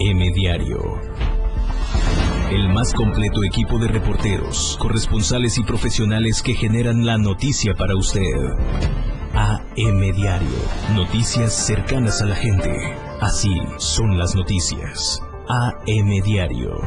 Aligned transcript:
AM 0.00 0.32
Diario. 0.32 0.78
El 2.52 2.68
más 2.72 2.94
completo 2.94 3.42
equipo 3.42 3.80
de 3.80 3.88
reporteros, 3.88 4.76
corresponsales 4.80 5.58
y 5.58 5.64
profesionales 5.64 6.40
que 6.40 6.54
generan 6.54 7.04
la 7.04 7.18
noticia 7.18 7.74
para 7.74 7.96
usted. 7.96 8.22
AM 9.34 10.00
Diario. 10.14 10.58
Noticias 10.94 11.52
cercanas 11.52 12.22
a 12.22 12.26
la 12.26 12.36
gente. 12.36 12.72
Así 13.20 13.50
son 13.78 14.16
las 14.16 14.36
noticias. 14.36 15.20
AM 15.48 16.22
Diario. 16.22 16.80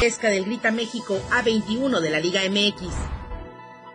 Pesca 0.00 0.28
del 0.28 0.44
Grita 0.44 0.70
México 0.70 1.20
A21 1.32 1.98
de 1.98 2.10
la 2.10 2.20
Liga 2.20 2.42
MX. 2.48 2.94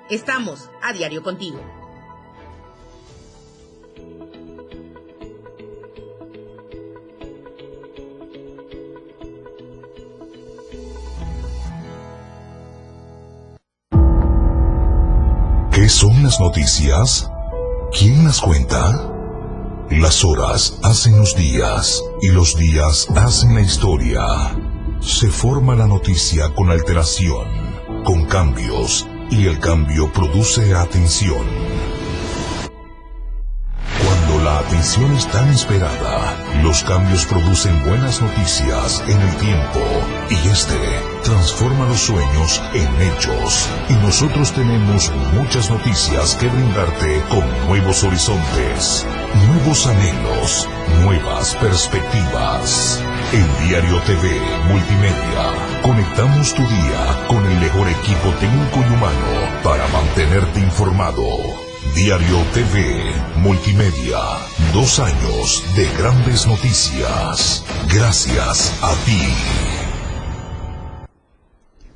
Estamos 0.09 0.69
a 0.81 0.91
diario 0.91 1.23
contigo. 1.23 1.82
¿Qué 16.23 16.29
son 16.29 16.39
las 16.39 16.39
noticias? 16.39 17.29
¿Quién 17.91 18.23
las 18.23 18.39
cuenta? 18.39 19.11
Las 19.89 20.23
horas 20.23 20.79
hacen 20.81 21.17
los 21.17 21.35
días 21.35 22.01
y 22.21 22.29
los 22.29 22.55
días 22.55 23.07
hacen 23.13 23.55
la 23.55 23.59
historia. 23.59 24.23
Se 25.01 25.29
forma 25.29 25.75
la 25.75 25.85
noticia 25.85 26.53
con 26.55 26.71
alteración, 26.71 27.45
con 28.05 28.23
cambios, 28.25 29.05
y 29.31 29.47
el 29.47 29.59
cambio 29.59 30.13
produce 30.13 30.73
atención. 30.73 31.45
Cuando 34.63 34.75
la 34.75 34.81
atención 34.81 35.15
es 35.15 35.27
tan 35.27 35.49
esperada, 35.49 36.35
los 36.61 36.83
cambios 36.83 37.25
producen 37.25 37.83
buenas 37.85 38.21
noticias 38.21 39.03
en 39.07 39.19
el 39.19 39.35
tiempo 39.37 39.79
y 40.29 40.35
este 40.47 40.77
transforma 41.23 41.87
los 41.87 41.99
sueños 41.99 42.61
en 42.73 43.01
hechos. 43.01 43.67
Y 43.89 43.93
nosotros 43.93 44.51
tenemos 44.53 45.11
muchas 45.33 45.69
noticias 45.69 46.35
que 46.35 46.47
brindarte 46.47 47.21
con 47.29 47.67
nuevos 47.67 48.03
horizontes, 48.03 49.05
nuevos 49.47 49.87
anhelos, 49.87 50.67
nuevas 51.03 51.55
perspectivas. 51.55 53.01
En 53.31 53.67
Diario 53.67 53.99
TV 54.01 54.39
Multimedia, 54.67 55.81
conectamos 55.81 56.53
tu 56.53 56.61
día 56.61 57.25
con 57.27 57.43
el 57.45 57.59
mejor 57.59 57.87
equipo 57.89 58.29
técnico 58.39 58.79
y 58.79 58.93
humano 58.93 59.61
para 59.63 59.87
mantenerte 59.87 60.59
informado. 60.59 61.72
Diario 61.95 62.43
TV 62.53 63.13
Multimedia, 63.35 64.17
dos 64.73 64.99
años 64.99 65.63
de 65.75 65.87
grandes 65.97 66.47
noticias. 66.47 67.63
Gracias 67.87 68.73
a 68.81 68.95
ti. 69.05 69.82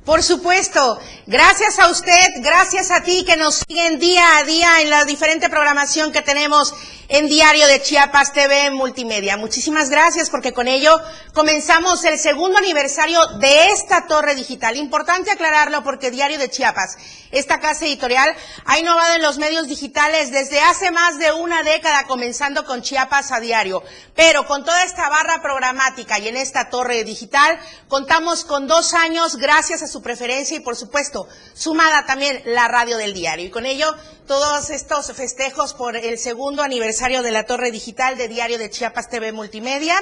Por 0.08 0.22
supuesto, 0.22 0.98
gracias 1.26 1.78
a 1.78 1.88
usted, 1.88 2.28
gracias 2.38 2.90
a 2.90 3.02
ti 3.02 3.26
que 3.26 3.36
nos 3.36 3.56
siguen 3.56 3.98
día 3.98 4.38
a 4.38 4.44
día 4.44 4.80
en 4.80 4.88
la 4.88 5.04
diferente 5.04 5.50
programación 5.50 6.12
que 6.12 6.22
tenemos 6.22 6.72
en 7.08 7.26
Diario 7.26 7.66
de 7.66 7.80
Chiapas 7.80 8.34
TV 8.34 8.70
Multimedia. 8.70 9.38
Muchísimas 9.38 9.88
gracias 9.88 10.28
porque 10.28 10.52
con 10.52 10.68
ello 10.68 10.98
comenzamos 11.32 12.04
el 12.04 12.18
segundo 12.18 12.58
aniversario 12.58 13.24
de 13.38 13.70
esta 13.70 14.06
torre 14.06 14.34
digital. 14.34 14.76
Importante 14.76 15.30
aclararlo 15.30 15.82
porque 15.82 16.10
Diario 16.10 16.38
de 16.38 16.50
Chiapas, 16.50 16.96
esta 17.30 17.60
casa 17.60 17.86
editorial, 17.86 18.34
ha 18.66 18.78
innovado 18.78 19.14
en 19.14 19.22
los 19.22 19.38
medios 19.38 19.68
digitales 19.68 20.30
desde 20.30 20.60
hace 20.60 20.90
más 20.90 21.18
de 21.18 21.32
una 21.32 21.62
década, 21.62 22.04
comenzando 22.04 22.66
con 22.66 22.82
Chiapas 22.82 23.32
a 23.32 23.40
diario. 23.40 23.82
Pero 24.14 24.46
con 24.46 24.64
toda 24.64 24.82
esta 24.84 25.08
barra 25.08 25.40
programática 25.40 26.18
y 26.18 26.28
en 26.28 26.36
esta 26.36 26.68
torre 26.68 27.04
digital, 27.04 27.58
contamos 27.88 28.44
con 28.44 28.66
dos 28.66 28.92
años 28.92 29.36
gracias 29.36 29.82
a 29.82 29.86
su 29.86 29.97
preferencia 30.02 30.56
y 30.56 30.60
por 30.60 30.76
supuesto, 30.76 31.28
sumada 31.54 32.06
también 32.06 32.42
la 32.44 32.68
radio 32.68 32.96
del 32.96 33.14
diario. 33.14 33.46
Y 33.46 33.50
con 33.50 33.66
ello, 33.66 33.94
todos 34.26 34.70
estos 34.70 35.12
festejos 35.12 35.74
por 35.74 35.96
el 35.96 36.18
segundo 36.18 36.62
aniversario 36.62 37.22
de 37.22 37.30
la 37.30 37.44
torre 37.44 37.70
digital 37.70 38.16
de 38.16 38.28
Diario 38.28 38.58
de 38.58 38.70
Chiapas 38.70 39.08
TV 39.08 39.32
Multimedia 39.32 39.96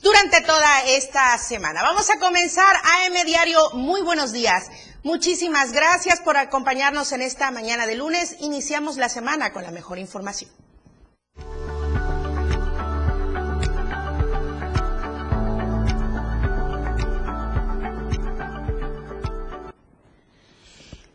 durante 0.00 0.40
toda 0.40 0.82
esta 0.86 1.36
semana. 1.38 1.82
Vamos 1.82 2.08
a 2.10 2.18
comenzar 2.18 2.74
AM 2.76 3.26
Diario. 3.26 3.58
Muy 3.74 4.02
buenos 4.02 4.32
días. 4.32 4.64
Muchísimas 5.02 5.72
gracias 5.72 6.20
por 6.20 6.36
acompañarnos 6.36 7.10
en 7.12 7.22
esta 7.22 7.50
mañana 7.50 7.86
de 7.86 7.96
lunes. 7.96 8.36
Iniciamos 8.38 8.96
la 8.96 9.08
semana 9.08 9.52
con 9.52 9.64
la 9.64 9.72
mejor 9.72 9.98
información. 9.98 10.50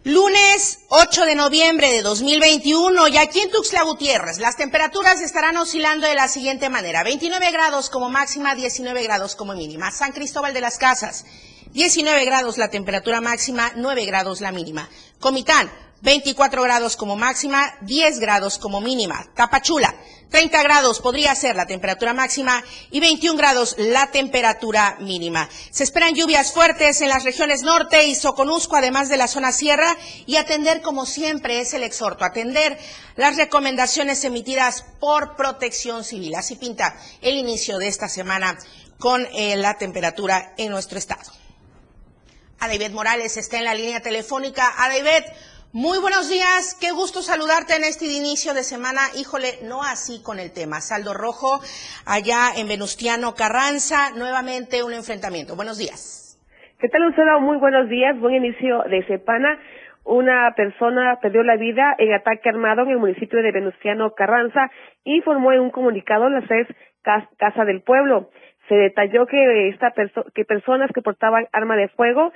Lunes 0.07 0.79
8 0.87 1.25
de 1.25 1.35
noviembre 1.35 1.91
de 1.91 2.01
2021 2.01 3.09
y 3.09 3.17
aquí 3.17 3.41
en 3.41 3.51
Tuxtla 3.51 3.83
Gutiérrez 3.83 4.39
las 4.39 4.55
temperaturas 4.55 5.19
estarán 5.19 5.57
oscilando 5.57 6.07
de 6.07 6.15
la 6.15 6.29
siguiente 6.29 6.69
manera. 6.69 7.03
29 7.03 7.51
grados 7.51 7.89
como 7.89 8.09
máxima, 8.09 8.55
19 8.55 9.03
grados 9.03 9.35
como 9.35 9.53
mínima. 9.53 9.91
San 9.91 10.13
Cristóbal 10.13 10.53
de 10.53 10.61
las 10.61 10.77
Casas, 10.77 11.25
19 11.73 12.23
grados 12.23 12.57
la 12.57 12.69
temperatura 12.69 13.19
máxima, 13.19 13.73
9 13.75 14.05
grados 14.05 14.39
la 14.39 14.53
mínima. 14.53 14.89
Comitán, 15.19 15.69
24 16.01 16.61
grados 16.61 16.95
como 16.95 17.15
máxima, 17.15 17.75
10 17.81 18.19
grados 18.19 18.59
como 18.59 18.81
mínima. 18.81 19.25
Tapachula, 19.35 19.95
30 20.29 20.61
grados 20.63 20.99
podría 20.99 21.33
ser 21.35 21.55
la 21.55 21.65
temperatura 21.65 22.13
máxima 22.13 22.63
y 22.91 22.99
21 22.99 23.37
grados 23.37 23.75
la 23.77 24.11
temperatura 24.11 24.97
mínima. 24.99 25.49
Se 25.71 25.83
esperan 25.83 26.13
lluvias 26.13 26.51
fuertes 26.51 27.01
en 27.01 27.09
las 27.09 27.23
regiones 27.23 27.63
norte 27.63 28.05
y 28.05 28.15
Soconusco, 28.15 28.75
además 28.75 29.09
de 29.09 29.17
la 29.17 29.27
zona 29.27 29.51
sierra, 29.51 29.95
y 30.25 30.35
atender, 30.35 30.81
como 30.81 31.05
siempre, 31.05 31.61
es 31.61 31.73
el 31.73 31.83
exhorto, 31.83 32.25
atender 32.25 32.77
las 33.15 33.37
recomendaciones 33.37 34.23
emitidas 34.23 34.85
por 34.99 35.35
protección 35.35 36.03
civil. 36.03 36.35
Así 36.35 36.55
pinta 36.55 36.95
el 37.21 37.35
inicio 37.35 37.77
de 37.77 37.87
esta 37.87 38.09
semana 38.09 38.57
con 38.99 39.25
eh, 39.33 39.55
la 39.55 39.77
temperatura 39.77 40.53
en 40.57 40.71
nuestro 40.71 40.97
estado. 40.97 41.31
Adaibet 42.59 42.91
Morales 42.91 43.37
está 43.37 43.57
en 43.57 43.65
la 43.65 43.75
línea 43.75 44.01
telefónica. 44.01 44.73
Adaibet, 44.77 45.25
muy 45.77 46.01
buenos 46.01 46.27
días, 46.27 46.73
qué 46.81 46.89
gusto 46.89 47.21
saludarte 47.21 47.77
en 47.77 47.85
este 47.85 48.09
inicio 48.09 48.57
de 48.57 48.65
semana. 48.65 49.13
Híjole, 49.13 49.61
no 49.69 49.85
así 49.85 50.25
con 50.25 50.39
el 50.39 50.49
tema. 50.49 50.81
Saldo 50.81 51.13
rojo 51.13 51.61
allá 52.09 52.57
en 52.57 52.65
Venustiano 52.65 53.37
Carranza, 53.37 54.09
nuevamente 54.17 54.81
un 54.81 54.97
enfrentamiento. 54.97 55.55
Buenos 55.55 55.77
días. 55.77 56.41
¿Qué 56.81 56.89
tal, 56.89 57.03
Lucero? 57.05 57.39
Muy 57.41 57.57
buenos 57.57 57.89
días, 57.89 58.17
buen 58.17 58.33
inicio 58.33 58.89
de 58.89 59.05
semana. 59.05 59.59
Una 60.03 60.49
persona 60.57 61.19
perdió 61.21 61.43
la 61.43 61.57
vida 61.57 61.93
en 61.99 62.11
ataque 62.11 62.49
armado 62.49 62.81
en 62.81 62.97
el 62.97 62.97
municipio 62.97 63.37
de 63.43 63.51
Venustiano 63.51 64.15
Carranza, 64.17 64.71
informó 65.03 65.51
en 65.53 65.59
un 65.59 65.69
comunicado 65.69 66.27
la 66.27 66.41
CES 66.47 66.73
Casa 67.37 67.65
del 67.65 67.83
Pueblo. 67.83 68.31
Se 68.67 68.73
detalló 68.73 69.27
que, 69.27 69.69
esta 69.69 69.93
que 70.33 70.43
personas 70.43 70.89
que 70.91 71.03
portaban 71.03 71.45
arma 71.53 71.75
de 71.75 71.87
fuego 71.89 72.33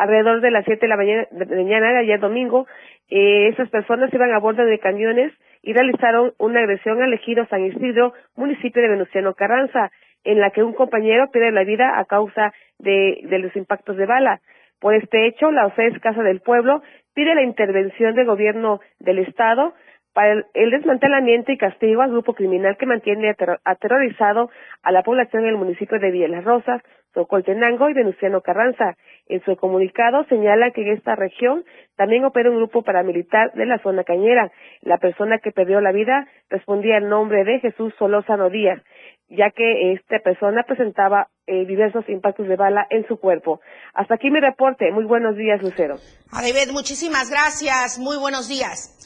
alrededor 0.00 0.40
de 0.40 0.50
las 0.50 0.64
7 0.64 0.80
de 0.80 0.88
la 0.88 0.96
mañana 0.96 1.26
de, 1.30 1.44
mañana 1.44 1.98
ayer 1.98 2.18
domingo, 2.18 2.66
eh, 3.10 3.48
esas 3.48 3.68
personas 3.68 4.12
iban 4.14 4.32
a 4.32 4.38
bordo 4.38 4.64
de 4.64 4.78
camiones 4.78 5.30
y 5.62 5.74
realizaron 5.74 6.32
una 6.38 6.60
agresión 6.60 7.02
al 7.02 7.12
ejido 7.12 7.46
San 7.46 7.66
Isidro, 7.66 8.14
municipio 8.34 8.80
de 8.80 8.88
Venustiano 8.88 9.34
Carranza, 9.34 9.90
en 10.24 10.40
la 10.40 10.50
que 10.50 10.62
un 10.62 10.72
compañero 10.72 11.30
pierde 11.30 11.52
la 11.52 11.64
vida 11.64 11.98
a 11.98 12.06
causa 12.06 12.54
de, 12.78 13.20
los 13.30 13.54
impactos 13.56 13.98
de 13.98 14.06
bala. 14.06 14.40
Por 14.80 14.94
este 14.94 15.26
hecho, 15.26 15.50
la 15.50 15.66
OCES 15.66 16.00
Casa 16.00 16.22
del 16.22 16.40
Pueblo 16.40 16.82
pide 17.14 17.34
la 17.34 17.42
intervención 17.42 18.14
del 18.14 18.26
gobierno 18.26 18.80
del 19.00 19.18
Estado 19.18 19.74
para 20.14 20.42
el, 20.54 20.70
desmantelamiento 20.70 21.52
y 21.52 21.58
castigo 21.58 22.00
al 22.00 22.10
grupo 22.10 22.32
criminal 22.32 22.78
que 22.78 22.86
mantiene 22.86 23.36
aterrorizado 23.64 24.50
a 24.82 24.92
la 24.92 25.02
población 25.02 25.42
en 25.42 25.50
el 25.50 25.56
municipio 25.56 25.98
de 25.98 26.10
Villas 26.10 26.44
Rosas, 26.44 26.82
Socoltenango 27.12 27.90
y 27.90 27.94
Venustiano 27.94 28.40
Carranza. 28.40 28.96
En 29.30 29.44
su 29.44 29.56
comunicado 29.56 30.24
señala 30.24 30.72
que 30.72 30.82
en 30.82 30.88
esta 30.88 31.14
región 31.14 31.64
también 31.96 32.24
opera 32.24 32.50
un 32.50 32.56
grupo 32.56 32.82
paramilitar 32.82 33.52
de 33.52 33.64
la 33.64 33.78
zona 33.78 34.02
cañera. 34.02 34.50
La 34.80 34.98
persona 34.98 35.38
que 35.38 35.52
perdió 35.52 35.80
la 35.80 35.92
vida 35.92 36.26
respondía 36.48 36.96
el 36.96 37.08
nombre 37.08 37.44
de 37.44 37.60
Jesús 37.60 37.94
Solózano 37.96 38.50
Díaz, 38.50 38.82
ya 39.28 39.52
que 39.52 39.92
esta 39.92 40.18
persona 40.18 40.64
presentaba 40.64 41.28
eh, 41.46 41.64
diversos 41.64 42.08
impactos 42.08 42.48
de 42.48 42.56
bala 42.56 42.88
en 42.90 43.06
su 43.06 43.20
cuerpo. 43.20 43.60
Hasta 43.94 44.16
aquí 44.16 44.32
mi 44.32 44.40
reporte. 44.40 44.90
Muy 44.90 45.04
buenos 45.04 45.36
días, 45.36 45.62
Lucero. 45.62 45.94
David, 46.32 46.72
muchísimas 46.72 47.30
gracias. 47.30 48.00
Muy 48.00 48.16
buenos 48.16 48.48
días. 48.48 48.96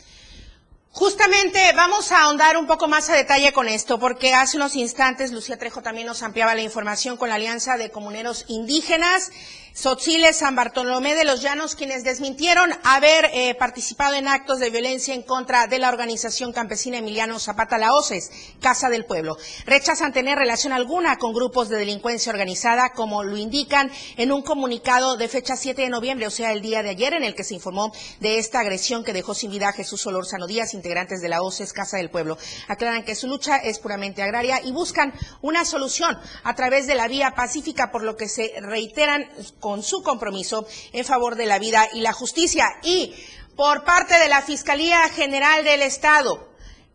Justamente 0.96 1.58
vamos 1.74 2.12
a 2.12 2.22
ahondar 2.22 2.56
un 2.56 2.68
poco 2.68 2.86
más 2.86 3.10
a 3.10 3.16
detalle 3.16 3.52
con 3.52 3.66
esto, 3.66 3.98
porque 3.98 4.32
hace 4.32 4.56
unos 4.56 4.76
instantes 4.76 5.32
Lucía 5.32 5.58
Trejo 5.58 5.82
también 5.82 6.06
nos 6.06 6.22
ampliaba 6.22 6.54
la 6.54 6.62
información 6.62 7.16
con 7.16 7.28
la 7.28 7.34
Alianza 7.34 7.76
de 7.76 7.90
Comuneros 7.90 8.44
Indígenas. 8.46 9.32
Sotziles 9.74 10.36
San 10.36 10.54
Bartolomé 10.54 11.16
de 11.16 11.24
los 11.24 11.42
Llanos, 11.42 11.74
quienes 11.74 12.04
desmintieron 12.04 12.70
haber 12.84 13.28
eh, 13.32 13.56
participado 13.56 14.14
en 14.14 14.28
actos 14.28 14.60
de 14.60 14.70
violencia 14.70 15.14
en 15.14 15.22
contra 15.22 15.66
de 15.66 15.80
la 15.80 15.88
organización 15.88 16.52
campesina 16.52 16.98
Emiliano 16.98 17.40
Zapata 17.40 17.76
Laoces, 17.76 18.30
Casa 18.60 18.88
del 18.88 19.04
Pueblo. 19.04 19.36
Rechazan 19.66 20.12
tener 20.12 20.38
relación 20.38 20.72
alguna 20.72 21.18
con 21.18 21.34
grupos 21.34 21.68
de 21.68 21.76
delincuencia 21.76 22.30
organizada, 22.30 22.90
como 22.90 23.24
lo 23.24 23.36
indican 23.36 23.90
en 24.16 24.30
un 24.30 24.42
comunicado 24.42 25.16
de 25.16 25.26
fecha 25.26 25.56
7 25.56 25.82
de 25.82 25.88
noviembre, 25.88 26.28
o 26.28 26.30
sea, 26.30 26.52
el 26.52 26.62
día 26.62 26.84
de 26.84 26.90
ayer, 26.90 27.12
en 27.12 27.24
el 27.24 27.34
que 27.34 27.42
se 27.42 27.54
informó 27.54 27.92
de 28.20 28.38
esta 28.38 28.60
agresión 28.60 29.02
que 29.02 29.12
dejó 29.12 29.34
sin 29.34 29.50
vida 29.50 29.70
a 29.70 29.72
Jesús 29.72 30.02
Solorzano 30.02 30.46
Díaz, 30.46 30.72
integrantes 30.74 31.20
de 31.20 31.28
la 31.28 31.42
OCES 31.42 31.72
Casa 31.72 31.96
del 31.96 32.10
Pueblo. 32.10 32.38
Aclaran 32.68 33.02
que 33.02 33.16
su 33.16 33.26
lucha 33.26 33.56
es 33.56 33.80
puramente 33.80 34.22
agraria 34.22 34.60
y 34.64 34.70
buscan 34.70 35.12
una 35.42 35.64
solución 35.64 36.16
a 36.44 36.54
través 36.54 36.86
de 36.86 36.94
la 36.94 37.08
vía 37.08 37.32
pacífica, 37.34 37.90
por 37.90 38.04
lo 38.04 38.16
que 38.16 38.28
se 38.28 38.52
reiteran 38.60 39.28
con 39.64 39.82
su 39.82 40.02
compromiso 40.02 40.66
en 40.92 41.06
favor 41.06 41.36
de 41.36 41.46
la 41.46 41.58
vida 41.58 41.88
y 41.94 42.02
la 42.02 42.12
justicia. 42.12 42.66
Y 42.82 43.14
por 43.56 43.82
parte 43.82 44.18
de 44.18 44.28
la 44.28 44.42
Fiscalía 44.42 45.08
General 45.08 45.64
del 45.64 45.80
Estado, 45.80 46.50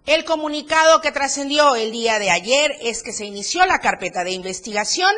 el 0.05 0.23
comunicado 0.23 1.01
que 1.01 1.11
trascendió 1.11 1.75
el 1.75 1.91
día 1.91 2.19
de 2.19 2.29
ayer 2.29 2.77
es 2.81 3.01
que 3.01 3.11
se 3.11 3.25
inició 3.25 3.65
la 3.65 3.79
carpeta 3.79 4.23
de 4.23 4.33
investigación 4.33 5.09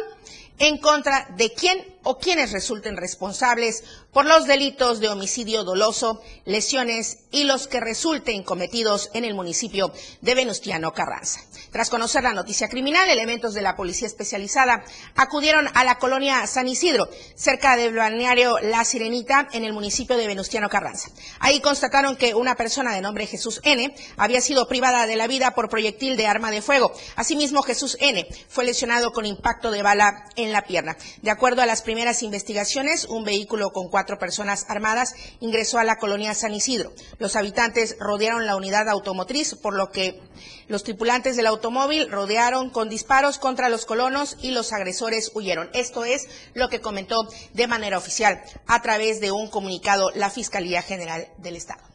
en 0.60 0.78
contra 0.78 1.28
de 1.36 1.52
quién 1.52 1.94
o 2.04 2.20
quienes 2.20 2.54
resulten 2.54 2.96
responsables 2.96 3.84
por 4.14 4.26
los 4.26 4.46
delitos 4.46 5.00
de 5.00 5.08
homicidio 5.08 5.64
doloso, 5.64 6.22
lesiones 6.46 7.20
y 7.32 7.46
los 7.46 7.68
que 7.68 7.80
resulten 7.80 8.44
cometidos 8.44 9.10
en 9.14 9.24
el 9.24 9.34
municipio 9.34 9.94
de 10.20 10.36
Venustiano 10.36 10.94
Carranza. 10.94 11.40
Tras 11.72 11.90
conocer 11.90 12.24
la 12.24 12.34
noticia 12.34 12.68
criminal, 12.68 13.10
elementos 13.10 13.54
de 13.54 13.62
la 13.62 13.78
policía 13.78 14.08
especializada 14.08 14.84
acudieron 15.16 15.70
a 15.74 15.86
la 15.86 15.98
colonia 15.98 16.46
San 16.46 16.68
Isidro, 16.68 17.08
cerca 17.36 17.78
del 17.78 17.96
balneario 17.96 18.60
La 18.60 18.84
Sirenita, 18.84 19.48
en 19.54 19.64
el 19.64 19.72
municipio 19.72 20.18
de 20.18 20.28
Venustiano 20.28 20.68
Carranza. 20.68 21.10
Ahí 21.40 21.62
constataron 21.62 22.18
que 22.18 22.36
una 22.36 22.56
persona 22.56 22.94
de 22.94 23.02
nombre 23.02 23.28
Jesús 23.28 23.62
N 23.64 23.96
había 24.18 24.42
sido 24.42 24.68
privada 24.68 25.08
de 25.08 25.16
la 25.16 25.28
vida 25.28 25.52
por 25.52 25.70
proyectil 25.70 26.18
de 26.18 26.28
arma 26.28 26.52
de 26.52 26.62
fuego. 26.62 26.92
Asimismo, 27.16 27.62
Jesús 27.62 27.96
N 28.02 28.28
fue 28.50 28.66
lesionado 28.66 29.14
con 29.14 29.26
impacto 29.26 29.72
de 29.72 29.84
bala 29.84 30.26
en 30.36 30.52
la 30.52 30.64
pierna. 30.64 30.98
De 31.22 31.32
acuerdo 31.32 31.62
a 31.62 31.66
las 31.66 31.82
primeras 31.82 32.24
investigaciones, 32.24 33.06
un 33.06 33.24
vehículo 33.24 33.72
con 33.72 33.90
cuatro 33.90 34.01
personas 34.06 34.66
armadas 34.68 35.14
ingresó 35.40 35.80
a 35.80 35.84
la 35.84 35.98
colonia 35.98 36.34
San 36.34 36.54
Isidro. 36.54 36.94
Los 37.20 37.36
habitantes 37.36 37.98
rodearon 38.00 38.46
la 38.46 38.56
unidad 38.56 38.90
automotriz, 38.90 39.56
por 39.56 39.76
lo 39.76 39.92
que 39.92 40.22
los 40.68 40.84
tripulantes 40.84 41.36
del 41.36 41.48
automóvil 41.48 42.10
rodearon 42.10 42.70
con 42.70 42.90
disparos 42.90 43.38
contra 43.38 43.70
los 43.70 43.86
colonos 43.86 44.38
y 44.42 44.52
los 44.52 44.74
agresores 44.74 45.32
huyeron. 45.34 45.70
Esto 45.74 46.06
es 46.06 46.28
lo 46.54 46.70
que 46.70 46.82
comentó 46.82 47.28
de 47.54 47.68
manera 47.68 47.98
oficial 47.98 48.42
a 48.68 48.82
través 48.82 49.20
de 49.20 49.32
un 49.32 49.50
comunicado 49.50 50.12
la 50.16 50.30
Fiscalía 50.30 50.82
General 50.82 51.28
del 51.38 51.56
Estado 51.56 51.91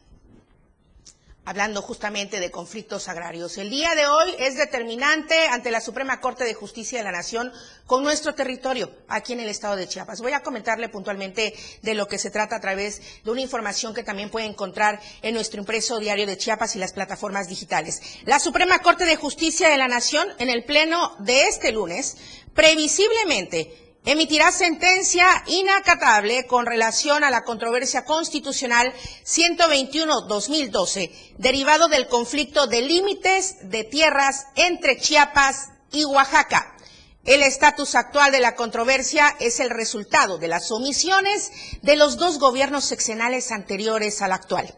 hablando 1.46 1.80
justamente 1.80 2.40
de 2.40 2.50
conflictos 2.50 3.08
agrarios. 3.08 3.56
El 3.56 3.70
día 3.70 3.94
de 3.94 4.06
hoy 4.06 4.34
es 4.40 4.56
determinante 4.56 5.46
ante 5.46 5.70
la 5.70 5.80
Suprema 5.80 6.20
Corte 6.20 6.44
de 6.44 6.54
Justicia 6.54 6.98
de 6.98 7.04
la 7.04 7.12
Nación 7.12 7.52
con 7.86 8.02
nuestro 8.02 8.34
territorio 8.34 8.92
aquí 9.06 9.32
en 9.32 9.40
el 9.40 9.48
estado 9.48 9.76
de 9.76 9.86
Chiapas. 9.86 10.20
Voy 10.20 10.32
a 10.32 10.42
comentarle 10.42 10.88
puntualmente 10.88 11.54
de 11.82 11.94
lo 11.94 12.08
que 12.08 12.18
se 12.18 12.32
trata 12.32 12.56
a 12.56 12.60
través 12.60 13.00
de 13.24 13.30
una 13.30 13.40
información 13.40 13.94
que 13.94 14.02
también 14.02 14.28
puede 14.28 14.46
encontrar 14.46 15.00
en 15.22 15.34
nuestro 15.34 15.60
impreso 15.60 16.00
diario 16.00 16.26
de 16.26 16.36
Chiapas 16.36 16.74
y 16.74 16.80
las 16.80 16.92
plataformas 16.92 17.48
digitales. 17.48 18.02
La 18.24 18.40
Suprema 18.40 18.80
Corte 18.80 19.04
de 19.04 19.14
Justicia 19.14 19.68
de 19.68 19.78
la 19.78 19.86
Nación 19.86 20.26
en 20.38 20.50
el 20.50 20.64
pleno 20.64 21.14
de 21.20 21.44
este 21.44 21.70
lunes 21.70 22.16
previsiblemente 22.54 23.85
emitirá 24.06 24.50
sentencia 24.52 25.26
inacatable 25.46 26.46
con 26.46 26.64
relación 26.64 27.24
a 27.24 27.30
la 27.30 27.42
controversia 27.42 28.04
constitucional 28.04 28.94
121-2012, 29.26 31.10
derivado 31.38 31.88
del 31.88 32.06
conflicto 32.06 32.68
de 32.68 32.82
límites 32.82 33.56
de 33.68 33.82
tierras 33.84 34.46
entre 34.54 34.96
Chiapas 34.96 35.70
y 35.90 36.04
Oaxaca. 36.04 36.76
El 37.24 37.42
estatus 37.42 37.96
actual 37.96 38.30
de 38.30 38.38
la 38.38 38.54
controversia 38.54 39.34
es 39.40 39.58
el 39.58 39.70
resultado 39.70 40.38
de 40.38 40.46
las 40.46 40.70
omisiones 40.70 41.50
de 41.82 41.96
los 41.96 42.16
dos 42.16 42.38
gobiernos 42.38 42.84
seccionales 42.84 43.50
anteriores 43.50 44.22
al 44.22 44.30
actual, 44.30 44.72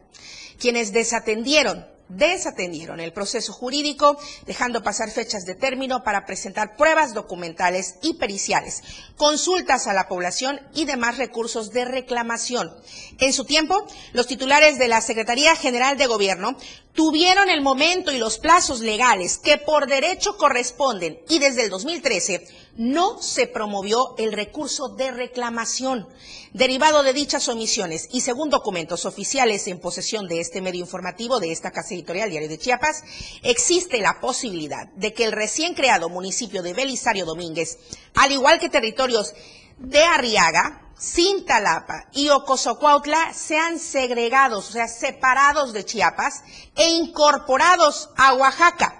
quienes 0.58 0.94
desatendieron 0.94 1.86
desatendieron 2.08 3.00
el 3.00 3.12
proceso 3.12 3.52
jurídico, 3.52 4.18
dejando 4.46 4.82
pasar 4.82 5.10
fechas 5.10 5.44
de 5.44 5.54
término 5.54 6.02
para 6.02 6.24
presentar 6.24 6.76
pruebas 6.76 7.14
documentales 7.14 7.96
y 8.02 8.14
periciales, 8.14 8.82
consultas 9.16 9.86
a 9.86 9.92
la 9.92 10.08
población 10.08 10.60
y 10.74 10.84
demás 10.84 11.18
recursos 11.18 11.70
de 11.72 11.84
reclamación. 11.84 12.74
En 13.18 13.32
su 13.32 13.44
tiempo, 13.44 13.86
los 14.12 14.26
titulares 14.26 14.78
de 14.78 14.88
la 14.88 15.00
Secretaría 15.00 15.54
General 15.56 15.96
de 15.96 16.06
Gobierno 16.06 16.56
tuvieron 16.92 17.48
el 17.48 17.60
momento 17.60 18.10
y 18.10 18.18
los 18.18 18.38
plazos 18.38 18.80
legales 18.80 19.38
que 19.38 19.58
por 19.58 19.86
derecho 19.86 20.36
corresponden 20.36 21.20
y 21.28 21.38
desde 21.38 21.62
el 21.62 21.70
2013 21.70 22.46
no 22.78 23.20
se 23.20 23.48
promovió 23.48 24.14
el 24.18 24.32
recurso 24.32 24.88
de 24.88 25.10
reclamación 25.10 26.08
derivado 26.52 27.02
de 27.02 27.12
dichas 27.12 27.48
omisiones 27.48 28.08
y 28.12 28.20
según 28.20 28.50
documentos 28.50 29.04
oficiales 29.04 29.66
en 29.66 29.80
posesión 29.80 30.28
de 30.28 30.40
este 30.40 30.62
medio 30.62 30.80
informativo 30.80 31.40
de 31.40 31.50
esta 31.50 31.72
casa 31.72 31.94
editorial 31.94 32.30
Diario 32.30 32.48
de 32.48 32.56
Chiapas, 32.56 33.02
existe 33.42 34.00
la 34.00 34.20
posibilidad 34.20 34.86
de 34.94 35.12
que 35.12 35.24
el 35.24 35.32
recién 35.32 35.74
creado 35.74 36.08
municipio 36.08 36.62
de 36.62 36.72
Belisario 36.72 37.26
Domínguez, 37.26 37.78
al 38.14 38.30
igual 38.30 38.60
que 38.60 38.70
territorios 38.70 39.34
de 39.78 40.02
Arriaga, 40.04 40.88
Cintalapa 41.00 42.06
y 42.12 42.28
Ocosocuautla 42.28 43.32
sean 43.34 43.78
segregados, 43.78 44.68
o 44.68 44.72
sea, 44.72 44.88
separados 44.88 45.72
de 45.72 45.84
Chiapas 45.84 46.42
e 46.76 46.88
incorporados 46.88 48.10
a 48.16 48.34
Oaxaca. 48.34 48.97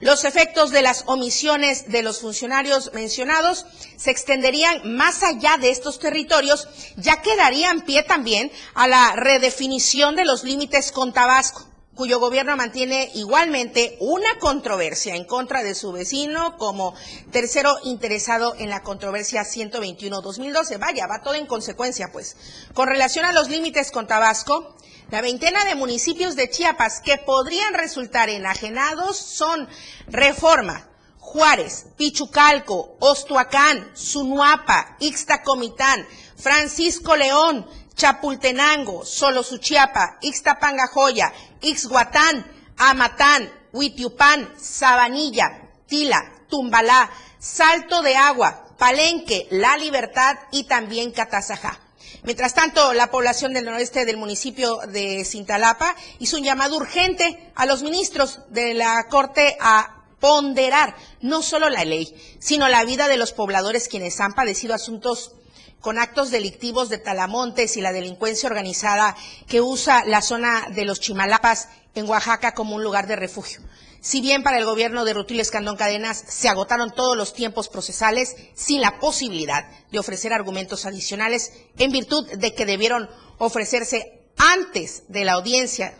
Los 0.00 0.24
efectos 0.24 0.70
de 0.70 0.82
las 0.82 1.02
omisiones 1.06 1.88
de 1.88 2.02
los 2.02 2.20
funcionarios 2.20 2.92
mencionados 2.94 3.66
se 3.96 4.10
extenderían 4.10 4.96
más 4.96 5.22
allá 5.22 5.56
de 5.56 5.70
estos 5.70 5.98
territorios, 5.98 6.68
ya 6.96 7.20
que 7.20 7.36
darían 7.36 7.80
pie 7.80 8.04
también 8.04 8.52
a 8.74 8.86
la 8.86 9.16
redefinición 9.16 10.14
de 10.14 10.24
los 10.24 10.44
límites 10.44 10.92
con 10.92 11.12
Tabasco 11.12 11.68
cuyo 11.98 12.20
gobierno 12.20 12.56
mantiene 12.56 13.10
igualmente 13.14 13.96
una 13.98 14.38
controversia 14.38 15.16
en 15.16 15.24
contra 15.24 15.64
de 15.64 15.74
su 15.74 15.90
vecino 15.90 16.56
como 16.56 16.94
tercero 17.32 17.74
interesado 17.82 18.54
en 18.56 18.70
la 18.70 18.84
controversia 18.84 19.42
121-2012. 19.42 20.78
Vaya, 20.78 21.08
va 21.08 21.22
todo 21.24 21.34
en 21.34 21.46
consecuencia, 21.46 22.10
pues. 22.12 22.36
Con 22.72 22.86
relación 22.86 23.24
a 23.24 23.32
los 23.32 23.48
límites 23.48 23.90
con 23.90 24.06
Tabasco, 24.06 24.76
la 25.10 25.22
veintena 25.22 25.64
de 25.64 25.74
municipios 25.74 26.36
de 26.36 26.50
Chiapas 26.50 27.00
que 27.00 27.16
podrían 27.18 27.72
resultar 27.74 28.28
enajenados 28.28 29.16
son 29.16 29.68
Reforma, 30.06 30.86
Juárez, 31.18 31.86
Pichucalco, 31.96 32.96
Ostuacán, 33.00 33.90
Sunuapa, 33.94 34.96
Ixtacomitán, 35.00 36.06
Francisco 36.36 37.16
León, 37.16 37.66
Chapultenango, 37.94 39.04
Solosuchiapa, 39.04 40.18
Ixtapangajoya, 40.20 41.32
Ixhuatán, 41.62 42.46
Amatán, 42.76 43.50
Huitiupán, 43.72 44.52
Sabanilla, 44.58 45.70
Tila, 45.86 46.32
Tumbalá, 46.48 47.10
Salto 47.38 48.02
de 48.02 48.16
Agua, 48.16 48.76
Palenque, 48.78 49.48
La 49.50 49.76
Libertad 49.76 50.36
y 50.52 50.64
también 50.64 51.12
Catazajá. 51.12 51.87
Mientras 52.22 52.54
tanto, 52.54 52.92
la 52.92 53.10
población 53.10 53.52
del 53.52 53.64
noroeste 53.64 54.04
del 54.04 54.16
municipio 54.16 54.78
de 54.88 55.24
Cintalapa 55.24 55.94
hizo 56.18 56.36
un 56.36 56.44
llamado 56.44 56.76
urgente 56.76 57.50
a 57.54 57.66
los 57.66 57.82
ministros 57.82 58.40
de 58.50 58.74
la 58.74 59.06
Corte 59.08 59.56
a 59.60 60.04
ponderar 60.20 60.96
no 61.20 61.42
solo 61.42 61.68
la 61.68 61.84
ley, 61.84 62.14
sino 62.40 62.68
la 62.68 62.84
vida 62.84 63.08
de 63.08 63.16
los 63.16 63.32
pobladores 63.32 63.88
quienes 63.88 64.20
han 64.20 64.34
padecido 64.34 64.74
asuntos 64.74 65.32
con 65.80 65.98
actos 65.98 66.30
delictivos 66.30 66.88
de 66.88 66.98
talamontes 66.98 67.76
y 67.76 67.80
la 67.80 67.92
delincuencia 67.92 68.48
organizada 68.48 69.16
que 69.46 69.60
usa 69.60 70.04
la 70.04 70.22
zona 70.22 70.66
de 70.74 70.84
los 70.84 71.00
Chimalapas 71.00 71.68
en 71.94 72.08
Oaxaca 72.08 72.52
como 72.52 72.74
un 72.74 72.82
lugar 72.82 73.06
de 73.06 73.16
refugio. 73.16 73.60
Si 74.00 74.20
bien 74.20 74.42
para 74.42 74.58
el 74.58 74.64
gobierno 74.64 75.04
de 75.04 75.12
Rutilio 75.12 75.42
Escandón 75.42 75.76
Cadenas 75.76 76.22
se 76.28 76.48
agotaron 76.48 76.94
todos 76.94 77.16
los 77.16 77.34
tiempos 77.34 77.68
procesales 77.68 78.36
sin 78.54 78.80
la 78.80 79.00
posibilidad 79.00 79.68
de 79.90 79.98
ofrecer 79.98 80.32
argumentos 80.32 80.86
adicionales 80.86 81.52
en 81.78 81.90
virtud 81.90 82.26
de 82.36 82.54
que 82.54 82.64
debieron 82.64 83.10
ofrecerse 83.38 84.22
antes 84.36 85.02
de 85.08 85.24
la 85.24 85.32
audiencia 85.32 85.96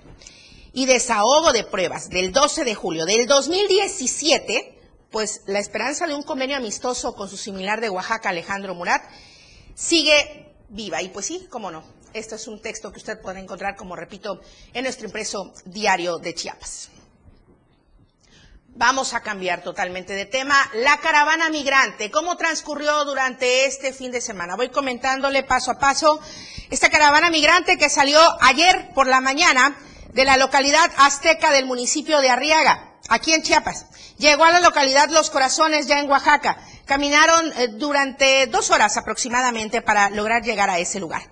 y 0.72 0.86
desahogo 0.86 1.52
de 1.52 1.64
pruebas 1.64 2.08
del 2.08 2.32
12 2.32 2.62
de 2.62 2.74
julio 2.74 3.04
del 3.04 3.26
2017, 3.26 4.78
pues 5.10 5.42
la 5.46 5.58
esperanza 5.58 6.06
de 6.06 6.14
un 6.14 6.22
convenio 6.22 6.56
amistoso 6.56 7.14
con 7.14 7.28
su 7.28 7.36
similar 7.36 7.80
de 7.80 7.90
Oaxaca, 7.90 8.28
Alejandro 8.28 8.76
Murat, 8.76 9.02
sigue 9.74 10.54
viva. 10.68 11.02
Y 11.02 11.08
pues 11.08 11.26
sí, 11.26 11.48
cómo 11.50 11.72
no. 11.72 11.82
Esto 12.12 12.36
es 12.36 12.46
un 12.46 12.62
texto 12.62 12.92
que 12.92 12.98
usted 12.98 13.20
puede 13.20 13.40
encontrar, 13.40 13.74
como 13.74 13.96
repito, 13.96 14.40
en 14.72 14.84
nuestro 14.84 15.06
impreso 15.06 15.52
diario 15.64 16.18
de 16.18 16.34
Chiapas. 16.34 16.90
Vamos 18.78 19.12
a 19.12 19.22
cambiar 19.22 19.64
totalmente 19.64 20.12
de 20.12 20.24
tema. 20.24 20.54
La 20.72 20.98
caravana 20.98 21.50
migrante, 21.50 22.12
¿cómo 22.12 22.36
transcurrió 22.36 23.04
durante 23.04 23.64
este 23.64 23.92
fin 23.92 24.12
de 24.12 24.20
semana? 24.20 24.54
Voy 24.54 24.68
comentándole 24.68 25.42
paso 25.42 25.72
a 25.72 25.80
paso. 25.80 26.20
Esta 26.70 26.88
caravana 26.88 27.28
migrante 27.28 27.76
que 27.76 27.90
salió 27.90 28.20
ayer 28.40 28.90
por 28.94 29.08
la 29.08 29.20
mañana 29.20 29.76
de 30.12 30.24
la 30.24 30.36
localidad 30.36 30.92
azteca 30.96 31.50
del 31.50 31.66
municipio 31.66 32.20
de 32.20 32.30
Arriaga, 32.30 32.92
aquí 33.08 33.32
en 33.32 33.42
Chiapas. 33.42 33.86
Llegó 34.16 34.44
a 34.44 34.52
la 34.52 34.60
localidad 34.60 35.10
Los 35.10 35.30
Corazones, 35.30 35.88
ya 35.88 35.98
en 35.98 36.08
Oaxaca. 36.08 36.58
Caminaron 36.84 37.52
eh, 37.56 37.68
durante 37.72 38.46
dos 38.46 38.70
horas 38.70 38.96
aproximadamente 38.96 39.82
para 39.82 40.08
lograr 40.10 40.44
llegar 40.44 40.70
a 40.70 40.78
ese 40.78 41.00
lugar. 41.00 41.22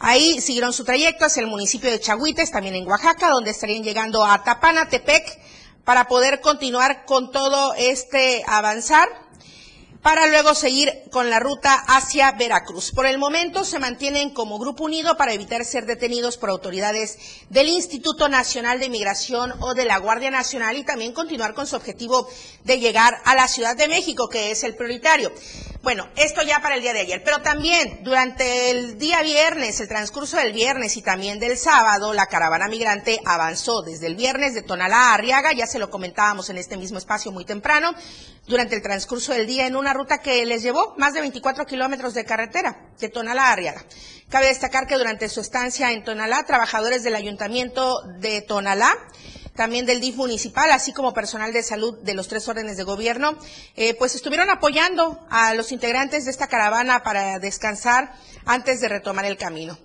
Ahí 0.00 0.38
siguieron 0.42 0.74
su 0.74 0.84
trayecto 0.84 1.24
hacia 1.24 1.40
el 1.40 1.46
municipio 1.46 1.90
de 1.90 1.98
Chahuites, 1.98 2.50
también 2.50 2.74
en 2.74 2.86
Oaxaca, 2.86 3.30
donde 3.30 3.52
estarían 3.52 3.82
llegando 3.82 4.22
a 4.22 4.44
Tapana, 4.44 4.86
Tepec, 4.86 5.43
para 5.84 6.08
poder 6.08 6.40
continuar 6.40 7.04
con 7.04 7.30
todo 7.30 7.74
este 7.74 8.42
avanzar 8.46 9.08
para 10.04 10.26
luego 10.26 10.54
seguir 10.54 10.92
con 11.10 11.30
la 11.30 11.40
ruta 11.40 11.82
hacia 11.86 12.32
Veracruz. 12.32 12.92
Por 12.92 13.06
el 13.06 13.16
momento 13.16 13.64
se 13.64 13.78
mantienen 13.78 14.34
como 14.34 14.58
grupo 14.58 14.84
unido 14.84 15.16
para 15.16 15.32
evitar 15.32 15.64
ser 15.64 15.86
detenidos 15.86 16.36
por 16.36 16.50
autoridades 16.50 17.16
del 17.48 17.68
Instituto 17.68 18.28
Nacional 18.28 18.80
de 18.80 18.90
Migración 18.90 19.54
o 19.60 19.72
de 19.72 19.86
la 19.86 19.96
Guardia 19.96 20.30
Nacional 20.30 20.76
y 20.76 20.84
también 20.84 21.14
continuar 21.14 21.54
con 21.54 21.66
su 21.66 21.74
objetivo 21.74 22.28
de 22.64 22.80
llegar 22.80 23.18
a 23.24 23.34
la 23.34 23.48
Ciudad 23.48 23.78
de 23.78 23.88
México, 23.88 24.28
que 24.28 24.50
es 24.50 24.62
el 24.62 24.76
prioritario. 24.76 25.32
Bueno, 25.84 26.08
esto 26.16 26.40
ya 26.40 26.60
para 26.60 26.76
el 26.76 26.80
día 26.80 26.94
de 26.94 27.00
ayer, 27.00 27.22
pero 27.22 27.42
también 27.42 28.02
durante 28.02 28.70
el 28.70 28.98
día 28.98 29.20
viernes, 29.20 29.78
el 29.80 29.86
transcurso 29.86 30.38
del 30.38 30.54
viernes 30.54 30.96
y 30.96 31.02
también 31.02 31.38
del 31.38 31.58
sábado, 31.58 32.14
la 32.14 32.24
caravana 32.24 32.68
migrante 32.68 33.20
avanzó 33.26 33.82
desde 33.82 34.06
el 34.06 34.16
viernes 34.16 34.54
de 34.54 34.62
Tonalá 34.62 35.10
a 35.10 35.14
Arriaga, 35.14 35.52
ya 35.52 35.66
se 35.66 35.78
lo 35.78 35.90
comentábamos 35.90 36.48
en 36.48 36.56
este 36.56 36.78
mismo 36.78 36.96
espacio 36.96 37.32
muy 37.32 37.44
temprano, 37.44 37.92
durante 38.46 38.76
el 38.76 38.80
transcurso 38.80 39.34
del 39.34 39.46
día 39.46 39.66
en 39.66 39.76
una 39.76 39.92
ruta 39.92 40.22
que 40.22 40.46
les 40.46 40.62
llevó 40.62 40.94
más 40.96 41.12
de 41.12 41.20
24 41.20 41.66
kilómetros 41.66 42.14
de 42.14 42.24
carretera 42.24 42.88
de 42.98 43.10
Tonalá 43.10 43.48
a 43.48 43.52
Arriaga. 43.52 43.84
Cabe 44.30 44.46
destacar 44.46 44.86
que 44.86 44.96
durante 44.96 45.28
su 45.28 45.42
estancia 45.42 45.92
en 45.92 46.02
Tonalá, 46.02 46.44
trabajadores 46.46 47.02
del 47.02 47.14
ayuntamiento 47.14 48.00
de 48.20 48.40
Tonalá, 48.40 48.96
también 49.54 49.86
del 49.86 50.00
DIF 50.00 50.16
municipal, 50.16 50.70
así 50.70 50.92
como 50.92 51.14
personal 51.14 51.52
de 51.52 51.62
salud 51.62 51.98
de 52.02 52.14
los 52.14 52.28
tres 52.28 52.48
órdenes 52.48 52.76
de 52.76 52.82
gobierno, 52.82 53.38
eh, 53.76 53.94
pues 53.94 54.14
estuvieron 54.14 54.50
apoyando 54.50 55.24
a 55.30 55.54
los 55.54 55.72
integrantes 55.72 56.24
de 56.24 56.30
esta 56.30 56.48
caravana 56.48 57.02
para 57.02 57.38
descansar 57.38 58.14
antes 58.44 58.80
de 58.80 58.88
retomar 58.88 59.24
el 59.24 59.36
camino. 59.36 59.78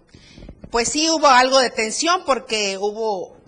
Pues 0.71 0.89
sí 0.89 1.09
hubo 1.09 1.27
algo 1.27 1.59
de 1.59 1.71
tensión 1.71 2.23
porque 2.25 2.77
hubo 2.77 3.38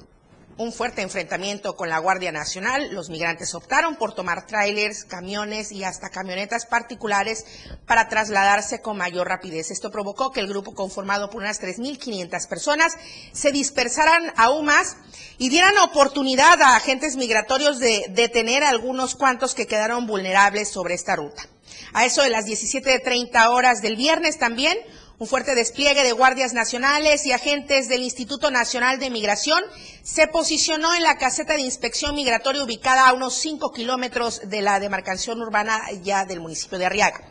un 0.61 0.71
fuerte 0.71 1.01
enfrentamiento 1.01 1.75
con 1.75 1.89
la 1.89 1.97
Guardia 1.97 2.31
Nacional. 2.31 2.93
Los 2.93 3.09
migrantes 3.09 3.55
optaron 3.55 3.95
por 3.95 4.13
tomar 4.13 4.45
trailers, 4.45 5.05
camiones 5.05 5.71
y 5.71 5.83
hasta 5.83 6.09
camionetas 6.09 6.67
particulares 6.67 7.45
para 7.87 8.07
trasladarse 8.07 8.79
con 8.79 8.97
mayor 8.97 9.27
rapidez. 9.27 9.71
Esto 9.71 9.89
provocó 9.91 10.31
que 10.31 10.39
el 10.39 10.47
grupo 10.47 10.75
conformado 10.75 11.29
por 11.29 11.41
unas 11.41 11.59
3.500 11.59 12.47
personas 12.47 12.93
se 13.33 13.51
dispersaran 13.51 14.31
aún 14.37 14.65
más 14.65 14.97
y 15.39 15.49
dieran 15.49 15.77
oportunidad 15.79 16.61
a 16.61 16.75
agentes 16.75 17.15
migratorios 17.15 17.79
de 17.79 18.05
detener 18.09 18.63
a 18.63 18.69
algunos 18.69 19.15
cuantos 19.15 19.55
que 19.55 19.65
quedaron 19.65 20.05
vulnerables 20.05 20.69
sobre 20.69 20.93
esta 20.93 21.15
ruta. 21.15 21.41
A 21.93 22.05
eso 22.05 22.21
de 22.21 22.29
las 22.29 22.45
17.30 22.45 23.49
horas 23.49 23.81
del 23.81 23.95
viernes 23.95 24.37
también, 24.37 24.77
un 25.21 25.27
fuerte 25.27 25.53
despliegue 25.53 26.01
de 26.01 26.13
guardias 26.13 26.51
nacionales 26.53 27.27
y 27.27 27.31
agentes 27.31 27.87
del 27.87 28.01
Instituto 28.01 28.49
Nacional 28.49 28.97
de 28.97 29.11
Migración 29.11 29.63
se 30.01 30.25
posicionó 30.25 30.95
en 30.95 31.03
la 31.03 31.19
caseta 31.19 31.53
de 31.53 31.61
inspección 31.61 32.15
migratoria 32.15 32.63
ubicada 32.63 33.07
a 33.07 33.13
unos 33.13 33.35
5 33.35 33.71
kilómetros 33.71 34.41
de 34.49 34.63
la 34.63 34.79
demarcación 34.79 35.39
urbana 35.39 35.79
ya 36.01 36.25
del 36.25 36.39
municipio 36.39 36.79
de 36.79 36.87
Arriaga. 36.87 37.21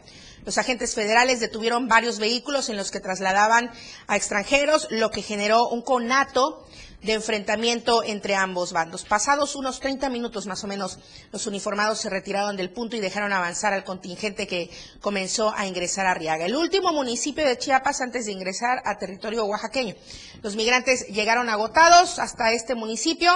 Los 0.44 0.56
agentes 0.56 0.94
federales 0.94 1.40
detuvieron 1.40 1.88
varios 1.88 2.20
vehículos 2.20 2.68
en 2.68 2.76
los 2.76 2.92
que 2.92 3.00
trasladaban 3.00 3.72
a 4.06 4.16
extranjeros, 4.16 4.86
lo 4.90 5.10
que 5.10 5.22
generó 5.22 5.68
un 5.68 5.82
conato 5.82 6.64
de 7.02 7.12
enfrentamiento 7.14 8.02
entre 8.04 8.34
ambos 8.34 8.72
bandos. 8.72 9.04
Pasados 9.04 9.56
unos 9.56 9.80
30 9.80 10.08
minutos 10.08 10.46
más 10.46 10.62
o 10.64 10.66
menos, 10.66 10.98
los 11.32 11.46
uniformados 11.46 12.00
se 12.00 12.10
retiraron 12.10 12.56
del 12.56 12.70
punto 12.70 12.96
y 12.96 13.00
dejaron 13.00 13.32
avanzar 13.32 13.72
al 13.72 13.84
contingente 13.84 14.46
que 14.46 14.70
comenzó 15.00 15.54
a 15.56 15.66
ingresar 15.66 16.06
a 16.06 16.14
Riaga, 16.14 16.46
el 16.46 16.56
último 16.56 16.92
municipio 16.92 17.46
de 17.46 17.58
Chiapas 17.58 18.00
antes 18.00 18.26
de 18.26 18.32
ingresar 18.32 18.82
a 18.84 18.98
territorio 18.98 19.44
oaxaqueño. 19.44 19.94
Los 20.42 20.56
migrantes 20.56 21.06
llegaron 21.08 21.48
agotados 21.48 22.18
hasta 22.18 22.52
este 22.52 22.74
municipio 22.74 23.30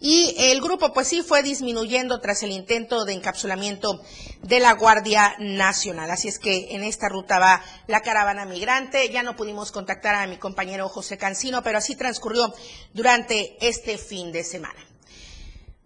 y 0.00 0.34
el 0.38 0.60
grupo 0.60 0.92
pues 0.92 1.08
sí 1.08 1.22
fue 1.22 1.42
disminuyendo 1.42 2.20
tras 2.20 2.42
el 2.42 2.52
intento 2.52 3.04
de 3.04 3.14
encapsulamiento 3.14 4.00
de 4.42 4.60
la 4.60 4.72
Guardia 4.74 5.34
Nacional. 5.38 6.10
Así 6.10 6.28
es 6.28 6.38
que 6.38 6.74
en 6.74 6.84
esta 6.84 7.08
ruta 7.08 7.38
va 7.38 7.62
la 7.86 8.00
caravana 8.00 8.44
migrante. 8.44 9.08
Ya 9.10 9.22
no 9.22 9.34
pudimos 9.34 9.72
contactar 9.72 10.14
a 10.14 10.26
mi 10.26 10.36
compañero 10.36 10.88
José 10.88 11.18
Cancino, 11.18 11.62
pero 11.62 11.78
así 11.78 11.96
transcurrió 11.96 12.54
durante 12.94 13.56
este 13.60 13.98
fin 13.98 14.30
de 14.30 14.44
semana. 14.44 14.78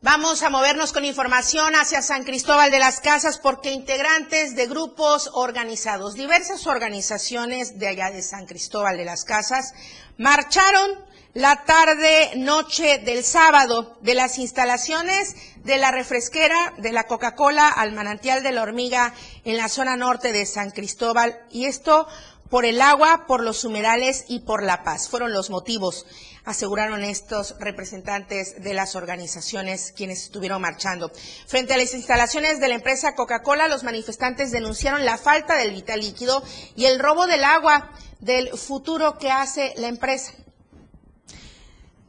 Vamos 0.05 0.43
a 0.43 0.51
movernos 0.51 0.93
con 0.93 1.05
información 1.05 1.77
hacia 1.77 2.03
San 2.03 2.25
Cristóbal 2.25 2.73
de 2.73 2.81
las 2.81 2.99
Casas 2.99 3.39
porque 3.39 3.71
integrantes 3.71 4.57
de 4.57 4.67
grupos 4.67 5.31
organizados, 5.33 6.15
diversas 6.15 6.67
organizaciones 6.67 7.79
de 7.79 7.87
allá 7.87 8.11
de 8.11 8.21
San 8.21 8.47
Cristóbal 8.47 8.97
de 8.97 9.05
las 9.05 9.25
Casas, 9.25 9.73
marcharon 10.19 10.91
la 11.35 11.65
tarde 11.65 12.33
noche 12.37 12.99
del 12.99 13.25
sábado 13.25 13.97
de 14.03 14.15
las 14.15 14.39
instalaciones 14.39 15.35
de 15.65 15.79
la 15.79 15.91
refresquera 15.91 16.75
de 16.77 16.93
la 16.93 17.05
Coca-Cola 17.05 17.69
al 17.69 17.93
manantial 17.93 18.43
de 18.43 18.53
la 18.53 18.63
hormiga 18.63 19.15
en 19.45 19.57
la 19.57 19.69
zona 19.69 19.97
norte 19.97 20.33
de 20.33 20.45
San 20.45 20.71
Cristóbal 20.73 21.41
y 21.51 21.65
esto 21.65 22.07
por 22.51 22.67
el 22.67 22.83
agua, 22.83 23.25
por 23.27 23.43
los 23.43 23.65
humedales 23.65 24.27
y 24.29 24.41
por 24.41 24.63
la 24.63 24.83
paz. 24.83 25.09
Fueron 25.09 25.33
los 25.33 25.49
motivos, 25.49 26.05
aseguraron 26.45 27.03
estos 27.03 27.57
representantes 27.59 28.63
de 28.63 28.75
las 28.75 28.95
organizaciones 28.95 29.95
quienes 29.97 30.25
estuvieron 30.25 30.61
marchando. 30.61 31.11
Frente 31.47 31.73
a 31.73 31.79
las 31.79 31.95
instalaciones 31.95 32.61
de 32.61 32.69
la 32.69 32.75
empresa 32.75 33.15
Coca-Cola, 33.15 33.69
los 33.69 33.85
manifestantes 33.85 34.51
denunciaron 34.51 35.07
la 35.07 35.17
falta 35.17 35.57
del 35.57 35.71
vital 35.71 36.01
líquido 36.01 36.43
y 36.77 36.85
el 36.85 36.99
robo 36.99 37.27
del 37.27 37.43
agua 37.43 37.91
del 38.21 38.51
futuro 38.51 39.17
que 39.17 39.31
hace 39.31 39.73
la 39.79 39.89
empresa. 39.89 40.35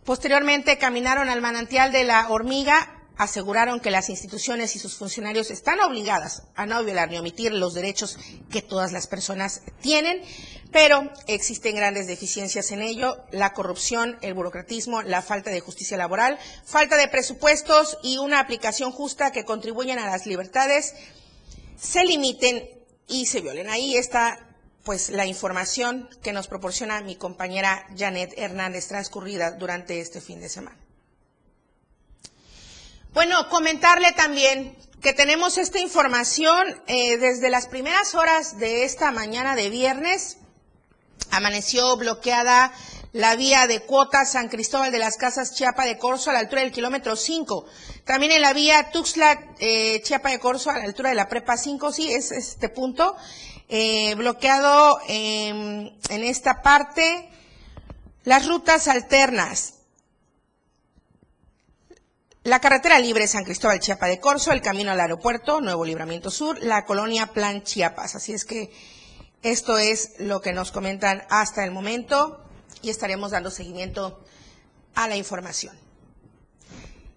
Posteriormente 0.06 0.78
caminaron 0.78 1.30
al 1.30 1.42
manantial 1.42 1.92
de 1.92 2.04
la 2.04 2.30
hormiga, 2.30 3.04
aseguraron 3.16 3.80
que 3.80 3.92
las 3.92 4.10
instituciones 4.10 4.76
y 4.76 4.80
sus 4.80 4.96
funcionarios 4.96 5.50
están 5.50 5.80
obligadas 5.80 6.44
a 6.56 6.66
no 6.66 6.84
violar 6.84 7.10
ni 7.10 7.18
omitir 7.18 7.54
los 7.54 7.74
derechos 7.74 8.18
que 8.52 8.62
todas 8.62 8.92
las 8.92 9.08
personas 9.08 9.62
tienen, 9.82 10.22
pero 10.72 11.10
existen 11.28 11.76
grandes 11.76 12.08
deficiencias 12.08 12.72
en 12.72 12.82
ello, 12.82 13.24
la 13.32 13.54
corrupción, 13.54 14.18
el 14.22 14.34
burocratismo, 14.34 15.04
la 15.04 15.22
falta 15.22 15.52
de 15.52 15.62
justicia 15.62 15.96
laboral, 15.96 16.38
falta 16.66 16.98
de 16.98 17.08
presupuestos 17.08 17.98
y 18.04 18.18
una 18.18 18.40
aplicación 18.40 18.92
justa 18.92 19.32
que 19.32 19.46
contribuyen 19.46 20.00
a 20.00 20.08
las 20.08 20.26
libertades 20.26 20.96
se 21.78 22.04
limiten 22.04 22.70
y 23.08 23.26
se 23.26 23.42
violen. 23.42 23.70
Ahí 23.70 23.96
está 23.96 24.53
pues 24.84 25.10
la 25.10 25.26
información 25.26 26.10
que 26.22 26.34
nos 26.34 26.48
proporciona 26.48 27.02
mi 27.02 27.16
compañera 27.16 27.88
Janet 27.98 28.34
Hernández 28.38 28.88
transcurrida 28.88 29.52
durante 29.52 30.00
este 30.00 30.22
fin 30.22 30.42
de 30.42 30.50
semana. 30.50 30.78
Bueno, 33.14 33.48
comentarle 33.50 34.12
también 34.14 34.76
que 35.02 35.14
tenemos 35.14 35.58
esta 35.58 35.80
información 35.80 36.82
eh, 36.88 37.18
desde 37.18 37.50
las 37.50 37.68
primeras 37.68 38.16
horas 38.16 38.58
de 38.58 38.84
esta 38.84 39.12
mañana 39.12 39.56
de 39.56 39.70
viernes. 39.70 40.38
Amaneció 41.30 41.96
bloqueada 41.96 42.74
la 43.14 43.36
vía 43.36 43.68
de 43.68 43.82
cuota 43.82 44.26
San 44.26 44.50
Cristóbal 44.50 44.92
de 44.92 44.98
las 44.98 45.18
Casas 45.18 45.54
Chiapa 45.54 45.86
de 45.86 46.00
Corzo 46.00 46.32
a 46.32 46.34
la 46.34 46.40
altura 46.40 46.62
del 46.62 46.72
kilómetro 46.72 47.16
5. 47.16 47.66
También 48.06 48.32
en 48.32 48.42
la 48.42 48.54
vía 48.54 48.90
Tuxtla 48.92 49.56
eh, 49.60 50.02
Chiapa 50.02 50.32
de 50.32 50.40
Corzo 50.40 50.72
a 50.72 50.80
la 50.80 50.86
altura 50.86 51.10
de 51.10 51.16
la 51.16 51.30
Prepa 51.30 51.56
5, 51.56 51.94
sí, 51.94 52.12
es 52.12 52.32
este 52.32 52.70
punto. 52.70 53.16
Eh, 53.76 54.14
bloqueado 54.14 55.00
en 55.08 55.98
esta 56.08 56.62
parte 56.62 57.28
las 58.24 58.48
rutas 58.48 58.88
alternas. 58.88 59.80
La 62.44 62.60
carretera 62.60 63.00
libre 63.00 63.26
San 63.26 63.44
Cristóbal 63.44 63.80
Chiapa 63.80 64.06
de 64.06 64.20
Corzo, 64.20 64.52
el 64.52 64.62
camino 64.62 64.92
al 64.92 65.00
aeropuerto, 65.00 65.60
Nuevo 65.60 65.86
Libramiento 65.86 66.30
Sur, 66.30 66.62
la 66.62 66.86
colonia 66.86 67.34
Plan 67.34 67.64
Chiapas. 67.64 68.14
Así 68.14 68.34
es 68.34 68.46
que 68.46 68.72
esto 69.42 69.80
es 69.80 70.20
lo 70.20 70.40
que 70.40 70.54
nos 70.54 70.72
comentan 70.72 71.24
hasta 71.32 71.64
el 71.64 71.72
momento 71.72 72.46
y 72.84 72.92
estaremos 72.92 73.32
dando 73.32 73.50
seguimiento 73.50 74.24
a 74.94 75.08
la 75.08 75.18
información. 75.18 75.76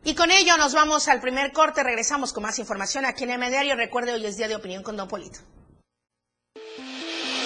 Y 0.04 0.14
con 0.14 0.30
ello 0.30 0.56
nos 0.56 0.72
vamos 0.72 1.06
al 1.08 1.20
primer 1.20 1.52
corte, 1.52 1.82
regresamos 1.82 2.32
con 2.32 2.44
más 2.44 2.58
información 2.58 3.04
aquí 3.04 3.24
en 3.24 3.42
el 3.42 3.50
Diario. 3.50 3.76
Recuerde, 3.76 4.14
hoy 4.14 4.24
es 4.24 4.38
día 4.38 4.48
de 4.48 4.56
opinión 4.56 4.82
con 4.82 4.96
Don 4.96 5.06
Polito. 5.06 5.40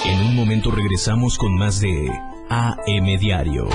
En 0.05 0.27
un 0.27 0.35
momento 0.35 0.71
regresamos 0.71 1.37
con 1.37 1.55
más 1.57 1.81
de 1.81 2.11
AM 2.49 3.19
Diario. 3.19 3.69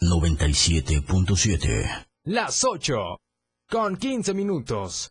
97.7. 0.00 2.06
Las 2.24 2.64
8 2.64 3.18
con 3.68 3.96
15 3.96 4.34
minutos. 4.34 5.10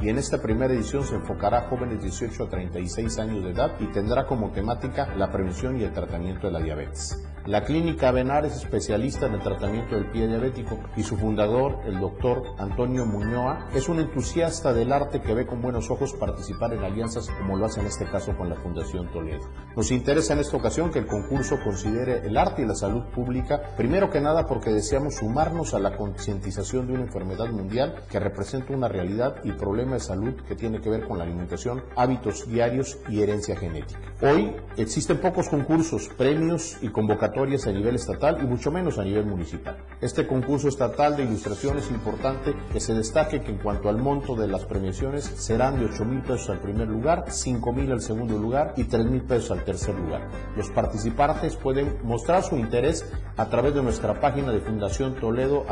y 0.00 0.08
en 0.08 0.18
esta 0.18 0.40
primera 0.40 0.72
edición 0.72 1.04
se 1.04 1.14
enfocará 1.14 1.58
a 1.58 1.68
jóvenes 1.68 1.98
de 1.98 2.08
18 2.08 2.44
a 2.44 2.48
36 2.48 3.18
años 3.18 3.44
de 3.44 3.50
edad 3.50 3.72
y 3.80 3.86
tendrá 3.86 4.26
como 4.26 4.50
temática 4.50 5.14
la 5.16 5.30
prevención 5.30 5.80
y 5.80 5.84
el 5.84 5.92
tratamiento 5.92 6.46
de 6.46 6.52
la 6.52 6.60
diabetes. 6.60 7.33
La 7.46 7.62
clínica 7.62 8.10
Benar 8.10 8.46
es 8.46 8.56
especialista 8.56 9.26
en 9.26 9.34
el 9.34 9.42
tratamiento 9.42 9.96
del 9.96 10.06
pie 10.06 10.26
diabético 10.26 10.78
y 10.96 11.02
su 11.02 11.18
fundador, 11.18 11.78
el 11.84 12.00
doctor 12.00 12.42
Antonio 12.56 13.04
Muñoa, 13.04 13.68
es 13.74 13.90
un 13.90 14.00
entusiasta 14.00 14.72
del 14.72 14.90
arte 14.90 15.20
que 15.20 15.34
ve 15.34 15.44
con 15.44 15.60
buenos 15.60 15.90
ojos 15.90 16.14
participar 16.14 16.72
en 16.72 16.82
alianzas 16.82 17.28
como 17.28 17.58
lo 17.58 17.66
hace 17.66 17.80
en 17.80 17.86
este 17.86 18.06
caso 18.06 18.34
con 18.34 18.48
la 18.48 18.56
Fundación 18.56 19.12
Toledo. 19.12 19.46
Nos 19.76 19.90
interesa 19.90 20.32
en 20.32 20.38
esta 20.38 20.56
ocasión 20.56 20.90
que 20.90 21.00
el 21.00 21.06
concurso 21.06 21.58
considere 21.62 22.26
el 22.26 22.38
arte 22.38 22.62
y 22.62 22.66
la 22.66 22.74
salud 22.74 23.02
pública, 23.14 23.60
primero 23.76 24.08
que 24.08 24.22
nada 24.22 24.46
porque 24.46 24.72
deseamos 24.72 25.16
sumarnos 25.16 25.74
a 25.74 25.80
la 25.80 25.98
concientización 25.98 26.86
de 26.86 26.94
una 26.94 27.02
enfermedad 27.02 27.50
mundial 27.50 28.04
que 28.08 28.20
representa 28.20 28.72
una 28.72 28.88
realidad 28.88 29.36
y 29.44 29.52
problema 29.52 29.94
de 29.94 30.00
salud 30.00 30.32
que 30.48 30.56
tiene 30.56 30.80
que 30.80 30.88
ver 30.88 31.06
con 31.06 31.18
la 31.18 31.24
alimentación, 31.24 31.84
hábitos 31.94 32.48
diarios 32.48 32.96
y 33.10 33.20
herencia 33.20 33.54
genética. 33.54 34.00
Hoy 34.22 34.56
existen 34.78 35.18
pocos 35.18 35.50
concursos, 35.50 36.08
premios 36.16 36.78
y 36.80 36.88
convocatorias 36.88 37.33
a 37.34 37.72
nivel 37.72 37.96
estatal 37.96 38.38
y 38.40 38.46
mucho 38.46 38.70
menos 38.70 38.98
a 38.98 39.04
nivel 39.04 39.26
municipal. 39.26 39.76
Este 40.00 40.26
concurso 40.26 40.68
estatal 40.68 41.16
de 41.16 41.24
ilustración 41.24 41.78
es 41.78 41.90
importante 41.90 42.54
que 42.72 42.78
se 42.78 42.94
destaque 42.94 43.42
que 43.42 43.50
en 43.50 43.58
cuanto 43.58 43.88
al 43.88 43.98
monto 43.98 44.36
de 44.36 44.46
las 44.46 44.64
premiaciones 44.64 45.24
serán 45.24 45.78
de 45.78 45.86
8 45.86 46.04
mil 46.04 46.22
pesos 46.22 46.50
al 46.50 46.60
primer 46.60 46.86
lugar, 46.88 47.24
5 47.28 47.72
mil 47.72 47.90
al 47.90 48.02
segundo 48.02 48.38
lugar 48.38 48.74
y 48.76 48.84
3 48.84 49.06
mil 49.06 49.22
pesos 49.22 49.50
al 49.50 49.64
tercer 49.64 49.96
lugar. 49.96 50.28
Los 50.56 50.70
participantes 50.70 51.56
pueden 51.56 51.98
mostrar 52.04 52.44
su 52.44 52.56
interés 52.56 53.04
a 53.36 53.48
través 53.48 53.74
de 53.74 53.82
nuestra 53.82 54.20
página 54.20 54.52
de 54.52 54.60
Fundación 54.60 55.14
Toledo 55.16 55.66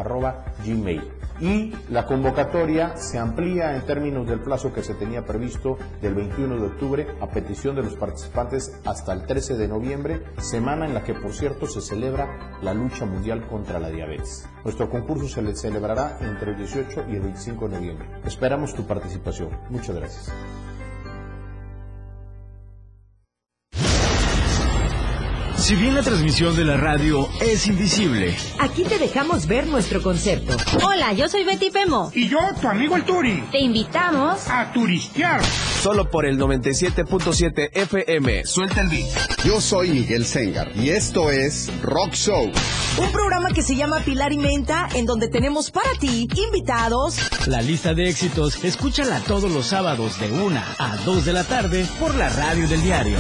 gmail. 0.64 1.02
Y 1.40 1.73
la 1.90 2.07
convocatoria 2.07 2.97
se 2.97 3.19
amplía 3.19 3.75
en 3.75 3.83
términos 3.83 4.26
del 4.28 4.40
plazo 4.40 4.73
que 4.73 4.83
se 4.83 4.95
tenía 4.95 5.25
previsto 5.25 5.76
del 6.00 6.14
21 6.14 6.57
de 6.57 6.66
octubre 6.66 7.07
a 7.21 7.28
petición 7.28 7.75
de 7.75 7.83
los 7.83 7.95
participantes 7.95 8.81
hasta 8.85 9.12
el 9.12 9.26
13 9.26 9.57
de 9.57 9.69
noviembre, 9.69 10.23
semana 10.38 10.87
en 10.87 10.95
la 10.95 11.02
que 11.02 11.14
por 11.14 11.33
cierto 11.33 11.51
se 11.66 11.80
celebra 11.80 12.59
la 12.62 12.75
lucha 12.75 13.04
mundial 13.04 13.47
contra 13.47 13.78
la 13.78 13.90
diabetes. 13.90 14.49
Nuestro 14.64 14.90
concurso 14.90 15.28
se 15.28 15.56
celebrará 15.56 16.18
entre 16.21 16.52
el 16.52 16.59
18 16.59 17.04
y 17.11 17.16
el 17.16 17.23
25 17.23 17.68
de 17.68 17.76
noviembre. 17.76 18.09
Esperamos 18.25 18.75
tu 18.75 18.87
participación. 18.87 19.50
Muchas 19.71 19.97
gracias. 19.97 20.32
Si 25.56 25.76
bien 25.76 25.94
la 25.94 26.02
transmisión 26.02 26.56
de 26.56 26.64
la 26.64 26.76
radio 26.76 27.28
es 27.40 27.68
invisible, 27.68 28.37
aquí 28.59 28.82
te 28.82 28.99
dejamos 28.99 29.47
ver 29.47 29.68
nuestro 29.68 30.02
concepto. 30.02 30.56
Hola, 30.85 31.12
yo 31.12 31.28
soy 31.28 31.44
Betty 31.44 31.71
Pemo. 31.71 32.11
Y 32.12 32.28
yo, 32.28 32.40
tu 32.61 32.66
amigo 32.66 32.97
el 32.97 33.04
Turi. 33.04 33.44
Te 33.52 33.61
invitamos 33.61 34.49
a 34.49 34.73
turistear. 34.73 35.40
Solo 35.83 36.09
por 36.09 36.27
el 36.27 36.39
97.7 36.39 37.71
FM. 37.73 38.47
Suelta 38.47 38.83
el 38.83 38.89
beat. 38.89 39.09
Yo 39.45 39.61
soy 39.61 39.91
Miguel 39.91 40.25
Sengar 40.25 40.71
y 40.77 40.91
esto 40.91 41.29
es 41.29 41.73
Rock 41.83 42.12
Show. 42.12 42.53
Un 42.99 43.11
programa 43.11 43.49
que 43.51 43.63
se 43.63 43.75
llama 43.75 44.01
Pilar 44.01 44.33
y 44.33 44.39
Menta, 44.39 44.87
en 44.95 45.07
donde 45.07 45.29
tenemos 45.29 45.71
para 45.71 45.89
ti 45.99 46.28
invitados. 46.47 47.17
La 47.47 47.63
lista 47.63 47.95
de 47.95 48.07
éxitos, 48.09 48.63
escúchala 48.65 49.21
todos 49.21 49.50
los 49.50 49.65
sábados 49.67 50.21
de 50.21 50.31
1 50.31 50.63
a 50.78 50.97
2 50.99 51.25
de 51.25 51.33
la 51.33 51.45
tarde 51.45 51.87
por 51.99 52.15
la 52.15 52.28
radio 52.28 52.69
del 52.69 52.83
diario. 52.83 53.17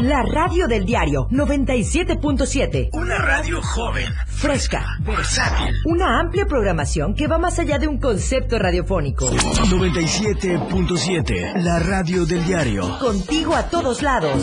La 0.00 0.22
radio 0.22 0.66
del 0.66 0.84
diario 0.84 1.28
97.7. 1.30 2.88
Una 2.92 3.18
radio 3.18 3.62
joven, 3.62 4.12
fresca, 4.26 4.98
versátil. 5.00 5.72
Una 5.86 6.18
amplia 6.20 6.44
programación 6.46 7.14
que 7.14 7.28
va 7.28 7.38
más 7.38 7.60
allá 7.60 7.78
de 7.78 7.86
un 7.86 7.98
concepto 7.98 8.58
radiofónico. 8.58 9.30
97.7. 9.30 11.62
La 11.62 11.78
radio 11.78 12.26
del 12.26 12.44
diario. 12.44 12.98
Contigo 12.98 13.54
a 13.54 13.62
todos 13.64 14.02
lados. 14.02 14.42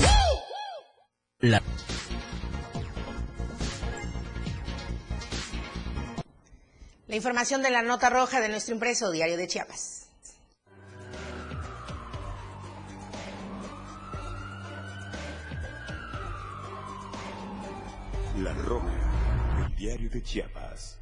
La 7.16 7.18
información 7.18 7.62
de 7.62 7.70
la 7.70 7.82
nota 7.82 8.10
roja 8.10 8.42
de 8.42 8.50
nuestro 8.50 8.74
impreso 8.74 9.10
Diario 9.10 9.38
de 9.38 9.48
Chiapas. 9.48 10.08
La 18.38 18.52
Roja, 18.52 19.66
el 19.66 19.76
diario 19.78 20.10
de 20.10 20.22
Chiapas. 20.22 20.98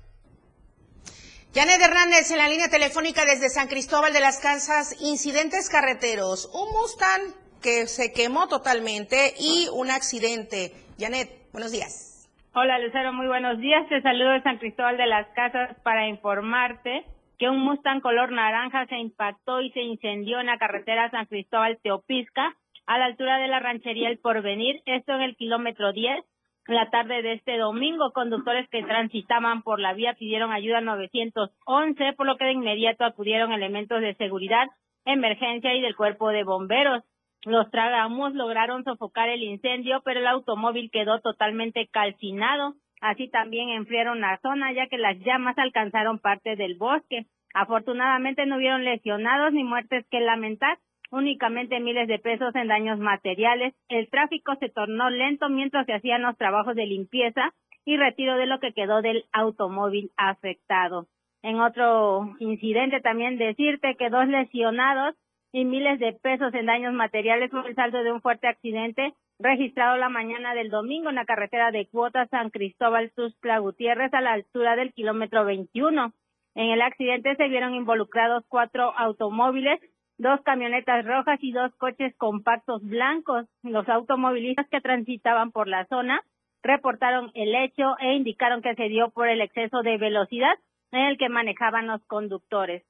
Janet 1.56 1.82
Hernández 1.82 2.30
en 2.30 2.38
la 2.38 2.48
línea 2.48 2.70
telefónica 2.70 3.26
desde 3.26 3.50
San 3.50 3.68
Cristóbal 3.68 4.14
de 4.14 4.20
las 4.20 4.38
Casas, 4.38 4.96
incidentes 5.00 5.68
carreteros, 5.68 6.48
un 6.54 6.70
Mustang 6.74 7.34
que 7.60 7.88
se 7.88 8.12
quemó 8.12 8.48
totalmente 8.48 9.34
y 9.40 9.68
un 9.74 9.90
accidente. 9.90 10.76
Janet, 11.00 11.52
buenos 11.52 11.72
días. 11.72 12.13
Hola 12.56 12.78
Lucero, 12.78 13.14
muy 13.14 13.26
buenos 13.26 13.58
días. 13.58 13.88
Te 13.90 14.00
saludo 14.04 14.30
de 14.30 14.44
San 14.44 14.60
Cristóbal 14.60 14.96
de 14.96 15.08
las 15.08 15.28
Casas 15.30 15.76
para 15.82 16.08
informarte 16.08 17.04
que 17.40 17.50
un 17.50 17.60
Mustang 17.60 18.00
color 18.00 18.32
naranja 18.32 18.86
se 18.86 18.98
impactó 18.98 19.60
y 19.60 19.72
se 19.72 19.82
incendió 19.82 20.40
en 20.40 20.46
la 20.46 20.60
carretera 20.60 21.10
San 21.10 21.26
Cristóbal 21.26 21.80
Teopisca 21.82 22.56
a 22.86 22.98
la 23.00 23.06
altura 23.06 23.40
de 23.40 23.48
la 23.48 23.60
ranchería 23.60 24.08
El 24.08 24.20
Porvenir, 24.20 24.82
esto 24.86 25.14
en 25.14 25.22
el 25.22 25.36
kilómetro 25.36 25.94
10 25.94 26.24
la 26.68 26.90
tarde 26.90 27.22
de 27.22 27.34
este 27.34 27.58
domingo, 27.58 28.12
conductores 28.14 28.70
que 28.70 28.84
transitaban 28.84 29.64
por 29.64 29.80
la 29.80 29.94
vía 29.94 30.14
pidieron 30.14 30.52
ayuda 30.52 30.80
911, 30.80 32.14
por 32.14 32.26
lo 32.26 32.38
que 32.38 32.46
de 32.46 32.54
inmediato 32.54 33.04
acudieron 33.04 33.52
elementos 33.52 34.00
de 34.00 34.14
seguridad, 34.16 34.68
emergencia 35.06 35.74
y 35.74 35.82
del 35.82 35.96
cuerpo 35.96 36.30
de 36.30 36.44
bomberos. 36.44 37.04
Los 37.46 37.70
tragamos 37.72 38.34
lograron 38.34 38.84
sofocar 38.86 39.30
el 39.30 39.44
incendio, 39.44 40.02
pero 40.06 40.22
el 40.22 40.28
automóvil 40.28 40.90
quedó 40.92 41.20
totalmente 41.20 41.88
calcinado. 41.88 42.76
Así 43.02 43.28
también 43.28 43.70
enfriaron 43.70 44.22
la 44.22 44.40
zona, 44.42 44.72
ya 44.72 44.88
que 44.88 44.98
las 44.98 45.20
llamas 45.20 45.58
alcanzaron 45.58 46.20
parte 46.20 46.56
del 46.56 46.78
bosque. 46.78 47.26
Afortunadamente 47.54 48.46
no 48.46 48.56
hubieron 48.56 48.86
lesionados 48.86 49.52
ni 49.52 49.64
muertes 49.64 50.06
que 50.10 50.22
lamentar, 50.22 50.78
únicamente 51.12 51.82
miles 51.82 52.08
de 52.08 52.18
pesos 52.18 52.56
en 52.56 52.70
daños 52.70 52.98
materiales. 52.98 53.76
El 53.90 54.10
tráfico 54.10 54.56
se 54.56 54.70
tornó 54.70 55.10
lento 55.10 55.50
mientras 55.50 55.86
se 55.86 55.94
hacían 55.94 56.22
los 56.22 56.38
trabajos 56.38 56.76
de 56.76 56.86
limpieza 56.86 57.54
y 57.86 57.98
retiro 57.98 58.38
de 58.38 58.48
lo 58.48 58.60
que 58.60 58.74
quedó 58.74 59.02
del 59.02 59.26
automóvil 59.34 60.12
afectado. 60.16 61.08
En 61.42 61.60
otro 61.60 62.36
incidente 62.40 63.02
también 63.02 63.38
decirte 63.38 63.96
que 63.98 64.10
dos 64.10 64.28
lesionados 64.28 65.16
y 65.54 65.64
miles 65.64 66.00
de 66.00 66.14
pesos 66.14 66.54
en 66.54 66.66
daños 66.66 66.94
materiales 66.94 67.52
fue 67.52 67.66
el 67.68 67.76
saldo 67.76 68.04
de 68.04 68.12
un 68.12 68.22
fuerte 68.22 68.48
accidente 68.48 69.14
registrado 69.40 69.98
la 69.98 70.10
mañana 70.10 70.54
del 70.54 70.70
domingo 70.70 71.10
en 71.10 71.16
la 71.16 71.26
carretera 71.26 71.72
de 71.72 71.88
Cuota 71.88 72.28
San 72.28 72.50
Cristóbal 72.50 73.12
Tuxtla 73.16 73.60
Gutiérrez 73.60 74.14
a 74.14 74.22
la 74.22 74.34
altura 74.34 74.76
del 74.76 74.94
kilómetro 74.94 75.46
21. 75.46 76.12
En 76.56 76.70
el 76.70 76.82
accidente 76.82 77.36
se 77.36 77.48
vieron 77.48 77.76
involucrados 77.76 78.44
cuatro 78.50 78.94
automóviles 78.98 79.80
dos 80.18 80.42
camionetas 80.42 81.06
rojas 81.06 81.40
y 81.42 81.52
dos 81.52 81.74
coches 81.76 82.16
compactos 82.18 82.82
blancos. 82.84 83.46
Los 83.62 83.88
automovilistas 83.90 84.68
que 84.70 84.82
transitaban 84.82 85.52
por 85.52 85.68
la 85.68 85.86
zona 85.86 86.22
reportaron 86.64 87.32
el 87.34 87.54
hecho 87.56 87.96
e 88.00 88.14
indicaron 88.14 88.62
que 88.62 88.76
se 88.76 88.90
dio 88.90 89.10
por 89.10 89.28
el 89.28 89.42
exceso 89.42 89.82
de 89.82 89.98
velocidad 89.98 90.58
en 90.92 91.02
el 91.02 91.18
que 91.18 91.30
manejaban 91.30 91.88
los 91.88 92.04
conductores. 92.06 92.84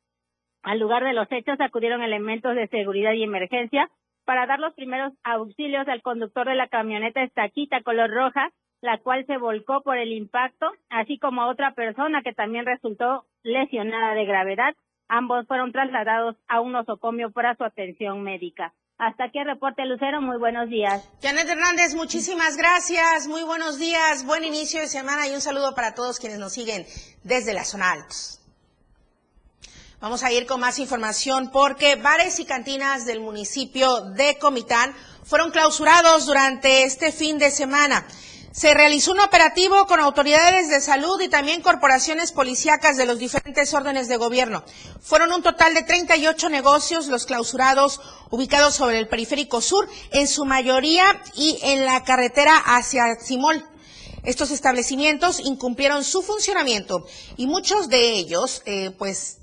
Al 0.63 0.79
lugar 0.79 1.03
de 1.03 1.13
los 1.13 1.31
hechos 1.31 1.59
acudieron 1.59 2.01
elementos 2.01 2.55
de 2.55 2.67
seguridad 2.67 3.13
y 3.13 3.23
emergencia 3.23 3.89
para 4.25 4.47
dar 4.47 4.59
los 4.59 4.73
primeros 4.73 5.13
auxilios 5.23 5.87
al 5.87 6.01
conductor 6.01 6.47
de 6.47 6.55
la 6.55 6.67
camioneta 6.67 7.21
estaquita 7.21 7.83
color 7.83 8.09
roja, 8.09 8.49
la 8.81 8.97
cual 8.97 9.25
se 9.27 9.37
volcó 9.37 9.81
por 9.81 9.97
el 9.97 10.11
impacto, 10.11 10.71
así 10.89 11.19
como 11.19 11.41
a 11.41 11.47
otra 11.47 11.73
persona 11.73 12.21
que 12.23 12.33
también 12.33 12.65
resultó 12.65 13.25
lesionada 13.43 14.15
de 14.15 14.25
gravedad 14.25 14.73
Ambos 15.07 15.45
fueron 15.47 15.71
trasladados 15.71 16.35
a 16.47 16.61
un 16.61 16.71
nosocomio 16.71 17.31
para 17.31 17.55
su 17.55 17.63
atención 17.63 18.23
médica. 18.23 18.73
Hasta 18.97 19.25
aquí 19.25 19.39
el 19.39 19.45
reporte 19.45 19.85
Lucero, 19.85 20.21
muy 20.21 20.37
buenos 20.37 20.69
días. 20.69 21.09
Janet 21.21 21.47
Hernández, 21.47 21.93
muchísimas 21.93 22.57
gracias, 22.57 23.27
muy 23.27 23.43
buenos 23.43 23.77
días, 23.77 24.25
buen 24.25 24.43
inicio 24.43 24.81
de 24.81 24.87
semana 24.87 25.27
y 25.27 25.35
un 25.35 25.41
saludo 25.41 25.75
para 25.75 25.93
todos 25.93 26.19
quienes 26.19 26.39
nos 26.39 26.53
siguen 26.53 26.85
desde 27.23 27.53
la 27.53 27.63
zona 27.63 27.91
altos. 27.91 28.42
Vamos 30.03 30.23
a 30.23 30.33
ir 30.33 30.45
con 30.45 30.59
más 30.59 30.79
información 30.79 31.49
porque 31.49 31.95
bares 31.95 32.37
y 32.41 32.43
cantinas 32.43 33.05
del 33.05 33.21
municipio 33.21 34.01
de 34.01 34.37
Comitán 34.37 34.93
fueron 35.23 35.49
clausurados 35.49 36.25
durante 36.25 36.83
este 36.83 37.13
fin 37.13 37.39
de 37.39 37.49
semana. 37.49 38.05
Se 38.51 38.73
realizó 38.73 39.13
un 39.13 39.21
operativo 39.21 39.85
con 39.85 40.01
autoridades 40.01 40.67
de 40.67 40.81
salud 40.81 41.21
y 41.21 41.29
también 41.29 41.61
corporaciones 41.61 42.33
policíacas 42.33 42.97
de 42.97 43.05
los 43.05 43.17
diferentes 43.17 43.73
órdenes 43.73 44.09
de 44.09 44.17
gobierno. 44.17 44.65
Fueron 45.01 45.31
un 45.31 45.41
total 45.41 45.73
de 45.73 45.83
38 45.83 46.49
negocios 46.49 47.07
los 47.07 47.25
clausurados 47.25 48.01
ubicados 48.29 48.75
sobre 48.75 48.99
el 48.99 49.07
periférico 49.07 49.61
sur, 49.61 49.87
en 50.11 50.27
su 50.27 50.43
mayoría 50.43 51.21
y 51.33 51.59
en 51.61 51.85
la 51.85 52.03
carretera 52.03 52.57
hacia 52.57 53.15
Simol. 53.21 53.65
Estos 54.25 54.51
establecimientos 54.51 55.39
incumplieron 55.39 56.03
su 56.03 56.21
funcionamiento 56.21 57.05
y 57.37 57.47
muchos 57.47 57.87
de 57.87 58.11
ellos, 58.11 58.63
eh, 58.65 58.91
pues, 58.97 59.37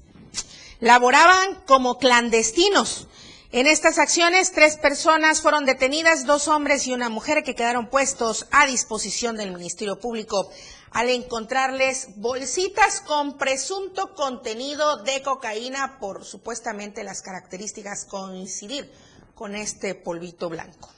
laboraban 0.80 1.62
como 1.66 1.98
clandestinos. 1.98 3.06
En 3.52 3.66
estas 3.66 3.98
acciones, 3.98 4.52
tres 4.52 4.76
personas 4.76 5.42
fueron 5.42 5.64
detenidas, 5.64 6.24
dos 6.24 6.46
hombres 6.46 6.86
y 6.86 6.92
una 6.92 7.08
mujer 7.08 7.42
que 7.42 7.56
quedaron 7.56 7.88
puestos 7.88 8.46
a 8.52 8.66
disposición 8.66 9.36
del 9.36 9.52
Ministerio 9.52 9.98
Público 9.98 10.50
al 10.92 11.08
encontrarles 11.08 12.10
bolsitas 12.16 13.00
con 13.00 13.38
presunto 13.38 14.14
contenido 14.14 15.02
de 15.02 15.22
cocaína 15.22 15.98
por 15.98 16.24
supuestamente 16.24 17.04
las 17.04 17.22
características 17.22 18.04
coincidir 18.04 18.90
con 19.34 19.56
este 19.56 19.94
polvito 19.94 20.48
blanco. 20.48 20.90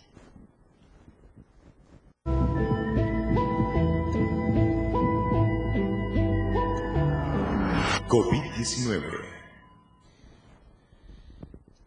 COVID-19 8.08 9.31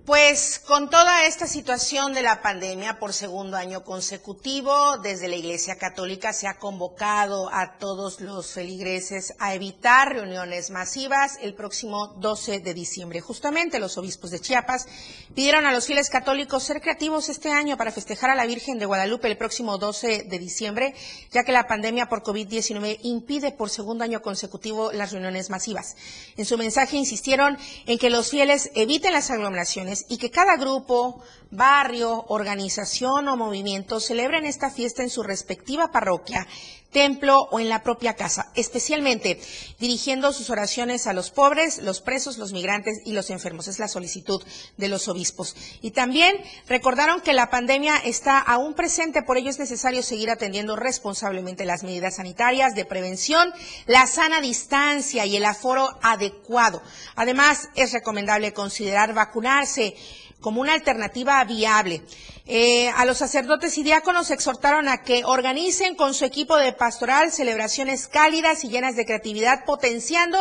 pues 0.05 0.59
con 0.59 0.91
toda 0.91 1.25
esta 1.25 1.47
situación 1.47 2.13
de 2.13 2.21
la 2.21 2.43
pandemia 2.43 2.99
por 2.99 3.11
segundo 3.11 3.57
año 3.57 3.83
consecutivo, 3.83 4.99
desde 4.99 5.27
la 5.27 5.35
Iglesia 5.35 5.77
Católica 5.77 6.31
se 6.31 6.47
ha 6.47 6.59
convocado 6.59 7.49
a 7.51 7.79
todos 7.79 8.21
los 8.21 8.51
feligreses 8.51 9.33
a 9.39 9.55
evitar 9.55 10.13
reuniones 10.13 10.69
masivas 10.69 11.39
el 11.41 11.55
próximo 11.55 12.13
12 12.19 12.59
de 12.59 12.75
diciembre. 12.75 13.19
Justamente 13.19 13.79
los 13.79 13.97
obispos 13.97 14.29
de 14.29 14.39
Chiapas 14.39 14.85
pidieron 15.33 15.65
a 15.65 15.71
los 15.71 15.87
fieles 15.87 16.11
católicos 16.11 16.61
ser 16.61 16.81
creativos 16.81 17.29
este 17.29 17.49
año 17.49 17.75
para 17.75 17.91
festejar 17.91 18.29
a 18.29 18.35
la 18.35 18.45
Virgen 18.45 18.77
de 18.77 18.85
Guadalupe 18.85 19.27
el 19.27 19.37
próximo 19.37 19.79
12 19.79 20.25
de 20.29 20.39
diciembre, 20.39 20.93
ya 21.31 21.43
que 21.43 21.51
la 21.51 21.65
pandemia 21.67 22.05
por 22.05 22.21
COVID-19 22.21 22.99
impide 23.01 23.53
por 23.53 23.71
segundo 23.71 24.03
año 24.03 24.21
consecutivo 24.21 24.91
las 24.91 25.11
reuniones 25.13 25.49
masivas. 25.49 25.95
En 26.37 26.45
su 26.45 26.59
mensaje 26.59 26.95
insistieron 26.95 27.57
en 27.87 27.97
que 27.97 28.11
los 28.11 28.29
fieles 28.29 28.69
eviten 28.75 29.11
las 29.11 29.31
aglomeraciones 29.31 29.94
y 30.09 30.17
que 30.17 30.31
cada 30.31 30.57
grupo, 30.57 31.21
barrio, 31.51 32.25
organización 32.27 33.27
o 33.27 33.37
movimiento 33.37 33.99
celebren 33.99 34.45
esta 34.45 34.69
fiesta 34.69 35.03
en 35.03 35.09
su 35.09 35.23
respectiva 35.23 35.91
parroquia, 35.91 36.47
templo 36.95 37.49
o 37.51 37.59
en 37.59 37.67
la 37.67 37.83
propia 37.83 38.13
casa, 38.13 38.53
especialmente 38.55 39.37
dirigiendo 39.79 40.31
sus 40.31 40.49
oraciones 40.49 41.07
a 41.07 41.13
los 41.13 41.29
pobres, 41.29 41.79
los 41.79 41.99
presos, 41.99 42.37
los 42.37 42.53
migrantes 42.53 43.01
y 43.03 43.11
los 43.11 43.31
enfermos. 43.31 43.67
Es 43.67 43.79
la 43.79 43.89
solicitud 43.89 44.41
de 44.77 44.87
los 44.87 45.09
obispos. 45.09 45.57
Y 45.81 45.91
también 45.91 46.37
recordaron 46.69 47.19
que 47.19 47.33
la 47.33 47.49
pandemia 47.49 47.97
está 47.97 48.39
aún 48.39 48.75
presente, 48.75 49.23
por 49.23 49.37
ello 49.37 49.49
es 49.49 49.59
necesario 49.59 50.03
seguir 50.03 50.29
atendiendo 50.29 50.77
responsablemente 50.77 51.65
las 51.65 51.83
medidas 51.83 52.15
sanitarias 52.15 52.75
de 52.75 52.85
prevención, 52.85 53.51
la 53.87 54.07
sana 54.07 54.39
distancia 54.39 55.25
y 55.25 55.35
el 55.35 55.43
aforo 55.43 55.89
adecuado. 56.01 56.81
Además, 57.15 57.67
es 57.75 57.91
recomendable 57.91 58.53
considerar 58.53 59.13
vacunarse 59.13 59.97
como 60.45 60.61
una 60.61 60.73
alternativa 60.73 61.43
viable. 61.43 62.03
Eh, 62.45 62.89
a 62.89 63.05
los 63.05 63.17
sacerdotes 63.17 63.79
y 63.79 63.83
diáconos 63.83 64.29
exhortaron 64.29 64.87
a 64.87 65.01
que 65.01 65.25
organicen 65.25 65.95
con 65.95 66.13
su 66.13 66.23
equipo 66.23 66.55
de 66.57 66.71
pastoral 66.71 67.31
celebraciones 67.31 68.07
cálidas 68.07 68.63
y 68.63 68.69
llenas 68.69 68.95
de 68.95 69.07
creatividad, 69.07 69.65
potenciando 69.65 70.37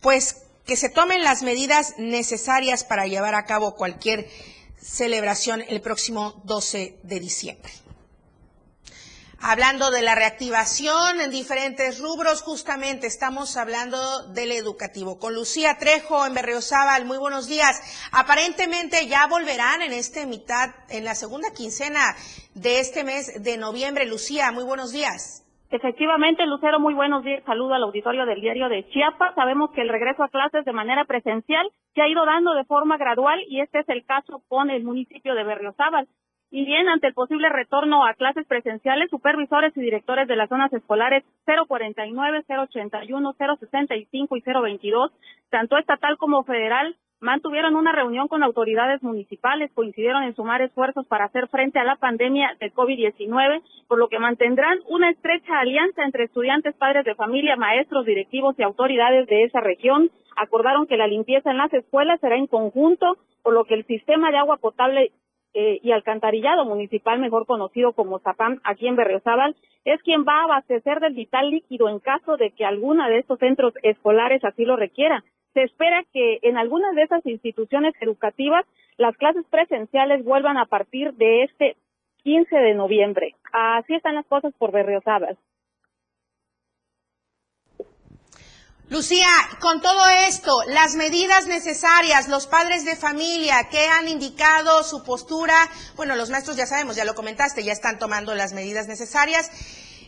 pues 0.00 0.36
que 0.64 0.76
se 0.76 0.88
tomen 0.88 1.22
las 1.22 1.42
medidas 1.42 1.92
necesarias 1.98 2.84
para 2.84 3.06
llevar 3.06 3.34
a 3.34 3.44
cabo 3.44 3.74
cualquier 3.74 4.30
celebración 4.80 5.62
el 5.68 5.82
próximo 5.82 6.40
12 6.44 6.96
de 7.02 7.20
diciembre. 7.20 7.70
Hablando 9.40 9.92
de 9.92 10.02
la 10.02 10.16
reactivación 10.16 11.20
en 11.20 11.30
diferentes 11.30 12.02
rubros, 12.02 12.42
justamente 12.42 13.06
estamos 13.06 13.56
hablando 13.56 13.96
del 14.34 14.50
educativo. 14.50 15.20
Con 15.20 15.32
Lucía 15.32 15.78
Trejo 15.78 16.26
en 16.26 16.34
Berriozábal, 16.34 17.04
muy 17.04 17.18
buenos 17.18 17.48
días. 17.48 17.78
Aparentemente 18.10 19.06
ya 19.06 19.28
volverán 19.28 19.80
en 19.82 19.92
este 19.92 20.26
mitad, 20.26 20.74
en 20.90 21.04
la 21.04 21.14
segunda 21.14 21.54
quincena 21.56 22.16
de 22.54 22.80
este 22.80 23.04
mes 23.04 23.40
de 23.40 23.56
noviembre. 23.58 24.06
Lucía, 24.06 24.50
muy 24.50 24.64
buenos 24.64 24.92
días. 24.92 25.46
Efectivamente, 25.70 26.44
Lucero, 26.44 26.80
muy 26.80 26.94
buenos 26.94 27.22
días. 27.22 27.44
Saludo 27.44 27.74
al 27.74 27.84
auditorio 27.84 28.26
del 28.26 28.40
diario 28.40 28.68
de 28.68 28.88
Chiapas. 28.88 29.36
Sabemos 29.36 29.70
que 29.70 29.82
el 29.82 29.88
regreso 29.88 30.24
a 30.24 30.30
clases 30.30 30.64
de 30.64 30.72
manera 30.72 31.04
presencial 31.04 31.70
se 31.94 32.02
ha 32.02 32.08
ido 32.08 32.26
dando 32.26 32.54
de 32.54 32.64
forma 32.64 32.96
gradual 32.96 33.38
y 33.48 33.60
este 33.60 33.80
es 33.80 33.88
el 33.88 34.04
caso 34.04 34.42
con 34.48 34.70
el 34.70 34.82
municipio 34.82 35.34
de 35.34 35.44
Berriozábal. 35.44 36.08
Y 36.50 36.64
bien, 36.64 36.88
ante 36.88 37.08
el 37.08 37.14
posible 37.14 37.50
retorno 37.50 38.06
a 38.06 38.14
clases 38.14 38.46
presenciales, 38.46 39.10
supervisores 39.10 39.76
y 39.76 39.80
directores 39.80 40.26
de 40.28 40.36
las 40.36 40.48
zonas 40.48 40.72
escolares 40.72 41.22
049, 41.44 42.44
081, 42.48 43.36
065 43.38 44.36
y 44.36 44.40
022, 44.40 45.12
tanto 45.50 45.76
estatal 45.76 46.16
como 46.16 46.44
federal, 46.44 46.96
mantuvieron 47.20 47.76
una 47.76 47.92
reunión 47.92 48.28
con 48.28 48.42
autoridades 48.42 49.02
municipales, 49.02 49.70
coincidieron 49.74 50.22
en 50.22 50.34
sumar 50.34 50.62
esfuerzos 50.62 51.06
para 51.06 51.26
hacer 51.26 51.48
frente 51.48 51.78
a 51.80 51.84
la 51.84 51.96
pandemia 51.96 52.56
de 52.60 52.72
COVID-19, 52.72 53.62
por 53.86 53.98
lo 53.98 54.08
que 54.08 54.18
mantendrán 54.18 54.78
una 54.88 55.10
estrecha 55.10 55.58
alianza 55.58 56.04
entre 56.04 56.24
estudiantes, 56.24 56.74
padres 56.76 57.04
de 57.04 57.14
familia, 57.14 57.56
maestros, 57.56 58.06
directivos 58.06 58.58
y 58.58 58.62
autoridades 58.62 59.26
de 59.26 59.44
esa 59.44 59.60
región. 59.60 60.10
Acordaron 60.36 60.86
que 60.86 60.96
la 60.96 61.08
limpieza 61.08 61.50
en 61.50 61.58
las 61.58 61.72
escuelas 61.74 62.20
será 62.20 62.36
en 62.36 62.46
conjunto, 62.46 63.16
por 63.42 63.52
lo 63.52 63.64
que 63.64 63.74
el 63.74 63.84
sistema 63.84 64.30
de 64.30 64.38
agua 64.38 64.56
potable 64.56 65.12
eh, 65.60 65.80
y 65.82 65.90
alcantarillado 65.90 66.64
municipal, 66.64 67.18
mejor 67.18 67.44
conocido 67.44 67.92
como 67.92 68.20
Zapam, 68.20 68.60
aquí 68.62 68.86
en 68.86 68.94
Berriozábal, 68.94 69.56
es 69.84 70.00
quien 70.04 70.24
va 70.24 70.42
a 70.42 70.44
abastecer 70.44 71.00
del 71.00 71.14
vital 71.14 71.50
líquido 71.50 71.88
en 71.88 71.98
caso 71.98 72.36
de 72.36 72.52
que 72.52 72.64
alguna 72.64 73.08
de 73.08 73.18
estos 73.18 73.40
centros 73.40 73.74
escolares 73.82 74.44
así 74.44 74.64
lo 74.64 74.76
requiera. 74.76 75.24
Se 75.54 75.64
espera 75.64 76.04
que 76.12 76.38
en 76.42 76.58
algunas 76.58 76.94
de 76.94 77.02
esas 77.02 77.26
instituciones 77.26 77.92
educativas 78.00 78.66
las 78.98 79.16
clases 79.16 79.44
presenciales 79.50 80.24
vuelvan 80.24 80.58
a 80.58 80.66
partir 80.66 81.14
de 81.14 81.42
este 81.42 81.74
15 82.22 82.54
de 82.54 82.74
noviembre. 82.74 83.34
Así 83.52 83.96
están 83.96 84.14
las 84.14 84.26
cosas 84.26 84.54
por 84.58 84.70
Berriozábal. 84.70 85.38
Lucía, 88.90 89.28
con 89.60 89.82
todo 89.82 90.00
esto, 90.26 90.50
las 90.72 90.96
medidas 90.96 91.46
necesarias, 91.46 92.26
los 92.26 92.46
padres 92.46 92.86
de 92.86 92.96
familia 92.96 93.68
que 93.70 93.86
han 93.86 94.08
indicado 94.08 94.82
su 94.82 95.04
postura, 95.04 95.68
bueno, 95.94 96.16
los 96.16 96.30
maestros 96.30 96.56
ya 96.56 96.64
sabemos, 96.64 96.96
ya 96.96 97.04
lo 97.04 97.12
comentaste, 97.12 97.62
ya 97.62 97.72
están 97.72 97.98
tomando 97.98 98.34
las 98.34 98.54
medidas 98.54 98.88
necesarias, 98.88 99.52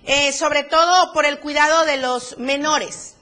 eh, 0.09 0.33
sobre 0.33 0.65
todo 0.65 1.13
por 1.13 1.27
el 1.27 1.41
cuidado 1.41 1.85
de 1.85 2.01
los 2.01 2.39
menores. 2.39 3.21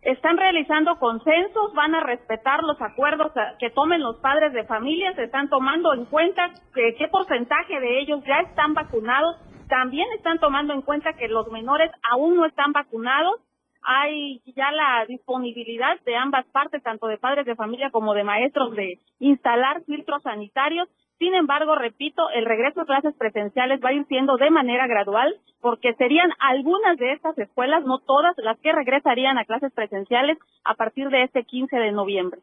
Están 0.00 0.38
realizando 0.38 0.98
consensos, 0.98 1.74
van 1.74 1.94
a 1.94 2.00
respetar 2.00 2.62
los 2.62 2.80
acuerdos 2.80 3.32
que 3.60 3.68
tomen 3.68 4.00
los 4.00 4.16
padres 4.20 4.54
de 4.54 4.64
familia, 4.64 5.14
se 5.14 5.24
están 5.24 5.50
tomando 5.50 5.92
en 5.92 6.06
cuenta 6.06 6.40
qué 6.72 7.08
porcentaje 7.12 7.80
de 7.80 8.00
ellos 8.00 8.24
ya 8.26 8.40
están 8.48 8.72
vacunados, 8.72 9.36
también 9.68 10.06
están 10.16 10.38
tomando 10.38 10.72
en 10.72 10.80
cuenta 10.80 11.12
que 11.12 11.28
los 11.28 11.48
menores 11.48 11.90
aún 12.10 12.36
no 12.36 12.46
están 12.46 12.72
vacunados 12.72 13.43
hay 13.84 14.40
ya 14.56 14.72
la 14.72 15.04
disponibilidad 15.06 16.00
de 16.04 16.16
ambas 16.16 16.46
partes, 16.46 16.82
tanto 16.82 17.06
de 17.06 17.18
padres 17.18 17.46
de 17.46 17.54
familia 17.54 17.90
como 17.90 18.14
de 18.14 18.24
maestros, 18.24 18.74
de 18.74 18.98
instalar 19.18 19.82
filtros 19.84 20.22
sanitarios. 20.22 20.88
Sin 21.18 21.34
embargo, 21.34 21.76
repito, 21.76 22.28
el 22.30 22.44
regreso 22.44 22.80
a 22.80 22.86
clases 22.86 23.14
presenciales 23.16 23.80
va 23.84 23.90
a 23.90 23.92
ir 23.92 24.04
siendo 24.06 24.36
de 24.36 24.50
manera 24.50 24.86
gradual, 24.86 25.36
porque 25.60 25.94
serían 25.94 26.30
algunas 26.40 26.96
de 26.98 27.12
estas 27.12 27.38
escuelas, 27.38 27.84
no 27.84 27.98
todas, 28.00 28.36
las 28.38 28.58
que 28.58 28.72
regresarían 28.72 29.38
a 29.38 29.44
clases 29.44 29.72
presenciales 29.72 30.38
a 30.64 30.74
partir 30.74 31.08
de 31.10 31.22
este 31.22 31.44
15 31.44 31.76
de 31.76 31.92
noviembre. 31.92 32.40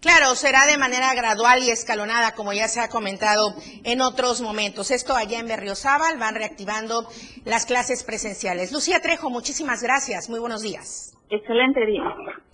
Claro, 0.00 0.34
será 0.36 0.66
de 0.66 0.78
manera 0.78 1.12
gradual 1.14 1.62
y 1.62 1.70
escalonada, 1.70 2.32
como 2.32 2.52
ya 2.52 2.68
se 2.68 2.80
ha 2.80 2.88
comentado 2.88 3.54
en 3.82 4.00
otros 4.00 4.40
momentos. 4.40 4.92
Esto 4.92 5.16
allá 5.16 5.40
en 5.40 5.48
Berriozábal 5.48 6.18
van 6.18 6.36
reactivando 6.36 7.08
las 7.44 7.66
clases 7.66 8.04
presenciales. 8.04 8.70
Lucía 8.70 9.00
Trejo, 9.00 9.28
muchísimas 9.28 9.82
gracias. 9.82 10.28
Muy 10.28 10.38
buenos 10.38 10.62
días. 10.62 11.16
Excelente 11.30 11.84
día. 11.84 12.04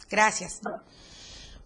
Gracias. 0.09 0.61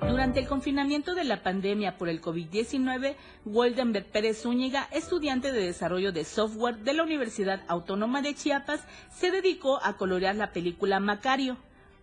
Durante 0.00 0.40
el 0.40 0.48
confinamiento 0.48 1.14
de 1.14 1.24
la 1.24 1.42
pandemia 1.42 1.96
por 1.96 2.08
el 2.08 2.20
COVID-19, 2.20 3.14
Waldenberg 3.44 4.06
Pérez 4.06 4.42
Zúñiga, 4.42 4.88
estudiante 4.90 5.52
de 5.52 5.60
desarrollo 5.60 6.12
de 6.12 6.24
software 6.24 6.78
de 6.78 6.92
la 6.92 7.02
Universidad 7.02 7.62
Autónoma 7.68 8.22
de 8.22 8.34
Chiapas, 8.34 8.80
se 9.14 9.30
dedicó 9.30 9.80
a 9.84 9.96
colorear 9.96 10.34
la 10.34 10.52
película 10.52 10.98
Macario, 10.98 11.56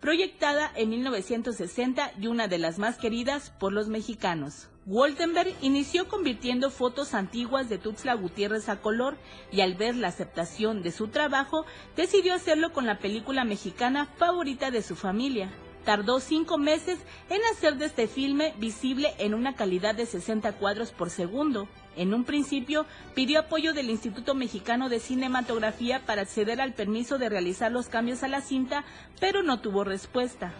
proyectada 0.06 0.72
en 0.76 0.90
1960 0.90 2.12
y 2.22 2.28
una 2.28 2.48
de 2.48 2.60
las 2.60 2.78
más 2.78 3.00
queridas 3.00 3.50
por 3.50 3.74
los 3.74 3.88
mexicanos. 3.88 4.70
Woltenberg 4.86 5.52
inició 5.64 6.08
convirtiendo 6.08 6.70
fotos 6.70 7.16
antiguas 7.16 7.70
de 7.70 7.80
Tuxtla 7.80 8.14
Gutiérrez 8.14 8.70
a 8.70 8.82
color 8.82 9.18
y 9.52 9.62
al 9.62 9.74
ver 9.74 9.96
la 9.96 10.10
aceptación 10.10 10.84
de 10.84 10.92
su 10.92 11.08
trabajo 11.08 11.66
decidió 11.96 12.36
hacerlo 12.36 12.72
con 12.72 12.86
la 12.86 13.00
película 13.00 13.46
mexicana 13.46 14.06
favorita 14.18 14.70
de 14.70 14.84
su 14.84 14.96
familia. 14.96 15.52
Tardó 15.86 16.20
cinco 16.20 16.58
meses 16.58 16.98
en 17.30 17.40
hacer 17.54 17.78
de 17.78 17.86
este 17.86 18.08
filme 18.08 18.54
visible 18.58 19.14
en 19.20 19.36
una 19.36 19.56
calidad 19.56 19.94
de 19.94 20.08
60 20.08 20.54
cuadros 20.54 20.92
por 20.92 21.12
segundo. 21.12 21.68
En 21.96 22.16
un 22.16 22.24
principio, 22.24 22.88
pidió 23.14 23.40
apoyo 23.40 23.72
del 23.72 23.92
Instituto 23.92 24.34
Mexicano 24.34 24.90
de 24.90 25.00
Cinematografía 25.00 26.04
para 26.04 26.24
acceder 26.24 26.60
al 26.60 26.74
permiso 26.74 27.20
de 27.20 27.30
realizar 27.30 27.72
los 27.72 27.88
cambios 27.88 28.24
a 28.24 28.28
la 28.28 28.42
cinta, 28.42 28.84
pero 29.20 29.44
no 29.44 29.62
tuvo 29.62 29.84
respuesta. 29.84 30.54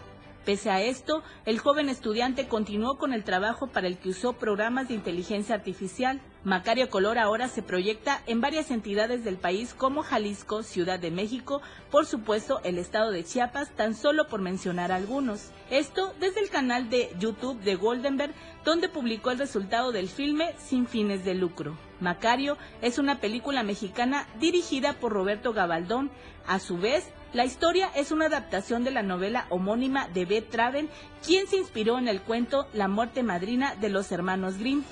Pese 0.46 0.70
a 0.70 0.80
esto, 0.80 1.24
el 1.44 1.58
joven 1.58 1.88
estudiante 1.88 2.46
continuó 2.46 2.98
con 2.98 3.12
el 3.12 3.24
trabajo 3.24 3.66
para 3.66 3.88
el 3.88 3.98
que 3.98 4.10
usó 4.10 4.34
programas 4.34 4.86
de 4.86 4.94
inteligencia 4.94 5.56
artificial. 5.56 6.20
Macario 6.44 6.88
Color 6.88 7.18
ahora 7.18 7.48
se 7.48 7.62
proyecta 7.62 8.22
en 8.28 8.40
varias 8.40 8.70
entidades 8.70 9.24
del 9.24 9.38
país 9.38 9.74
como 9.74 10.04
Jalisco, 10.04 10.62
Ciudad 10.62 11.00
de 11.00 11.10
México, 11.10 11.62
por 11.90 12.06
supuesto 12.06 12.60
el 12.62 12.78
estado 12.78 13.10
de 13.10 13.24
Chiapas, 13.24 13.74
tan 13.74 13.96
solo 13.96 14.28
por 14.28 14.40
mencionar 14.40 14.92
algunos. 14.92 15.50
Esto 15.68 16.14
desde 16.20 16.42
el 16.42 16.48
canal 16.48 16.90
de 16.90 17.10
YouTube 17.18 17.60
de 17.62 17.74
Goldenberg, 17.74 18.32
donde 18.64 18.88
publicó 18.88 19.32
el 19.32 19.38
resultado 19.38 19.90
del 19.90 20.08
filme 20.08 20.54
sin 20.58 20.86
fines 20.86 21.24
de 21.24 21.34
lucro. 21.34 21.76
Macario 22.00 22.58
es 22.82 22.98
una 22.98 23.20
película 23.20 23.62
mexicana 23.62 24.26
dirigida 24.38 24.94
por 24.94 25.12
Roberto 25.12 25.52
Gabaldón. 25.52 26.10
A 26.46 26.58
su 26.58 26.78
vez, 26.78 27.08
la 27.32 27.44
historia 27.44 27.90
es 27.94 28.12
una 28.12 28.26
adaptación 28.26 28.84
de 28.84 28.90
la 28.90 29.02
novela 29.02 29.46
homónima 29.50 30.08
de 30.08 30.24
Beth 30.24 30.50
Traven, 30.50 30.88
quien 31.24 31.46
se 31.46 31.56
inspiró 31.56 31.98
en 31.98 32.08
el 32.08 32.22
cuento 32.22 32.68
La 32.72 32.88
muerte 32.88 33.22
madrina 33.22 33.74
de 33.74 33.88
los 33.88 34.12
hermanos 34.12 34.58
Grimm 34.58 34.84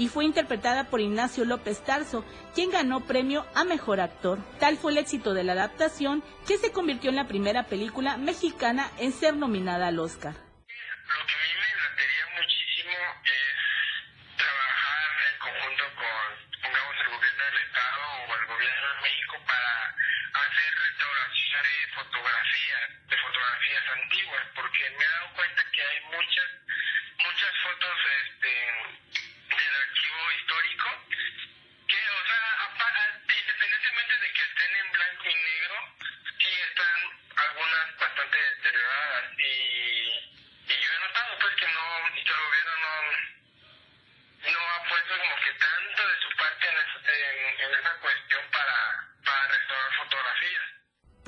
y 0.00 0.08
fue 0.08 0.24
interpretada 0.24 0.84
por 0.84 1.00
Ignacio 1.00 1.44
López 1.44 1.80
Tarso, 1.80 2.24
quien 2.54 2.70
ganó 2.70 3.00
premio 3.00 3.44
a 3.54 3.64
Mejor 3.64 4.00
Actor. 4.00 4.38
Tal 4.58 4.78
fue 4.78 4.92
el 4.92 4.98
éxito 4.98 5.34
de 5.34 5.44
la 5.44 5.52
adaptación 5.52 6.22
que 6.46 6.56
se 6.56 6.72
convirtió 6.72 7.10
en 7.10 7.16
la 7.16 7.28
primera 7.28 7.66
película 7.66 8.16
mexicana 8.16 8.90
en 8.98 9.12
ser 9.12 9.36
nominada 9.36 9.88
al 9.88 9.98
Oscar. 9.98 10.34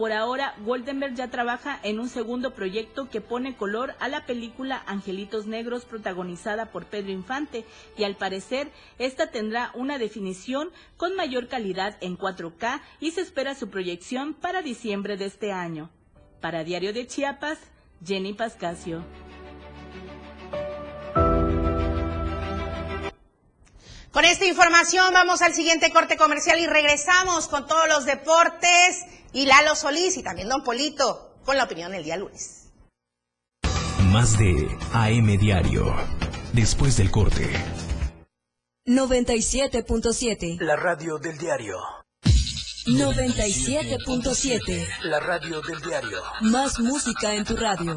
Por 0.03 0.11
ahora, 0.11 0.57
Goldenberg 0.65 1.15
ya 1.15 1.31
trabaja 1.31 1.79
en 1.85 2.01
un 2.01 2.09
segundo 2.09 2.55
proyecto 2.55 3.09
que 3.09 3.21
pone 3.21 3.55
color 3.55 3.95
a 4.01 4.09
la 4.09 4.27
película 4.27 4.83
Angelitos 4.87 5.47
Negros 5.47 5.85
protagonizada 5.85 6.73
por 6.73 6.87
Pedro 6.87 7.13
Infante 7.13 7.65
y 7.97 8.03
al 8.03 8.17
parecer 8.17 8.73
esta 8.99 9.31
tendrá 9.31 9.71
una 9.75 9.99
definición 9.99 10.71
con 10.97 11.15
mayor 11.15 11.47
calidad 11.47 11.99
en 12.01 12.19
4K 12.19 12.81
y 12.99 13.13
se 13.13 13.21
espera 13.21 13.55
su 13.55 13.71
proyección 13.71 14.35
para 14.35 14.61
diciembre 14.61 15.17
de 15.17 15.27
este 15.27 15.53
año. 15.53 15.89
Para 16.41 16.65
Diario 16.65 16.93
de 16.93 17.07
Chiapas, 17.07 17.61
Jenny 18.05 18.33
Pascasio. 18.33 19.05
Con 24.13 24.25
esta 24.27 24.45
información 24.45 25.15
vamos 25.15 25.41
al 25.41 25.55
siguiente 25.55 25.91
corte 25.91 26.19
comercial 26.19 26.61
y 26.61 26.67
regresamos 26.67 27.49
con 27.49 27.67
todos 27.67 27.89
los 27.89 28.05
deportes 28.05 29.07
y 29.33 29.47
Lalo 29.47 29.75
Solís 29.75 30.19
y 30.19 30.23
también 30.23 30.51
Don 30.51 30.63
Polito 30.63 31.39
con 31.47 31.57
la 31.57 31.65
opinión 31.65 31.95
el 31.95 32.05
día 32.05 32.19
lunes. 32.19 32.71
Más 34.11 34.37
de 34.37 34.69
AM 34.93 35.39
Diario. 35.39 35.97
Después 36.53 36.99
del 36.99 37.11
corte. 37.11 37.51
97.7. 38.85 40.61
La 40.61 40.77
radio 40.77 41.17
del 41.17 41.39
diario. 41.39 41.79
97.7. 42.85 44.89
La 45.05 45.21
radio 45.21 45.63
del 45.63 45.81
diario. 45.81 46.23
Más 46.43 46.79
música 46.81 47.33
en 47.33 47.47
tu 47.47 47.57
radio. 47.57 47.97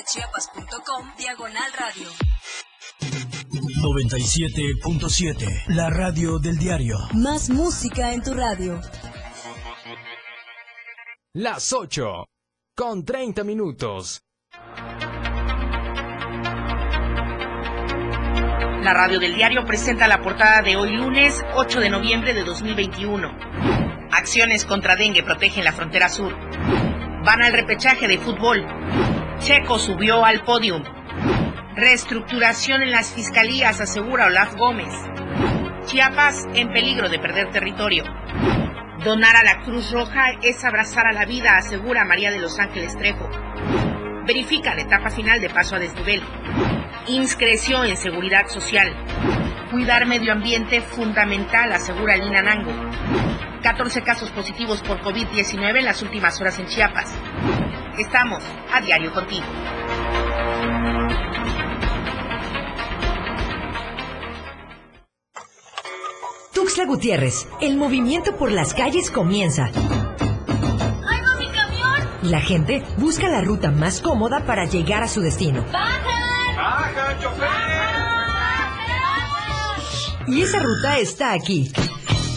www.diariodechiapas.com 0.00 1.12
Diagonal 1.18 1.70
Radio. 1.78 2.08
97.7. 3.82 5.64
La 5.68 5.90
radio 5.90 6.38
del 6.38 6.56
diario. 6.56 6.96
Más 7.14 7.50
música 7.50 8.12
en 8.12 8.22
tu 8.22 8.34
radio. 8.34 8.80
Las 11.34 11.72
8 11.72 12.26
con 12.74 13.04
30 13.04 13.44
minutos. 13.44 14.22
La 18.82 18.94
radio 18.94 19.20
del 19.20 19.34
diario 19.34 19.64
presenta 19.66 20.08
la 20.08 20.22
portada 20.22 20.62
de 20.62 20.76
hoy 20.76 20.96
lunes 20.96 21.44
8 21.54 21.80
de 21.80 21.90
noviembre 21.90 22.32
de 22.32 22.44
2021. 22.44 23.28
Acciones 24.12 24.64
contra 24.64 24.96
dengue 24.96 25.22
protegen 25.22 25.64
la 25.64 25.72
frontera 25.72 26.08
sur. 26.08 26.34
Van 27.24 27.42
al 27.42 27.52
repechaje 27.52 28.08
de 28.08 28.18
fútbol. 28.18 29.19
Checo 29.40 29.78
subió 29.78 30.22
al 30.22 30.42
podium. 30.42 30.82
Reestructuración 31.74 32.82
en 32.82 32.90
las 32.90 33.14
fiscalías, 33.14 33.80
asegura 33.80 34.26
Olaf 34.26 34.54
Gómez. 34.54 34.92
Chiapas 35.86 36.46
en 36.54 36.70
peligro 36.70 37.08
de 37.08 37.18
perder 37.18 37.50
territorio. 37.50 38.04
Donar 39.02 39.36
a 39.36 39.42
la 39.42 39.62
Cruz 39.62 39.92
Roja 39.92 40.32
es 40.42 40.62
abrazar 40.62 41.06
a 41.06 41.12
la 41.12 41.24
vida, 41.24 41.56
asegura 41.56 42.04
María 42.04 42.30
de 42.30 42.38
los 42.38 42.58
Ángeles 42.58 42.94
Trejo. 42.98 43.30
Verifican 44.26 44.78
etapa 44.78 45.08
final 45.08 45.40
de 45.40 45.48
paso 45.48 45.74
a 45.74 45.78
desnivel. 45.78 46.22
IMSS 47.06 47.36
creció 47.36 47.82
en 47.84 47.96
seguridad 47.96 48.46
social. 48.48 48.94
Cuidar 49.70 50.04
medio 50.04 50.32
ambiente 50.32 50.82
fundamental, 50.82 51.72
asegura 51.72 52.18
Lina 52.18 52.42
Nango. 52.42 52.72
14 53.62 54.02
casos 54.02 54.30
positivos 54.32 54.82
por 54.82 55.00
COVID-19 55.00 55.78
en 55.78 55.84
las 55.86 56.02
últimas 56.02 56.38
horas 56.42 56.58
en 56.58 56.66
Chiapas. 56.66 57.14
Estamos 58.00 58.42
a 58.72 58.80
diario 58.80 59.12
contigo. 59.12 59.44
Tuxtla 66.54 66.86
Gutiérrez, 66.86 67.46
el 67.60 67.76
movimiento 67.76 68.38
por 68.38 68.52
las 68.52 68.72
calles 68.72 69.10
comienza. 69.10 69.66
¡Ay, 69.66 71.20
no, 71.20 71.36
mi 71.38 71.48
camión! 71.48 72.08
La 72.22 72.40
gente 72.40 72.82
busca 72.96 73.28
la 73.28 73.42
ruta 73.42 73.70
más 73.70 74.00
cómoda 74.00 74.46
para 74.46 74.64
llegar 74.64 75.02
a 75.02 75.08
su 75.08 75.20
destino. 75.20 75.62
¡Bajan! 75.70 76.56
¡Baja, 76.56 77.18
chofer! 77.20 77.60
Y 80.26 80.40
esa 80.40 80.60
ruta 80.60 80.98
está 80.98 81.34
aquí. 81.34 81.70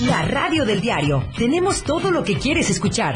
La 0.02 0.24
radio 0.24 0.66
del 0.66 0.82
diario. 0.82 1.24
Tenemos 1.38 1.84
todo 1.84 2.12
lo 2.12 2.24
que 2.24 2.38
quieres 2.38 2.70
escuchar. 2.70 3.16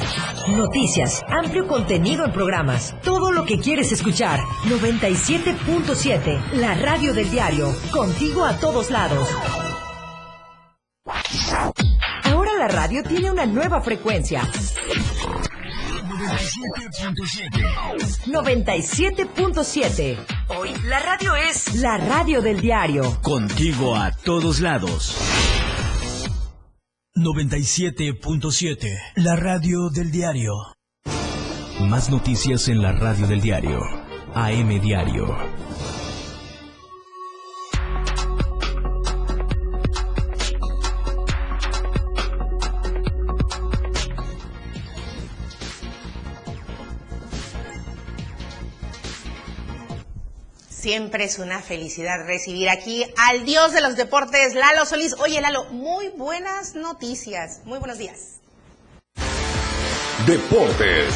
Noticias, 0.49 1.25
amplio 1.27 1.67
contenido 1.67 2.23
en 2.23 2.31
programas. 2.31 2.95
Todo 3.01 3.31
lo 3.31 3.45
que 3.45 3.59
quieres 3.59 3.91
escuchar. 3.91 4.39
97.7. 4.65 6.51
La 6.53 6.75
radio 6.75 7.13
del 7.13 7.29
diario. 7.29 7.75
Contigo 7.91 8.45
a 8.45 8.57
todos 8.57 8.89
lados. 8.91 9.27
Ahora 12.23 12.51
la 12.57 12.67
radio 12.67 13.03
tiene 13.03 13.31
una 13.31 13.45
nueva 13.45 13.81
frecuencia. 13.81 14.43
97.7. 18.27 20.17
Hoy 20.49 20.73
la 20.85 20.99
radio 20.99 21.35
es 21.35 21.75
la 21.75 21.97
radio 21.97 22.41
del 22.41 22.61
diario. 22.61 23.19
Contigo 23.21 23.95
a 23.95 24.11
todos 24.11 24.59
lados. 24.61 25.17
97.7. 27.17 28.89
La 29.15 29.35
radio 29.35 29.89
del 29.89 30.11
diario. 30.11 30.53
Más 31.81 32.11
noticias 32.11 32.67
en 32.67 32.83
la 32.83 32.91
radio 32.91 33.25
del 33.25 33.41
diario. 33.41 33.79
AM 34.35 34.79
Diario. 34.79 35.35
Siempre 50.87 51.25
es 51.25 51.37
una 51.37 51.61
felicidad 51.61 52.25
recibir 52.25 52.69
aquí 52.69 53.05
al 53.17 53.43
dios 53.43 53.73
de 53.73 53.81
los 53.81 53.97
deportes, 53.97 54.53
Lalo 54.53 54.85
Solís. 54.85 55.15
Oye, 55.19 55.41
Lalo, 55.41 55.65
muy 55.65 56.07
buenas 56.15 56.75
noticias. 56.75 57.59
Muy 57.65 57.77
buenos 57.77 57.97
días. 57.97 58.39
Deportes. 60.25 61.13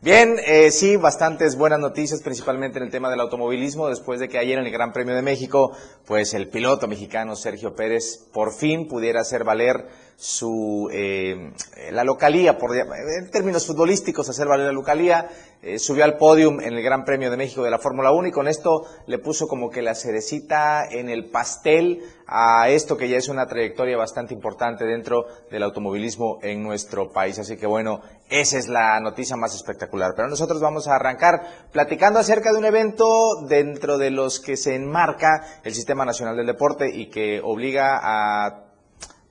Bien, 0.00 0.36
eh, 0.46 0.70
sí, 0.70 0.96
bastantes 0.96 1.56
buenas 1.56 1.80
noticias, 1.80 2.22
principalmente 2.22 2.78
en 2.78 2.84
el 2.84 2.90
tema 2.92 3.10
del 3.10 3.18
automovilismo, 3.18 3.88
después 3.88 4.20
de 4.20 4.28
que 4.28 4.38
ayer 4.38 4.56
en 4.56 4.64
el 4.64 4.70
Gran 4.70 4.92
Premio 4.92 5.16
de 5.16 5.22
México, 5.22 5.76
pues 6.06 6.34
el 6.34 6.48
piloto 6.48 6.86
mexicano 6.86 7.34
Sergio 7.34 7.74
Pérez 7.74 8.28
por 8.32 8.54
fin 8.54 8.86
pudiera 8.86 9.22
hacer 9.22 9.42
valer 9.42 9.88
su 10.20 10.90
eh, 10.92 11.52
la 11.92 12.02
localía, 12.02 12.58
por, 12.58 12.76
en 12.76 13.30
términos 13.30 13.64
futbolísticos, 13.64 14.28
hacer 14.28 14.48
valer 14.48 14.66
la 14.66 14.72
localía, 14.72 15.28
eh, 15.62 15.78
subió 15.78 16.02
al 16.02 16.16
podium 16.16 16.60
en 16.60 16.74
el 16.74 16.82
Gran 16.82 17.04
Premio 17.04 17.30
de 17.30 17.36
México 17.36 17.62
de 17.62 17.70
la 17.70 17.78
Fórmula 17.78 18.10
1 18.10 18.26
y 18.26 18.32
con 18.32 18.48
esto 18.48 18.84
le 19.06 19.20
puso 19.20 19.46
como 19.46 19.70
que 19.70 19.80
la 19.80 19.94
cerecita 19.94 20.88
en 20.90 21.08
el 21.08 21.30
pastel 21.30 22.02
a 22.26 22.68
esto 22.68 22.96
que 22.96 23.08
ya 23.08 23.16
es 23.16 23.28
una 23.28 23.46
trayectoria 23.46 23.96
bastante 23.96 24.34
importante 24.34 24.84
dentro 24.84 25.26
del 25.52 25.62
automovilismo 25.62 26.40
en 26.42 26.64
nuestro 26.64 27.12
país. 27.12 27.38
Así 27.38 27.56
que 27.56 27.68
bueno, 27.68 28.00
esa 28.28 28.58
es 28.58 28.66
la 28.66 28.98
noticia 28.98 29.36
más 29.36 29.54
espectacular. 29.54 30.14
Pero 30.16 30.26
nosotros 30.26 30.60
vamos 30.60 30.88
a 30.88 30.96
arrancar 30.96 31.68
platicando 31.70 32.18
acerca 32.18 32.50
de 32.50 32.58
un 32.58 32.64
evento 32.64 33.06
dentro 33.48 33.98
de 33.98 34.10
los 34.10 34.40
que 34.40 34.56
se 34.56 34.74
enmarca 34.74 35.60
el 35.62 35.74
Sistema 35.74 36.04
Nacional 36.04 36.36
del 36.36 36.46
Deporte 36.46 36.90
y 36.92 37.08
que 37.08 37.40
obliga 37.40 38.00
a 38.02 38.67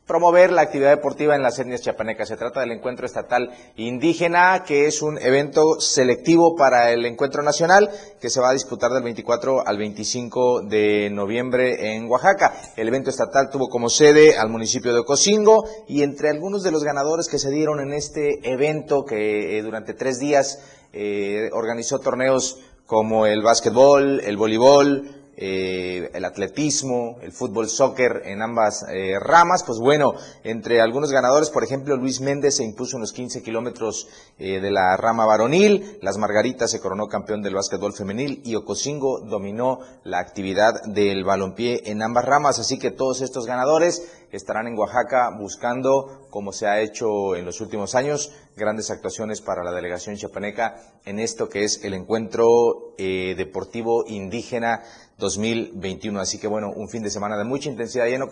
promover 0.08 0.52
la 0.52 0.62
actividad 0.62 0.92
deportiva 0.92 1.36
en 1.36 1.44
las 1.44 1.60
etnias 1.60 1.82
chiapanecas. 1.82 2.30
Se 2.30 2.38
trata 2.38 2.62
del 2.62 2.72
encuentro 2.72 3.06
estatal 3.06 3.52
indígena, 3.76 4.64
que 4.66 4.88
es 4.88 5.02
un 5.02 5.18
evento 5.18 5.80
selectivo 5.80 6.56
para 6.56 6.92
el 6.92 7.06
encuentro 7.06 7.44
nacional 7.44 7.90
que 8.20 8.30
se 8.30 8.40
va 8.40 8.50
a 8.50 8.54
disputar 8.54 8.92
del 8.92 9.04
24 9.04 9.68
al 9.68 9.78
25 9.78 10.62
de 10.62 11.10
noviembre 11.12 11.96
en 11.96 12.10
Oaxaca. 12.10 12.54
El 12.78 12.88
evento 12.88 13.10
estatal 13.10 13.50
tuvo 13.52 13.68
como 13.68 13.90
sede 13.90 14.38
al 14.38 14.50
municipio 14.50 14.94
de 14.94 15.00
Ocosingo 15.00 15.66
y 15.88 16.04
entre 16.04 16.30
algunos 16.30 16.64
de 16.64 16.72
los 16.72 16.84
ganadores 16.84 17.28
que 17.28 17.38
se 17.38 17.52
dieron 17.52 17.82
en 17.82 17.94
este 17.94 18.50
evento 18.50 19.04
que 19.04 19.58
eh, 19.58 19.62
durante 19.62 19.94
tres 19.94 20.20
días 20.20 20.60
eh, 20.94 21.50
organizó 21.52 22.00
torneos 22.00 22.60
como 22.86 23.26
el 23.26 23.42
básquetbol, 23.44 24.22
el 24.22 24.38
voleibol, 24.38 25.17
eh, 25.40 26.10
el 26.16 26.26
atletismo, 26.26 27.20
el 27.22 27.32
fútbol, 27.32 27.70
soccer 27.70 28.24
en 28.26 28.42
ambas 28.42 28.84
eh, 28.90 29.20
ramas. 29.20 29.64
Pues 29.64 29.78
bueno, 29.78 30.16
entre 30.44 30.82
algunos 30.82 31.12
ganadores, 31.12 31.52
por 31.52 31.64
ejemplo, 31.64 31.96
Luis 31.96 32.22
Méndez 32.22 32.56
se 32.56 32.64
impuso 32.64 32.98
en 32.98 33.02
los 33.02 33.14
15 33.14 33.44
kilómetros 33.44 34.08
eh, 34.40 34.60
de 34.60 34.72
la 34.72 34.98
rama 34.98 35.28
varonil, 35.28 36.00
Las 36.02 36.18
Margaritas 36.18 36.72
se 36.72 36.80
coronó 36.80 37.06
campeón 37.06 37.44
del 37.44 37.54
básquetbol 37.54 37.94
femenil 37.94 38.42
y 38.44 38.56
Ocosingo 38.56 39.20
dominó 39.20 39.80
la 40.04 40.18
actividad 40.18 40.82
del 40.88 41.24
balompié 41.24 41.84
en 41.86 42.02
ambas 42.02 42.26
ramas. 42.26 42.58
Así 42.58 42.80
que 42.80 42.90
todos 42.90 43.22
estos 43.22 43.46
ganadores 43.46 44.08
estarán 44.32 44.66
en 44.66 44.78
Oaxaca 44.78 45.30
buscando, 45.38 46.26
como 46.32 46.52
se 46.52 46.66
ha 46.66 46.82
hecho 46.82 47.36
en 47.36 47.46
los 47.46 47.62
últimos 47.62 47.94
años, 47.94 48.32
grandes 48.56 48.90
actuaciones 48.90 49.42
para 49.42 49.64
la 49.64 49.72
delegación 49.72 50.16
chiapaneca 50.16 50.82
en 51.06 51.20
esto 51.20 51.48
que 51.48 51.64
es 51.64 51.84
el 51.84 51.94
encuentro 51.94 52.96
deportivo 52.98 54.04
indígena 54.08 54.82
2021. 55.18 56.20
Así 56.20 56.40
que 56.40 56.48
bueno, 56.48 56.72
un 56.76 56.90
fin 56.90 57.04
de 57.04 57.10
semana 57.10 57.38
de 57.38 57.44
mucha 57.44 57.70
intensidad 57.70 58.06
ahí 58.06 58.14
en. 58.14 58.24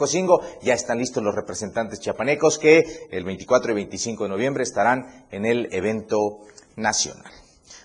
Ya 0.62 0.74
están 0.74 0.98
listos 0.98 1.24
los 1.24 1.36
representantes 1.36 2.00
chiapanecos 2.00 2.58
que 2.58 3.08
el 3.12 3.24
24 3.24 3.72
y 3.72 3.76
25 3.76 4.24
de 4.24 4.30
noviembre 4.30 4.64
estarán 4.64 5.26
en 5.32 5.46
el 5.46 5.68
evento 5.72 6.40
nacional. 6.76 7.32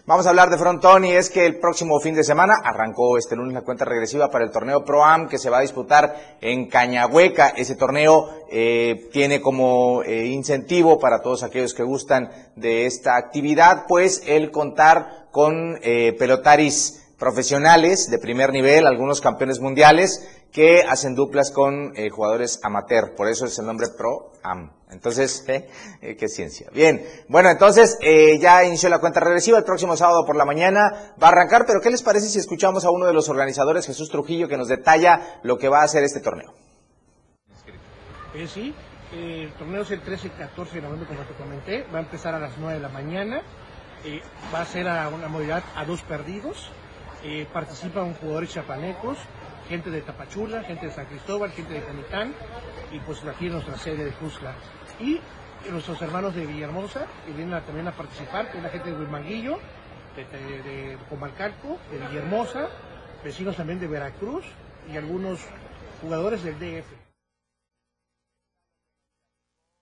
Vamos 0.06 0.26
a 0.26 0.30
hablar 0.30 0.50
de 0.50 0.58
frontón 0.58 1.04
y 1.04 1.12
es 1.12 1.30
que 1.30 1.46
el 1.46 1.60
próximo 1.60 2.00
fin 2.00 2.14
de 2.14 2.24
semana 2.24 2.54
arrancó 2.64 3.16
este 3.16 3.36
lunes 3.36 3.54
la 3.54 3.60
cuenta 3.60 3.84
regresiva 3.84 4.30
para 4.30 4.44
el 4.44 4.50
torneo 4.50 4.84
Pro 4.84 5.04
Am 5.04 5.28
que 5.28 5.38
se 5.38 5.50
va 5.50 5.58
a 5.58 5.60
disputar 5.60 6.38
en 6.40 6.68
Cañahueca. 6.68 7.50
Ese 7.50 7.76
torneo 7.76 8.28
eh, 8.50 9.08
tiene 9.12 9.40
como 9.40 10.02
eh, 10.02 10.26
incentivo 10.26 10.98
para 10.98 11.22
todos 11.22 11.42
aquellos 11.42 11.74
que 11.74 11.84
gustan 11.84 12.30
de 12.56 12.86
esta 12.86 13.16
actividad, 13.16 13.84
pues 13.86 14.22
el 14.26 14.50
contar 14.50 15.28
con 15.30 15.78
eh, 15.82 16.14
pelotaris 16.18 16.99
profesionales 17.20 18.10
de 18.10 18.18
primer 18.18 18.50
nivel, 18.50 18.86
algunos 18.86 19.20
campeones 19.20 19.60
mundiales 19.60 20.26
que 20.50 20.82
hacen 20.82 21.14
duplas 21.14 21.52
con 21.52 21.92
eh, 21.94 22.08
jugadores 22.08 22.58
amateur. 22.64 23.14
Por 23.14 23.28
eso 23.28 23.44
es 23.44 23.56
el 23.58 23.66
nombre 23.66 23.88
Pro 23.96 24.32
Am. 24.42 24.72
Entonces, 24.90 25.44
¿eh? 25.46 25.68
Eh, 26.00 26.16
qué 26.16 26.28
ciencia. 26.28 26.68
Bien, 26.72 27.04
bueno, 27.28 27.50
entonces 27.50 27.98
ya 28.40 28.64
inició 28.64 28.88
la 28.88 28.98
cuenta 28.98 29.20
regresiva. 29.20 29.58
El 29.58 29.64
próximo 29.64 29.96
sábado 29.96 30.24
por 30.24 30.34
la 30.34 30.46
mañana 30.46 31.14
va 31.22 31.28
a 31.28 31.30
arrancar. 31.30 31.66
Pero 31.66 31.80
¿qué 31.82 31.90
les 31.90 32.02
parece 32.02 32.26
si 32.26 32.38
escuchamos 32.38 32.86
a 32.86 32.90
uno 32.90 33.06
de 33.06 33.12
los 33.12 33.28
organizadores, 33.28 33.86
Jesús 33.86 34.08
Trujillo, 34.08 34.48
que 34.48 34.56
nos 34.56 34.68
detalla 34.68 35.40
lo 35.42 35.58
que 35.58 35.68
va 35.68 35.82
a 35.82 35.84
hacer 35.84 36.02
este 36.02 36.20
torneo? 36.20 36.54
sí, 38.48 38.74
el 39.12 39.52
torneo 39.52 39.82
es 39.82 39.90
el 39.90 40.00
13 40.00 40.28
y 40.28 40.30
14 40.30 40.76
de 40.76 40.80
noviembre, 40.80 41.06
como 41.06 41.20
te 41.28 41.34
comenté. 41.34 41.84
Va 41.94 41.98
a 41.98 42.02
empezar 42.02 42.34
a 42.34 42.38
las 42.38 42.56
9 42.56 42.74
de 42.74 42.80
la 42.80 42.88
mañana. 42.88 43.42
va 44.54 44.62
a 44.62 44.64
ser 44.64 44.88
a 44.88 45.08
una 45.10 45.28
modalidad 45.28 45.62
a 45.76 45.84
dos 45.84 46.00
perdidos. 46.02 46.70
Participan 47.52 48.14
jugadores 48.14 48.50
chapanecos 48.50 49.18
gente 49.70 49.90
de 49.90 50.00
Tapachula, 50.00 50.64
gente 50.64 50.86
de 50.86 50.92
San 50.92 51.06
Cristóbal, 51.06 51.52
gente 51.52 51.72
de 51.72 51.84
Camitán 51.84 52.34
y 52.90 52.98
pues 52.98 53.24
aquí 53.24 53.46
en 53.46 53.52
nuestra 53.52 53.76
sede 53.76 54.04
de 54.04 54.10
Cusla. 54.10 54.52
Y 54.98 55.20
nuestros 55.70 56.02
hermanos 56.02 56.34
de 56.34 56.44
Villahermosa 56.44 57.06
que 57.24 57.32
vienen 57.32 57.62
también 57.62 57.86
a 57.86 57.92
participar, 57.92 58.50
que 58.50 58.58
es 58.58 58.64
la 58.64 58.70
gente 58.70 58.90
de 58.90 58.96
Huimanguillo, 58.96 59.60
de, 60.16 60.24
de, 60.24 60.62
de 60.62 60.98
Comalcalco, 61.08 61.78
de 61.92 61.98
Villahermosa, 61.98 62.68
vecinos 63.22 63.56
también 63.56 63.78
de 63.78 63.86
Veracruz 63.86 64.44
y 64.92 64.96
algunos 64.96 65.38
jugadores 66.02 66.42
del 66.42 66.58
DF. 66.58 66.99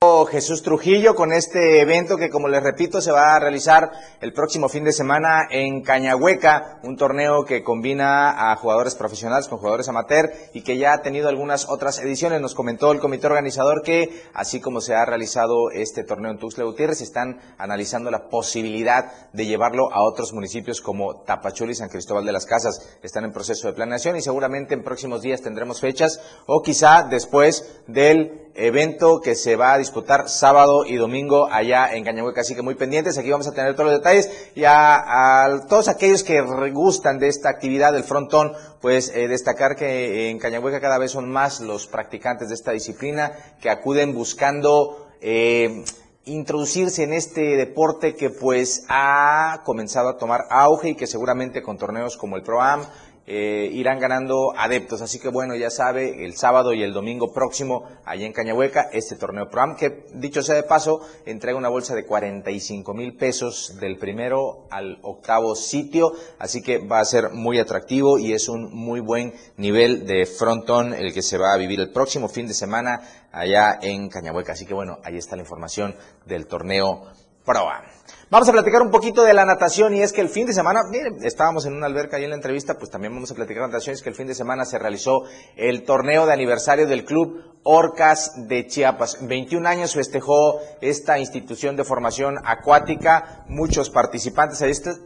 Jesús 0.00 0.62
Trujillo 0.62 1.16
con 1.16 1.32
este 1.32 1.80
evento 1.80 2.16
que, 2.16 2.30
como 2.30 2.46
les 2.46 2.62
repito, 2.62 3.00
se 3.00 3.10
va 3.10 3.34
a 3.34 3.40
realizar 3.40 3.90
el 4.20 4.32
próximo 4.32 4.68
fin 4.68 4.84
de 4.84 4.92
semana 4.92 5.48
en 5.50 5.82
Cañahueca, 5.82 6.78
un 6.84 6.96
torneo 6.96 7.44
que 7.44 7.64
combina 7.64 8.52
a 8.52 8.54
jugadores 8.54 8.94
profesionales 8.94 9.48
con 9.48 9.58
jugadores 9.58 9.88
amateur 9.88 10.30
y 10.54 10.62
que 10.62 10.78
ya 10.78 10.92
ha 10.92 11.02
tenido 11.02 11.28
algunas 11.28 11.68
otras 11.68 11.98
ediciones. 11.98 12.40
Nos 12.40 12.54
comentó 12.54 12.92
el 12.92 13.00
comité 13.00 13.26
organizador 13.26 13.82
que, 13.82 14.22
así 14.34 14.60
como 14.60 14.80
se 14.80 14.94
ha 14.94 15.04
realizado 15.04 15.72
este 15.72 16.04
torneo 16.04 16.30
en 16.30 16.38
Tuxtla 16.38 16.62
Gutiérrez, 16.62 17.00
están 17.00 17.40
analizando 17.58 18.12
la 18.12 18.28
posibilidad 18.28 19.32
de 19.32 19.46
llevarlo 19.46 19.92
a 19.92 20.04
otros 20.04 20.32
municipios 20.32 20.80
como 20.80 21.22
Tapachula 21.22 21.72
y 21.72 21.74
San 21.74 21.88
Cristóbal 21.88 22.24
de 22.24 22.30
las 22.30 22.46
Casas. 22.46 22.98
Están 23.02 23.24
en 23.24 23.32
proceso 23.32 23.66
de 23.66 23.74
planeación 23.74 24.14
y 24.14 24.22
seguramente 24.22 24.74
en 24.74 24.84
próximos 24.84 25.22
días 25.22 25.42
tendremos 25.42 25.80
fechas 25.80 26.20
o 26.46 26.62
quizá 26.62 27.02
después 27.02 27.82
del 27.88 28.44
evento 28.58 29.20
que 29.20 29.36
se 29.36 29.56
va 29.56 29.72
a 29.72 29.78
disputar 29.88 30.28
sábado 30.28 30.84
y 30.84 30.96
domingo 30.96 31.48
allá 31.50 31.94
en 31.94 32.04
Cañahueca. 32.04 32.42
Así 32.42 32.54
que 32.54 32.62
muy 32.62 32.74
pendientes, 32.74 33.16
aquí 33.18 33.30
vamos 33.30 33.48
a 33.48 33.52
tener 33.52 33.74
todos 33.74 33.90
los 33.90 33.98
detalles. 33.98 34.30
Y 34.54 34.64
a, 34.64 35.62
todos 35.68 35.88
aquellos 35.88 36.22
que 36.22 36.40
gustan 36.72 37.18
de 37.18 37.28
esta 37.28 37.48
actividad 37.48 37.92
del 37.92 38.04
frontón, 38.04 38.52
pues 38.80 39.10
eh, 39.14 39.28
destacar 39.28 39.76
que 39.76 40.30
en 40.30 40.38
Cañahueca 40.38 40.80
cada 40.80 40.98
vez 40.98 41.12
son 41.12 41.30
más 41.30 41.60
los 41.60 41.86
practicantes 41.86 42.48
de 42.48 42.54
esta 42.54 42.72
disciplina 42.72 43.32
que 43.60 43.70
acuden 43.70 44.14
buscando... 44.14 45.08
Eh, 45.20 45.84
introducirse 46.24 47.04
en 47.04 47.14
este 47.14 47.56
deporte 47.56 48.14
que 48.14 48.28
pues 48.28 48.84
ha 48.90 49.62
comenzado 49.64 50.10
a 50.10 50.18
tomar 50.18 50.42
auge 50.50 50.90
y 50.90 50.94
que 50.94 51.06
seguramente 51.06 51.62
con 51.62 51.78
torneos 51.78 52.18
como 52.18 52.36
el 52.36 52.42
ProAm 52.42 52.82
eh, 53.30 53.68
irán 53.74 53.98
ganando 54.00 54.54
adeptos. 54.56 55.02
Así 55.02 55.18
que 55.18 55.28
bueno, 55.28 55.54
ya 55.54 55.68
sabe, 55.68 56.24
el 56.24 56.34
sábado 56.34 56.72
y 56.72 56.82
el 56.82 56.94
domingo 56.94 57.30
próximo, 57.30 57.84
allá 58.06 58.24
en 58.24 58.32
Cañahueca, 58.32 58.88
este 58.90 59.16
torneo 59.16 59.50
ProAm, 59.50 59.76
que 59.76 60.06
dicho 60.14 60.42
sea 60.42 60.54
de 60.54 60.62
paso, 60.62 61.02
entrega 61.26 61.58
una 61.58 61.68
bolsa 61.68 61.94
de 61.94 62.06
45 62.06 62.94
mil 62.94 63.14
pesos 63.16 63.76
del 63.78 63.98
primero 63.98 64.66
al 64.70 64.98
octavo 65.02 65.54
sitio. 65.54 66.12
Así 66.38 66.62
que 66.62 66.78
va 66.78 67.00
a 67.00 67.04
ser 67.04 67.30
muy 67.30 67.58
atractivo 67.58 68.18
y 68.18 68.32
es 68.32 68.48
un 68.48 68.74
muy 68.74 69.00
buen 69.00 69.34
nivel 69.58 70.06
de 70.06 70.24
frontón 70.24 70.94
el 70.94 71.12
que 71.12 71.20
se 71.20 71.36
va 71.36 71.52
a 71.52 71.58
vivir 71.58 71.80
el 71.80 71.90
próximo 71.90 72.30
fin 72.30 72.46
de 72.46 72.54
semana 72.54 73.02
allá 73.30 73.78
en 73.82 74.08
Cañahueca. 74.08 74.54
Así 74.54 74.64
que 74.64 74.72
bueno, 74.72 75.00
ahí 75.04 75.18
está 75.18 75.36
la 75.36 75.42
información 75.42 75.94
del 76.24 76.46
torneo 76.46 77.04
ProAm. 77.44 77.84
Vamos 78.30 78.46
a 78.46 78.52
platicar 78.52 78.82
un 78.82 78.90
poquito 78.90 79.24
de 79.24 79.32
la 79.32 79.46
natación 79.46 79.94
y 79.94 80.02
es 80.02 80.12
que 80.12 80.20
el 80.20 80.28
fin 80.28 80.46
de 80.46 80.52
semana, 80.52 80.80
miren, 80.90 81.24
estábamos 81.24 81.64
en 81.64 81.72
una 81.72 81.86
alberca 81.86 82.18
ahí 82.18 82.24
en 82.24 82.30
la 82.30 82.36
entrevista, 82.36 82.74
pues 82.78 82.90
también 82.90 83.14
vamos 83.14 83.30
a 83.30 83.34
platicar 83.34 83.62
de 83.62 83.68
natación, 83.68 83.94
es 83.94 84.02
que 84.02 84.10
el 84.10 84.14
fin 84.14 84.26
de 84.26 84.34
semana 84.34 84.66
se 84.66 84.78
realizó 84.78 85.22
el 85.56 85.82
torneo 85.84 86.26
de 86.26 86.34
aniversario 86.34 86.86
del 86.86 87.06
club 87.06 87.42
Orcas 87.62 88.32
de 88.48 88.66
Chiapas. 88.66 89.26
21 89.26 89.66
años 89.66 89.94
festejó 89.94 90.60
esta 90.82 91.18
institución 91.18 91.74
de 91.76 91.84
formación 91.84 92.36
acuática, 92.44 93.44
muchos 93.48 93.88
participantes. 93.88 94.60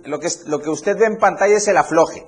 lo, 0.04 0.18
que 0.18 0.28
lo 0.46 0.60
que 0.60 0.70
usted 0.70 0.98
ve 0.98 1.06
en 1.06 1.18
pantalla 1.18 1.56
es 1.56 1.68
el 1.68 1.76
afloje. 1.76 2.26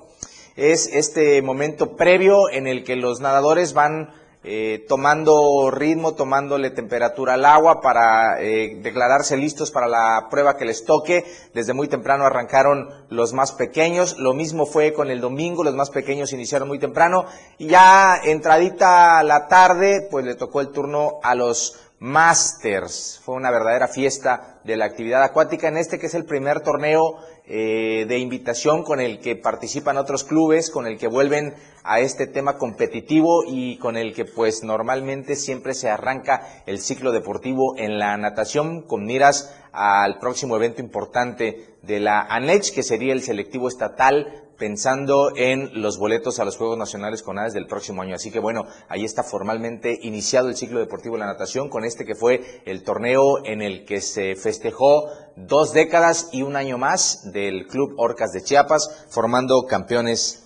Es 0.55 0.87
este 0.93 1.41
momento 1.41 1.97
previo 1.97 2.49
en 2.49 2.67
el 2.67 2.85
que 2.85 2.95
los 2.95 3.19
nadadores 3.19 3.73
van 3.73 4.13
eh, 4.47 4.85
tomando 4.87 5.71
ritmo, 5.71 6.13
tomándole 6.13 6.69
temperatura 6.69 7.33
al 7.33 7.45
agua 7.45 7.81
para 7.81 8.41
eh, 8.41 8.77
declararse 8.81 9.37
listos 9.37 9.71
para 9.71 9.87
la 9.87 10.27
prueba 10.29 10.55
que 10.55 10.65
les 10.65 10.85
toque. 10.85 11.25
Desde 11.53 11.73
muy 11.73 11.87
temprano 11.87 12.25
arrancaron 12.25 12.89
los 13.09 13.33
más 13.33 13.53
pequeños, 13.53 14.19
lo 14.19 14.33
mismo 14.33 14.67
fue 14.67 14.93
con 14.93 15.09
el 15.09 15.19
domingo, 15.19 15.63
los 15.63 15.73
más 15.73 15.89
pequeños 15.89 16.31
iniciaron 16.31 16.67
muy 16.67 16.77
temprano. 16.77 17.25
Y 17.57 17.67
ya 17.67 18.17
entradita 18.23 19.23
la 19.23 19.47
tarde, 19.47 20.07
pues 20.11 20.23
le 20.25 20.35
tocó 20.35 20.61
el 20.61 20.69
turno 20.69 21.19
a 21.23 21.33
los 21.33 21.84
Masters. 21.99 23.21
Fue 23.23 23.35
una 23.35 23.51
verdadera 23.51 23.87
fiesta 23.87 24.59
de 24.63 24.75
la 24.75 24.85
actividad 24.85 25.23
acuática 25.23 25.67
en 25.67 25.77
este 25.77 25.97
que 25.97 26.07
es 26.07 26.13
el 26.13 26.25
primer 26.25 26.61
torneo 26.61 27.19
eh, 27.45 28.05
de 28.07 28.17
invitación 28.17 28.83
con 28.83 28.99
el 28.99 29.19
que 29.19 29.35
participan 29.35 29.97
otros 29.97 30.23
clubes, 30.23 30.69
con 30.69 30.87
el 30.87 30.97
que 30.97 31.07
vuelven 31.07 31.53
a 31.83 31.99
este 31.99 32.27
tema 32.27 32.57
competitivo 32.57 33.43
y 33.47 33.77
con 33.77 33.97
el 33.97 34.13
que 34.13 34.25
pues 34.25 34.63
normalmente 34.63 35.35
siempre 35.35 35.73
se 35.73 35.89
arranca 35.89 36.63
el 36.65 36.79
ciclo 36.79 37.11
deportivo 37.11 37.77
en 37.77 37.99
la 37.99 38.17
natación 38.17 38.81
con 38.81 39.05
miras 39.05 39.55
al 39.71 40.19
próximo 40.19 40.55
evento 40.55 40.81
importante 40.81 41.77
de 41.81 41.99
la 41.99 42.21
ANEX, 42.21 42.71
que 42.71 42.83
sería 42.83 43.13
el 43.13 43.21
selectivo 43.21 43.67
estatal 43.67 44.44
pensando 44.57 45.31
en 45.35 45.81
los 45.81 45.97
boletos 45.97 46.39
a 46.39 46.45
los 46.45 46.57
Juegos 46.57 46.77
Nacionales 46.77 47.23
con 47.23 47.37
ADES 47.37 47.53
del 47.53 47.67
próximo 47.67 48.01
año. 48.01 48.15
Así 48.15 48.31
que 48.31 48.39
bueno, 48.39 48.65
ahí 48.89 49.03
está 49.03 49.23
formalmente 49.23 49.97
iniciado 50.01 50.49
el 50.49 50.55
ciclo 50.55 50.79
deportivo 50.79 51.15
de 51.15 51.21
la 51.21 51.27
natación 51.27 51.69
con 51.69 51.85
este 51.85 52.05
que 52.05 52.15
fue 52.15 52.61
el 52.65 52.83
torneo 52.83 53.45
en 53.45 53.61
el 53.61 53.85
que 53.85 54.01
se 54.01 54.35
festejó 54.35 55.09
dos 55.35 55.73
décadas 55.73 56.29
y 56.31 56.41
un 56.41 56.55
año 56.55 56.77
más 56.77 57.31
del 57.31 57.67
Club 57.67 57.95
Orcas 57.97 58.31
de 58.31 58.43
Chiapas, 58.43 59.05
formando 59.09 59.65
campeones 59.67 60.45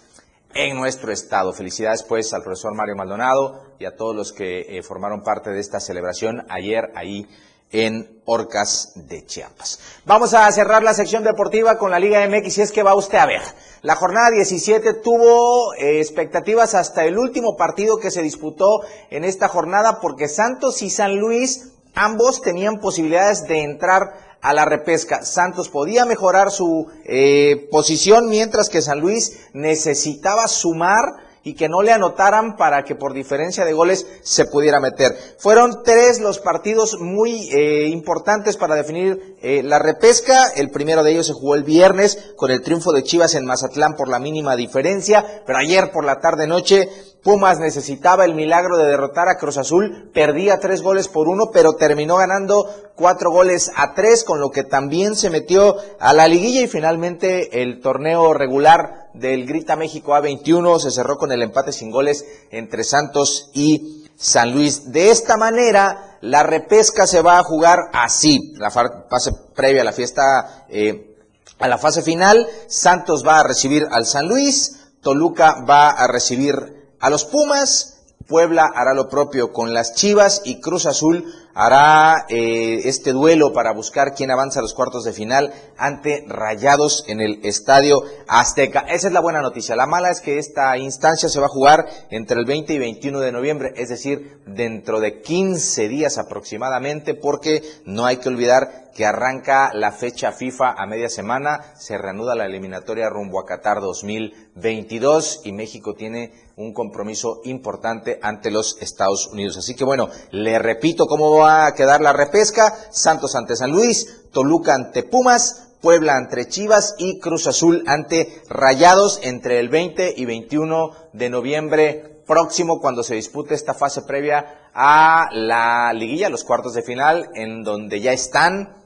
en 0.53 0.75
nuestro 0.77 1.11
estado. 1.11 1.53
Felicidades 1.53 2.03
pues 2.03 2.33
al 2.33 2.43
profesor 2.43 2.75
Mario 2.75 2.95
Maldonado 2.95 3.61
y 3.79 3.85
a 3.85 3.95
todos 3.95 4.15
los 4.15 4.33
que 4.33 4.77
eh, 4.77 4.83
formaron 4.83 5.21
parte 5.21 5.51
de 5.51 5.59
esta 5.59 5.79
celebración 5.79 6.45
ayer 6.49 6.91
ahí 6.95 7.27
en 7.71 8.21
Orcas 8.25 8.93
de 8.95 9.25
Chiapas. 9.25 9.79
Vamos 10.05 10.33
a 10.33 10.51
cerrar 10.51 10.83
la 10.83 10.93
sección 10.93 11.23
deportiva 11.23 11.77
con 11.77 11.91
la 11.91 11.99
Liga 11.99 12.27
MX 12.27 12.57
y 12.57 12.61
es 12.61 12.71
que 12.71 12.83
va 12.83 12.95
usted 12.95 13.17
a 13.17 13.25
ver. 13.25 13.41
La 13.81 13.95
jornada 13.95 14.31
17 14.31 14.93
tuvo 14.95 15.73
eh, 15.75 15.99
expectativas 15.99 16.75
hasta 16.75 17.05
el 17.05 17.17
último 17.17 17.55
partido 17.55 17.97
que 17.97 18.11
se 18.11 18.21
disputó 18.21 18.81
en 19.09 19.23
esta 19.23 19.47
jornada 19.47 19.99
porque 20.01 20.27
Santos 20.27 20.81
y 20.81 20.89
San 20.89 21.17
Luis 21.17 21.71
ambos 21.95 22.41
tenían 22.41 22.79
posibilidades 22.79 23.47
de 23.47 23.63
entrar 23.63 24.37
a 24.41 24.53
la 24.53 24.65
repesca. 24.65 25.23
Santos 25.23 25.69
podía 25.69 26.05
mejorar 26.05 26.51
su 26.51 26.87
eh, 27.05 27.67
posición 27.71 28.29
mientras 28.29 28.69
que 28.69 28.81
San 28.81 28.99
Luis 28.99 29.49
necesitaba 29.53 30.47
sumar 30.47 31.28
y 31.49 31.55
que 31.55 31.67
no 31.67 31.81
le 31.81 31.91
anotaran 31.91 32.55
para 32.57 32.83
que 32.83 32.93
por 32.93 33.11
diferencia 33.11 33.65
de 33.65 33.73
goles 33.73 34.05
se 34.21 34.45
pudiera 34.45 34.79
meter. 34.79 35.17
Fueron 35.39 35.81
tres 35.83 36.19
los 36.19 36.37
partidos 36.37 36.99
muy 36.99 37.49
eh, 37.51 37.87
importantes 37.87 38.55
para 38.55 38.75
definir 38.75 39.35
eh, 39.41 39.63
la 39.63 39.79
repesca. 39.79 40.49
El 40.55 40.69
primero 40.69 41.01
de 41.03 41.11
ellos 41.11 41.25
se 41.25 41.33
jugó 41.33 41.55
el 41.55 41.63
viernes 41.63 42.33
con 42.35 42.51
el 42.51 42.61
triunfo 42.61 42.91
de 42.91 43.01
Chivas 43.01 43.33
en 43.33 43.45
Mazatlán 43.45 43.95
por 43.95 44.09
la 44.09 44.19
mínima 44.19 44.55
diferencia, 44.55 45.43
pero 45.47 45.57
ayer 45.57 45.91
por 45.91 46.05
la 46.05 46.19
tarde 46.19 46.45
noche 46.45 46.87
Pumas 47.23 47.59
necesitaba 47.59 48.23
el 48.23 48.33
milagro 48.33 48.77
de 48.77 48.85
derrotar 48.85 49.27
a 49.27 49.37
Cruz 49.37 49.57
Azul, 49.57 50.09
perdía 50.13 50.59
tres 50.59 50.81
goles 50.81 51.09
por 51.09 51.27
uno, 51.27 51.51
pero 51.51 51.73
terminó 51.73 52.15
ganando 52.15 52.65
cuatro 52.95 53.29
goles 53.29 53.69
a 53.75 53.93
tres, 53.93 54.23
con 54.23 54.39
lo 54.39 54.51
que 54.51 54.63
también 54.63 55.15
se 55.15 55.29
metió 55.29 55.75
a 55.99 56.13
la 56.13 56.29
liguilla 56.29 56.61
y 56.61 56.67
finalmente 56.67 57.61
el 57.61 57.81
torneo 57.81 58.33
regular 58.33 59.09
del 59.13 59.45
Grita 59.45 59.75
México 59.75 60.13
A21 60.13 60.79
se 60.79 60.91
cerró 60.91 61.17
con 61.17 61.33
el 61.33 61.41
empate 61.41 61.73
sin 61.73 61.91
goles 61.91 62.25
entre 62.51 62.85
Santos 62.85 63.49
y 63.53 64.05
San 64.15 64.53
Luis. 64.53 64.91
De 64.91 65.11
esta 65.11 65.35
manera, 65.35 66.17
la 66.21 66.43
repesca 66.43 67.05
se 67.05 67.21
va 67.21 67.39
a 67.39 67.43
jugar 67.43 67.79
así, 67.91 68.53
la 68.57 68.71
fase 68.71 69.31
previa 69.53 69.81
a 69.81 69.85
la 69.85 69.91
fiesta 69.91 70.65
eh, 70.69 71.17
a 71.59 71.67
la 71.67 71.77
fase 71.77 72.01
final. 72.01 72.47
Santos 72.67 73.25
va 73.27 73.41
a 73.41 73.43
recibir 73.43 73.87
al 73.91 74.05
San 74.05 74.27
Luis, 74.27 74.93
Toluca 75.01 75.63
va 75.67 75.89
a 75.89 76.07
recibir 76.07 76.78
a 76.99 77.09
los 77.09 77.25
Pumas, 77.25 77.99
Puebla 78.27 78.69
hará 78.75 78.93
lo 78.93 79.09
propio 79.09 79.51
con 79.51 79.73
las 79.73 79.95
Chivas 79.95 80.41
y 80.45 80.59
Cruz 80.59 80.85
Azul 80.85 81.25
hará 81.53 82.25
eh, 82.29 82.81
este 82.85 83.11
duelo 83.11 83.53
para 83.53 83.73
buscar 83.73 84.13
quién 84.13 84.31
avanza 84.31 84.59
a 84.59 84.61
los 84.61 84.73
cuartos 84.73 85.03
de 85.03 85.13
final 85.13 85.53
ante 85.77 86.25
Rayados 86.27 87.03
en 87.07 87.21
el 87.21 87.39
Estadio 87.43 88.03
Azteca. 88.27 88.81
Esa 88.81 89.07
es 89.07 89.13
la 89.13 89.21
buena 89.21 89.41
noticia. 89.41 89.75
La 89.75 89.85
mala 89.85 90.09
es 90.09 90.21
que 90.21 90.37
esta 90.37 90.77
instancia 90.77 91.29
se 91.29 91.39
va 91.39 91.47
a 91.47 91.49
jugar 91.49 91.85
entre 92.09 92.39
el 92.39 92.45
20 92.45 92.73
y 92.73 92.79
21 92.79 93.19
de 93.19 93.31
noviembre, 93.31 93.73
es 93.75 93.89
decir, 93.89 94.41
dentro 94.45 94.99
de 94.99 95.21
15 95.21 95.87
días 95.87 96.17
aproximadamente, 96.17 97.13
porque 97.13 97.63
no 97.85 98.05
hay 98.05 98.17
que 98.17 98.29
olvidar 98.29 98.89
que 98.99 99.05
arranca 99.05 99.71
la 99.73 99.91
fecha 99.91 100.31
FIFA 100.31 100.71
a 100.71 100.85
media 100.85 101.09
semana, 101.09 101.73
se 101.77 101.97
reanuda 101.97 102.35
la 102.35 102.45
eliminatoria 102.45 103.09
rumbo 103.09 103.39
a 103.39 103.45
Qatar 103.45 103.79
2022 103.79 105.41
y 105.45 105.53
México 105.53 105.93
tiene 105.93 106.33
un 106.57 106.73
compromiso 106.73 107.39
importante 107.45 108.19
ante 108.21 108.51
los 108.51 108.77
Estados 108.81 109.27
Unidos. 109.27 109.55
Así 109.57 109.75
que 109.75 109.85
bueno, 109.85 110.09
le 110.31 110.59
repito 110.59 111.05
cómo 111.05 111.29
va 111.39 111.65
a 111.65 111.73
quedar 111.73 112.01
la 112.01 112.13
repesca. 112.13 112.75
Santos 112.91 113.35
ante 113.35 113.55
San 113.55 113.71
Luis, 113.71 114.29
Toluca 114.31 114.73
ante 114.75 115.03
Pumas, 115.03 115.69
Puebla 115.81 116.15
ante 116.15 116.47
Chivas 116.47 116.95
y 116.97 117.19
Cruz 117.19 117.47
Azul 117.47 117.83
ante 117.87 118.41
Rayados 118.49 119.19
entre 119.23 119.59
el 119.59 119.69
20 119.69 120.13
y 120.15 120.25
21 120.25 120.91
de 121.13 121.29
noviembre 121.29 122.21
próximo 122.27 122.79
cuando 122.79 123.01
se 123.01 123.15
dispute 123.15 123.55
esta 123.55 123.73
fase 123.73 124.03
previa 124.03 124.69
a 124.73 125.29
la 125.31 125.91
liguilla, 125.93 126.29
los 126.29 126.43
cuartos 126.43 126.73
de 126.73 126.83
final, 126.83 127.31
en 127.33 127.63
donde 127.63 128.01
ya 128.01 128.11
están 128.11 128.77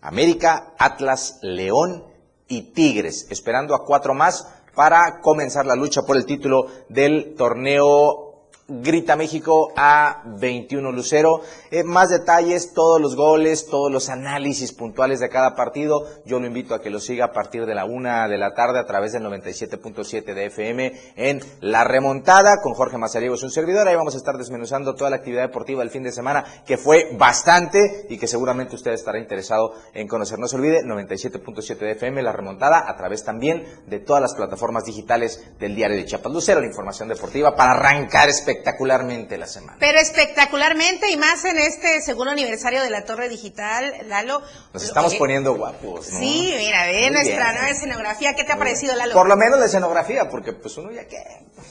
América, 0.00 0.74
Atlas, 0.78 1.38
León 1.42 2.04
y 2.48 2.72
Tigres, 2.72 3.26
esperando 3.30 3.74
a 3.74 3.84
cuatro 3.84 4.14
más 4.14 4.46
para 4.74 5.20
comenzar 5.20 5.66
la 5.66 5.74
lucha 5.74 6.02
por 6.02 6.16
el 6.16 6.26
título 6.26 6.66
del 6.88 7.34
torneo 7.36 8.31
Grita 8.80 9.16
México 9.16 9.72
a 9.76 10.22
21 10.24 10.92
Lucero. 10.92 11.40
Eh, 11.70 11.84
más 11.84 12.08
detalles, 12.08 12.72
todos 12.72 13.00
los 13.00 13.16
goles, 13.16 13.66
todos 13.66 13.92
los 13.92 14.08
análisis 14.08 14.72
puntuales 14.72 15.20
de 15.20 15.28
cada 15.28 15.54
partido. 15.54 16.06
Yo 16.24 16.40
lo 16.40 16.46
invito 16.46 16.74
a 16.74 16.80
que 16.80 16.88
lo 16.88 16.98
siga 16.98 17.26
a 17.26 17.32
partir 17.32 17.66
de 17.66 17.74
la 17.74 17.84
una 17.84 18.28
de 18.28 18.38
la 18.38 18.54
tarde 18.54 18.78
a 18.78 18.86
través 18.86 19.12
del 19.12 19.24
97.7 19.24 20.34
de 20.34 20.46
FM 20.46 20.92
en 21.16 21.40
La 21.60 21.84
Remontada 21.84 22.62
con 22.62 22.72
Jorge 22.72 22.96
Mazariego, 22.96 23.34
un 23.42 23.50
servidor. 23.50 23.86
Ahí 23.88 23.96
vamos 23.96 24.14
a 24.14 24.18
estar 24.18 24.36
desmenuzando 24.38 24.94
toda 24.94 25.10
la 25.10 25.16
actividad 25.16 25.42
deportiva 25.42 25.80
del 25.80 25.90
fin 25.90 26.02
de 26.02 26.12
semana, 26.12 26.44
que 26.66 26.78
fue 26.78 27.14
bastante 27.18 28.06
y 28.08 28.16
que 28.16 28.26
seguramente 28.26 28.76
usted 28.76 28.92
estará 28.92 29.18
interesado 29.18 29.74
en 29.92 30.08
conocer. 30.08 30.38
No 30.38 30.48
se 30.48 30.56
olvide, 30.56 30.82
97.7 30.82 31.78
de 31.78 31.92
FM, 31.92 32.22
La 32.22 32.32
Remontada, 32.32 32.88
a 32.88 32.96
través 32.96 33.24
también 33.24 33.64
de 33.86 34.00
todas 34.00 34.22
las 34.22 34.34
plataformas 34.34 34.84
digitales 34.84 35.42
del 35.58 35.74
diario 35.74 35.96
de 35.96 36.06
Chiapas 36.06 36.32
Lucero, 36.32 36.60
la 36.60 36.66
información 36.66 37.08
deportiva 37.08 37.54
para 37.54 37.72
arrancar 37.72 38.28
espectacularmente 38.66 39.36
la 39.38 39.46
semana. 39.46 39.76
Pero 39.80 39.98
espectacularmente 39.98 41.10
y 41.10 41.16
más 41.16 41.44
en 41.44 41.58
este 41.58 42.00
segundo 42.00 42.30
aniversario 42.30 42.82
de 42.82 42.90
la 42.90 43.04
Torre 43.04 43.28
Digital, 43.28 43.92
Lalo. 44.06 44.42
Nos 44.72 44.84
estamos 44.84 45.10
Oye, 45.10 45.18
poniendo 45.18 45.54
guapos, 45.54 46.10
¿no? 46.12 46.18
Sí, 46.20 46.54
mira, 46.56 46.84
ve 46.86 47.10
nuestra 47.10 47.36
bien. 47.44 47.54
nueva 47.54 47.68
escenografía. 47.70 48.34
¿Qué 48.34 48.44
te 48.44 48.52
ha 48.52 48.56
parecido, 48.56 48.94
Lalo? 48.94 49.14
Por 49.14 49.28
lo 49.28 49.36
menos 49.36 49.58
la 49.58 49.66
escenografía, 49.66 50.28
porque 50.30 50.52
pues 50.52 50.76
uno 50.76 50.92
ya 50.92 51.06
qué. 51.08 51.18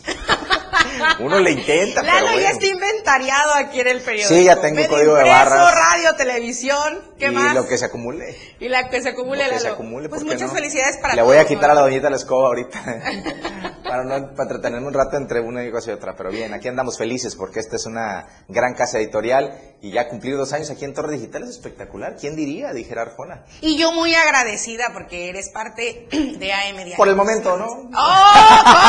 uno 1.20 1.40
le 1.40 1.52
intenta, 1.52 2.02
pero 2.02 2.14
Lalo 2.14 2.28
bueno. 2.28 2.42
ya 2.42 2.50
está 2.50 2.66
inventariado 2.66 3.54
aquí 3.56 3.80
en 3.80 3.88
el 3.88 4.02
periódico. 4.02 4.34
Sí, 4.36 4.44
ya 4.44 4.56
tengo 4.60 4.76
Medio 4.76 4.90
código 4.90 5.16
de 5.16 5.24
barras. 5.30 5.76
radio, 5.76 6.16
televisión, 6.16 7.14
¿qué 7.18 7.28
y 7.28 7.32
más? 7.32 7.56
lo 7.56 7.68
que 7.68 7.78
se 7.78 7.86
acumule. 7.86 8.38
Y 8.60 8.68
la 8.70 8.90
que 8.90 9.02
se 9.02 9.10
acumule, 9.10 9.44
Lo 9.46 9.50
que 9.52 9.58
se 9.58 9.64
Lalo. 9.64 9.76
acumule, 9.76 10.10
pues 10.10 10.22
¿por 10.22 10.30
qué 10.30 10.36
muchas 10.36 10.50
no? 10.50 10.56
felicidades 10.56 10.98
para 10.98 11.16
Le 11.16 11.22
voy 11.22 11.38
a 11.38 11.46
quitar 11.46 11.72
a 11.72 11.74
la 11.74 11.82
doñita 11.82 12.10
la 12.10 12.18
escoba 12.18 12.48
ahorita. 12.48 12.84
para, 13.84 14.04
no, 14.04 14.32
para 14.36 14.44
entretenerme 14.44 14.88
un 14.88 14.94
rato 14.94 15.18
entre 15.18 15.40
una 15.40 15.64
y 15.64 15.70
otra. 15.92 16.16
Pero 16.16 16.30
bien, 16.32 16.54
aquí 16.54 16.68
andamos 16.72 16.98
felices 16.98 17.36
porque 17.36 17.60
esta 17.60 17.76
es 17.76 17.86
una 17.86 18.26
gran 18.48 18.74
casa 18.74 19.00
editorial 19.00 19.71
y 19.84 19.92
ya 19.92 20.08
cumplir 20.08 20.38
dos 20.38 20.54
años 20.54 20.70
aquí 20.70 20.86
en 20.86 20.94
Torre 20.94 21.14
Digital 21.14 21.44
es 21.44 21.50
espectacular. 21.50 22.16
¿Quién 22.20 22.36
diría? 22.36 22.72
Dijera 22.72 23.02
Arjona. 23.02 23.46
Y 23.62 23.78
yo 23.78 23.92
muy 23.92 24.14
agradecida 24.14 24.92
porque 24.94 25.30
eres 25.30 25.50
parte 25.50 26.08
de 26.12 26.54
AM 26.54 26.76
Diario. 26.76 26.98
Por 26.98 27.08
el 27.08 27.16
momento, 27.16 27.58
¿no? 27.58 27.66
¡Oh! 27.66 28.32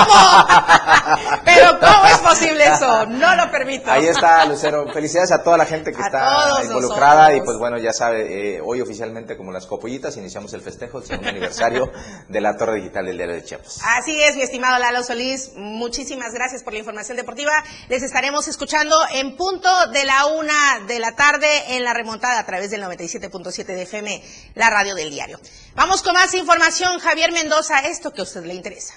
¿Cómo? 0.07 1.41
Pero 1.47 1.81
¿cómo 1.81 2.07
es 2.07 2.19
posible 2.19 2.67
eso? 2.67 3.07
No 3.07 3.35
lo 3.37 3.51
permito. 3.51 3.91
Ahí 3.91 4.07
está, 4.07 4.45
Lucero. 4.45 4.93
Felicidades 4.93 5.33
a 5.33 5.43
toda 5.43 5.57
la 5.57 5.65
gente 5.65 5.93
que 5.93 6.03
A 6.03 6.07
está 6.07 6.65
involucrada 6.65 7.29
nosotros. 7.29 7.43
y 7.43 7.47
pues 7.47 7.57
bueno, 7.59 7.79
ya 7.79 7.93
sabe, 7.95 8.57
eh, 8.57 8.61
hoy 8.63 8.83
oficialmente 8.83 9.37
como 9.37 9.51
las 9.51 9.65
copollitas 9.67 10.17
iniciamos 10.19 10.53
el 10.53 10.61
festejo 10.61 10.99
del 11.01 11.09
segundo 11.09 11.31
aniversario 11.31 11.91
de 12.29 12.41
la 12.41 12.57
Torre 12.59 12.77
Digital 12.77 13.07
del 13.07 13.17
Diario 13.17 13.35
de 13.37 13.45
Chiapas. 13.45 13.81
Así 13.99 14.23
es, 14.23 14.37
mi 14.37 14.43
estimado 14.43 14.79
Lalo 14.79 15.03
Solís. 15.03 15.53
Muchísimas 15.57 16.35
gracias 16.35 16.63
por 16.63 16.75
la 16.75 16.81
información 16.81 17.17
deportiva. 17.17 17.53
Les 17.89 18.03
estaremos 18.03 18.47
escuchando 18.47 18.95
en 19.15 19.37
punto 19.37 19.69
de 19.93 20.05
la 20.05 20.27
una 20.27 20.82
de 20.87 20.99
la 20.99 21.15
tarde 21.15 21.77
en 21.77 21.85
la 21.85 21.95
remontada 21.95 22.39
a 22.39 22.47
través 22.47 22.71
del 22.71 22.83
97.7 22.83 23.65
de 23.65 23.83
FM, 23.83 24.23
la 24.55 24.71
radio 24.71 24.95
del 24.95 25.11
diario. 25.11 25.41
Vamos 25.75 26.03
con 26.03 26.15
más 26.15 26.35
información. 26.35 26.99
Javier 26.99 27.33
Mendoza, 27.33 27.81
esto 27.81 28.13
que 28.13 28.21
a 28.21 28.25
usted 28.25 28.45
le 28.45 28.55
interesa. 28.55 28.95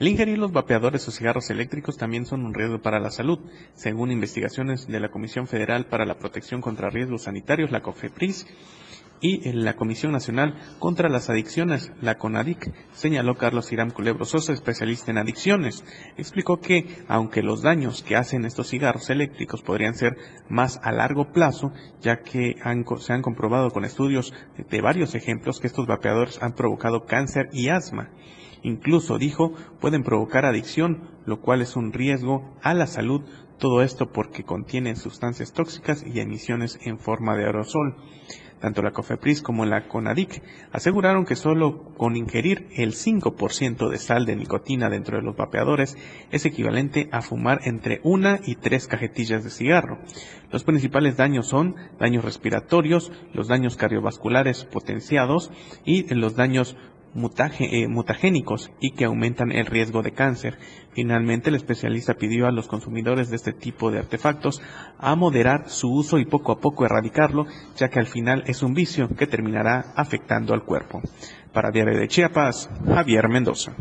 El 0.00 0.08
ingerir 0.08 0.38
los 0.38 0.50
vapeadores 0.52 1.06
o 1.08 1.10
cigarros 1.10 1.50
eléctricos 1.50 1.98
también 1.98 2.24
son 2.24 2.46
un 2.46 2.54
riesgo 2.54 2.80
para 2.80 3.00
la 3.00 3.10
salud, 3.10 3.38
según 3.74 4.10
investigaciones 4.10 4.86
de 4.86 4.98
la 4.98 5.10
Comisión 5.10 5.46
Federal 5.46 5.86
para 5.86 6.06
la 6.06 6.18
Protección 6.18 6.62
contra 6.62 6.88
Riesgos 6.88 7.24
Sanitarios, 7.24 7.70
la 7.70 7.82
COFEPRIS, 7.82 8.46
y 9.20 9.48
en 9.48 9.64
la 9.64 9.76
Comisión 9.76 10.12
Nacional 10.12 10.54
contra 10.78 11.08
las 11.08 11.28
Adicciones, 11.28 11.92
la 12.00 12.16
CONADIC, 12.16 12.72
señaló 12.92 13.36
Carlos 13.36 13.70
Irán 13.72 13.90
Culebro 13.90 14.24
Sosa, 14.24 14.52
especialista 14.52 15.10
en 15.10 15.18
adicciones. 15.18 15.84
Explicó 16.16 16.60
que, 16.60 16.86
aunque 17.08 17.42
los 17.42 17.62
daños 17.62 18.02
que 18.02 18.16
hacen 18.16 18.44
estos 18.44 18.68
cigarros 18.68 19.10
eléctricos 19.10 19.62
podrían 19.62 19.94
ser 19.94 20.16
más 20.48 20.80
a 20.82 20.92
largo 20.92 21.32
plazo, 21.32 21.72
ya 22.00 22.20
que 22.20 22.56
se 22.98 23.12
han 23.12 23.22
comprobado 23.22 23.70
con 23.70 23.84
estudios 23.84 24.32
de 24.56 24.80
varios 24.80 25.14
ejemplos 25.14 25.60
que 25.60 25.66
estos 25.66 25.86
vapeadores 25.86 26.42
han 26.42 26.54
provocado 26.54 27.04
cáncer 27.04 27.48
y 27.52 27.68
asma. 27.68 28.10
Incluso, 28.62 29.18
dijo, 29.18 29.52
pueden 29.80 30.02
provocar 30.02 30.44
adicción, 30.44 31.08
lo 31.24 31.40
cual 31.40 31.62
es 31.62 31.76
un 31.76 31.92
riesgo 31.92 32.54
a 32.62 32.74
la 32.74 32.86
salud, 32.86 33.22
todo 33.58 33.82
esto 33.82 34.10
porque 34.10 34.42
contienen 34.42 34.96
sustancias 34.96 35.52
tóxicas 35.52 36.02
y 36.06 36.20
emisiones 36.20 36.78
en 36.82 36.98
forma 36.98 37.36
de 37.36 37.44
aerosol. 37.44 37.96
Tanto 38.60 38.82
la 38.82 38.92
COFEPRIS 38.92 39.42
como 39.42 39.64
la 39.64 39.88
CONADIC 39.88 40.42
aseguraron 40.70 41.24
que 41.24 41.34
solo 41.34 41.94
con 41.96 42.16
ingerir 42.16 42.68
el 42.76 42.92
5% 42.92 43.88
de 43.88 43.98
sal 43.98 44.26
de 44.26 44.36
nicotina 44.36 44.90
dentro 44.90 45.16
de 45.16 45.22
los 45.22 45.36
vapeadores 45.36 45.96
es 46.30 46.44
equivalente 46.44 47.08
a 47.10 47.22
fumar 47.22 47.60
entre 47.64 48.00
una 48.04 48.38
y 48.44 48.56
tres 48.56 48.86
cajetillas 48.86 49.44
de 49.44 49.50
cigarro. 49.50 49.98
Los 50.50 50.64
principales 50.64 51.16
daños 51.16 51.46
son 51.46 51.76
daños 51.98 52.24
respiratorios, 52.24 53.12
los 53.32 53.48
daños 53.48 53.76
cardiovasculares 53.76 54.64
potenciados 54.64 55.50
y 55.84 56.12
los 56.14 56.36
daños 56.36 56.76
eh, 57.14 57.88
mutagénicos 57.88 58.70
y 58.80 58.92
que 58.92 59.04
aumentan 59.04 59.52
el 59.52 59.66
riesgo 59.66 60.02
de 60.02 60.12
cáncer. 60.12 60.58
Finalmente, 60.92 61.50
el 61.50 61.56
especialista 61.56 62.14
pidió 62.14 62.46
a 62.46 62.52
los 62.52 62.68
consumidores 62.68 63.30
de 63.30 63.36
este 63.36 63.52
tipo 63.52 63.90
de 63.90 63.98
artefactos 63.98 64.60
a 64.98 65.14
moderar 65.16 65.68
su 65.68 65.92
uso 65.92 66.18
y 66.18 66.24
poco 66.24 66.52
a 66.52 66.60
poco 66.60 66.84
erradicarlo, 66.84 67.46
ya 67.76 67.88
que 67.88 68.00
al 68.00 68.06
final 68.06 68.44
es 68.46 68.62
un 68.62 68.74
vicio 68.74 69.08
que 69.08 69.26
terminará 69.26 69.92
afectando 69.96 70.54
al 70.54 70.64
cuerpo. 70.64 71.00
Para 71.52 71.70
Diario 71.70 71.98
de 71.98 72.08
Chiapas, 72.08 72.70
Javier 72.86 73.28
Mendoza. 73.28 73.72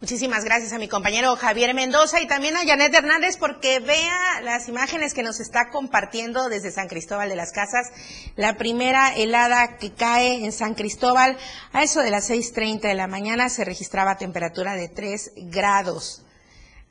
Muchísimas 0.00 0.44
gracias 0.44 0.72
a 0.72 0.78
mi 0.78 0.88
compañero 0.88 1.36
Javier 1.36 1.74
Mendoza 1.74 2.20
y 2.20 2.26
también 2.26 2.56
a 2.56 2.66
Janet 2.66 2.92
Hernández 2.92 3.36
porque 3.36 3.78
vea 3.78 4.40
las 4.42 4.68
imágenes 4.68 5.14
que 5.14 5.22
nos 5.22 5.38
está 5.38 5.70
compartiendo 5.70 6.48
desde 6.48 6.72
San 6.72 6.88
Cristóbal 6.88 7.28
de 7.28 7.36
las 7.36 7.52
Casas. 7.52 7.90
La 8.34 8.56
primera 8.56 9.14
helada 9.14 9.76
que 9.78 9.92
cae 9.92 10.44
en 10.44 10.52
San 10.52 10.74
Cristóbal 10.74 11.38
a 11.72 11.82
eso 11.82 12.00
de 12.00 12.10
las 12.10 12.30
6.30 12.30 12.80
de 12.80 12.94
la 12.94 13.06
mañana 13.06 13.48
se 13.48 13.64
registraba 13.64 14.16
temperatura 14.16 14.74
de 14.74 14.88
3 14.88 15.32
grados. 15.36 16.24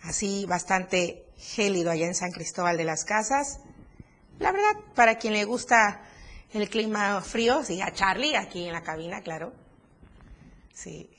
Así 0.02 0.46
bastante 0.46 1.26
gélido 1.38 1.92
allá 1.92 2.08
en 2.08 2.16
San 2.16 2.32
Cristóbal 2.32 2.78
de 2.78 2.86
las 2.86 3.04
Casas. 3.04 3.60
La 4.39 4.52
verdad, 4.52 4.76
para 4.96 5.18
quien 5.18 5.34
le 5.34 5.44
gusta 5.44 6.02
el 6.54 6.70
clima 6.70 7.22
frío, 7.22 7.64
sí, 7.64 7.82
a 7.82 7.92
Charlie 7.94 8.36
aquí 8.36 8.66
en 8.66 8.74
la 8.74 8.82
cabina, 8.82 9.22
claro. 9.22 9.54
Sí. 10.74 11.10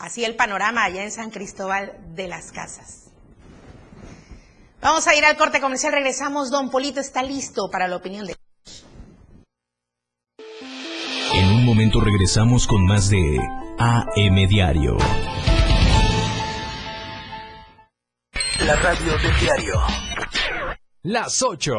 Así 0.00 0.24
el 0.24 0.34
panorama 0.34 0.82
allá 0.82 1.04
en 1.04 1.10
San 1.10 1.30
Cristóbal 1.30 1.92
de 2.14 2.26
las 2.26 2.52
Casas. 2.52 3.10
Vamos 4.80 5.06
a 5.06 5.14
ir 5.14 5.26
al 5.26 5.36
corte 5.36 5.60
comercial, 5.60 5.92
regresamos. 5.92 6.50
Don 6.50 6.70
Polito 6.70 7.00
está 7.00 7.22
listo 7.22 7.68
para 7.70 7.86
la 7.86 7.96
opinión 7.96 8.26
de... 8.26 8.34
En 11.34 11.48
un 11.48 11.66
momento 11.66 12.00
regresamos 12.00 12.66
con 12.66 12.86
más 12.86 13.10
de 13.10 13.38
AM 13.78 14.48
Diario. 14.48 14.96
La 18.64 18.76
radio 18.76 19.18
del 19.18 19.40
diario. 19.40 19.74
Las 21.02 21.42
8 21.42 21.74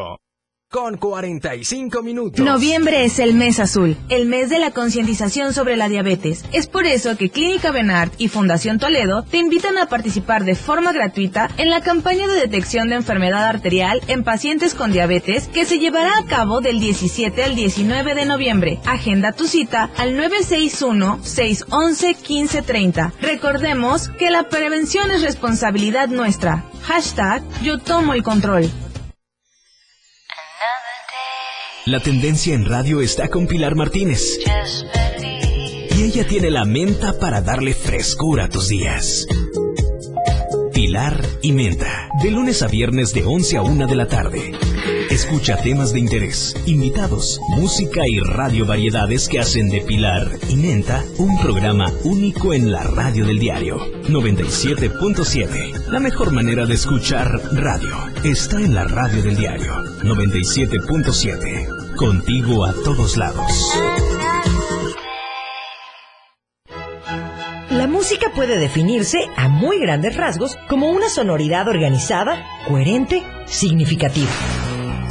con 0.72 0.96
45 0.96 2.02
minutos. 2.02 2.44
Noviembre 2.44 3.04
es 3.04 3.18
el 3.18 3.34
mes 3.34 3.60
azul, 3.60 3.94
el 4.08 4.24
mes 4.24 4.48
de 4.48 4.58
la 4.58 4.70
concientización 4.70 5.52
sobre 5.52 5.76
la 5.76 5.90
diabetes. 5.90 6.46
Es 6.50 6.66
por 6.66 6.86
eso 6.86 7.18
que 7.18 7.28
Clínica 7.28 7.72
Benart 7.72 8.14
y 8.16 8.28
Fundación 8.28 8.78
Toledo 8.78 9.22
te 9.22 9.36
invitan 9.36 9.76
a 9.76 9.84
participar 9.86 10.44
de 10.44 10.54
forma 10.54 10.92
gratuita 10.92 11.50
en 11.58 11.68
la 11.68 11.82
campaña 11.82 12.26
de 12.26 12.40
detección 12.40 12.88
de 12.88 12.94
enfermedad 12.94 13.44
arterial 13.44 14.00
en 14.06 14.24
pacientes 14.24 14.74
con 14.74 14.92
diabetes 14.92 15.48
que 15.48 15.66
se 15.66 15.78
llevará 15.78 16.16
a 16.16 16.24
cabo 16.24 16.62
del 16.62 16.80
17 16.80 17.44
al 17.44 17.54
19 17.54 18.14
de 18.14 18.24
noviembre. 18.24 18.80
Agenda 18.86 19.32
tu 19.32 19.46
cita 19.46 19.90
al 19.98 20.16
961-611-1530. 20.16 23.12
Recordemos 23.20 24.08
que 24.08 24.30
la 24.30 24.48
prevención 24.48 25.10
es 25.10 25.20
responsabilidad 25.20 26.08
nuestra. 26.08 26.64
Hashtag 26.84 27.42
yo 27.62 27.78
tomo 27.78 28.14
el 28.14 28.22
control. 28.22 28.70
La 31.84 31.98
tendencia 31.98 32.54
en 32.54 32.64
radio 32.64 33.00
está 33.00 33.26
con 33.26 33.48
Pilar 33.48 33.74
Martínez. 33.74 34.38
Y 35.96 36.02
ella 36.04 36.24
tiene 36.24 36.48
la 36.48 36.64
menta 36.64 37.18
para 37.18 37.40
darle 37.40 37.74
frescura 37.74 38.44
a 38.44 38.48
tus 38.48 38.68
días. 38.68 39.26
Pilar 40.72 41.20
y 41.42 41.50
Menta, 41.50 42.08
de 42.22 42.30
lunes 42.30 42.62
a 42.62 42.68
viernes 42.68 43.12
de 43.12 43.24
11 43.24 43.56
a 43.56 43.62
1 43.62 43.86
de 43.88 43.96
la 43.96 44.06
tarde. 44.06 44.52
Escucha 45.12 45.56
temas 45.58 45.92
de 45.92 45.98
interés, 45.98 46.56
invitados, 46.64 47.38
música 47.50 48.00
y 48.08 48.18
radio 48.20 48.64
variedades 48.64 49.28
que 49.28 49.40
hacen 49.40 49.68
de 49.68 49.82
Pilar 49.82 50.26
y 50.48 50.56
Menta 50.56 51.04
un 51.18 51.38
programa 51.38 51.92
único 52.04 52.54
en 52.54 52.72
la 52.72 52.82
radio 52.82 53.26
del 53.26 53.38
diario 53.38 53.76
97.7. 54.04 55.88
La 55.88 56.00
mejor 56.00 56.32
manera 56.32 56.64
de 56.64 56.72
escuchar 56.72 57.30
radio 57.52 57.94
está 58.24 58.56
en 58.56 58.74
la 58.74 58.84
radio 58.84 59.22
del 59.22 59.36
diario 59.36 59.84
97.7. 60.02 61.94
Contigo 61.94 62.64
a 62.64 62.72
todos 62.72 63.18
lados. 63.18 63.78
La 67.68 67.86
música 67.86 68.32
puede 68.34 68.58
definirse 68.58 69.18
a 69.36 69.48
muy 69.48 69.78
grandes 69.78 70.16
rasgos 70.16 70.56
como 70.70 70.90
una 70.90 71.10
sonoridad 71.10 71.68
organizada, 71.68 72.42
coherente, 72.66 73.22
significativa. 73.44 74.30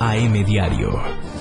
AM 0.00 0.44
Diario. 0.44 1.37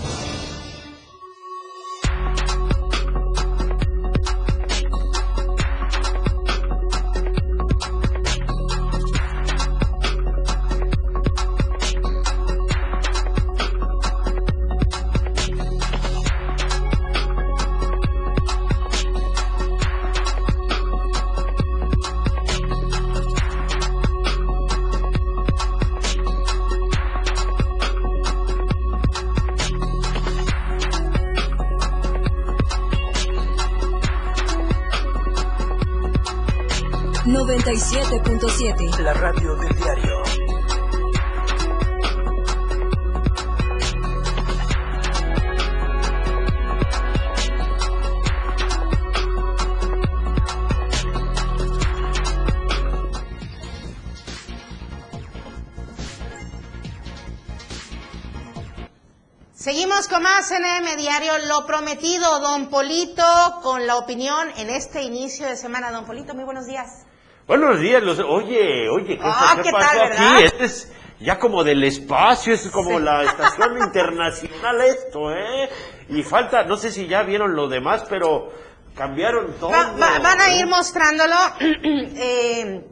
Diario, 61.20 61.47
lo 61.47 61.65
prometido, 61.65 62.39
don 62.41 62.70
Polito, 62.70 63.24
con 63.63 63.88
la 63.88 63.97
opinión 63.97 64.49
en 64.57 64.70
este 64.70 65.01
inicio 65.01 65.47
de 65.47 65.55
semana. 65.55 65.91
Don 65.91 66.05
Polito, 66.05 66.36
muy 66.36 66.43
buenos 66.43 66.68
días. 66.68 67.05
Buenos 67.47 67.80
días, 67.80 68.03
los... 68.03 68.20
oye, 68.20 68.88
oye, 68.89 69.18
¿qué, 69.18 69.20
Ah, 69.24 69.53
qué 69.55 69.63
¿qué 69.63 69.72
pasó 69.72 69.97
tal, 69.97 70.11
aquí? 70.11 70.43
Este 70.43 70.65
es 70.65 70.91
ya 71.20 71.39
como 71.39 71.63
del 71.63 71.84
espacio, 71.84 72.53
es 72.53 72.70
como 72.70 72.99
la 72.99 73.24
estación 73.24 73.78
internacional 73.84 74.82
esto, 74.82 75.32
¿eh? 75.32 75.70
Y 76.09 76.22
falta, 76.22 76.63
no 76.65 76.78
sé 76.78 76.91
si 76.91 77.07
ya 77.07 77.24
vieron 77.24 77.55
lo 77.55 77.68
demás, 77.68 78.03
pero 78.07 78.51
cambiaron 78.95 79.53
todo. 79.59 79.72
Va- 79.72 79.93
va- 79.99 80.20
van 80.20 80.39
a 80.41 80.51
¿eh? 80.53 80.59
ir 80.59 80.68
mostrándolo 80.68 81.36
eh, 81.59 82.86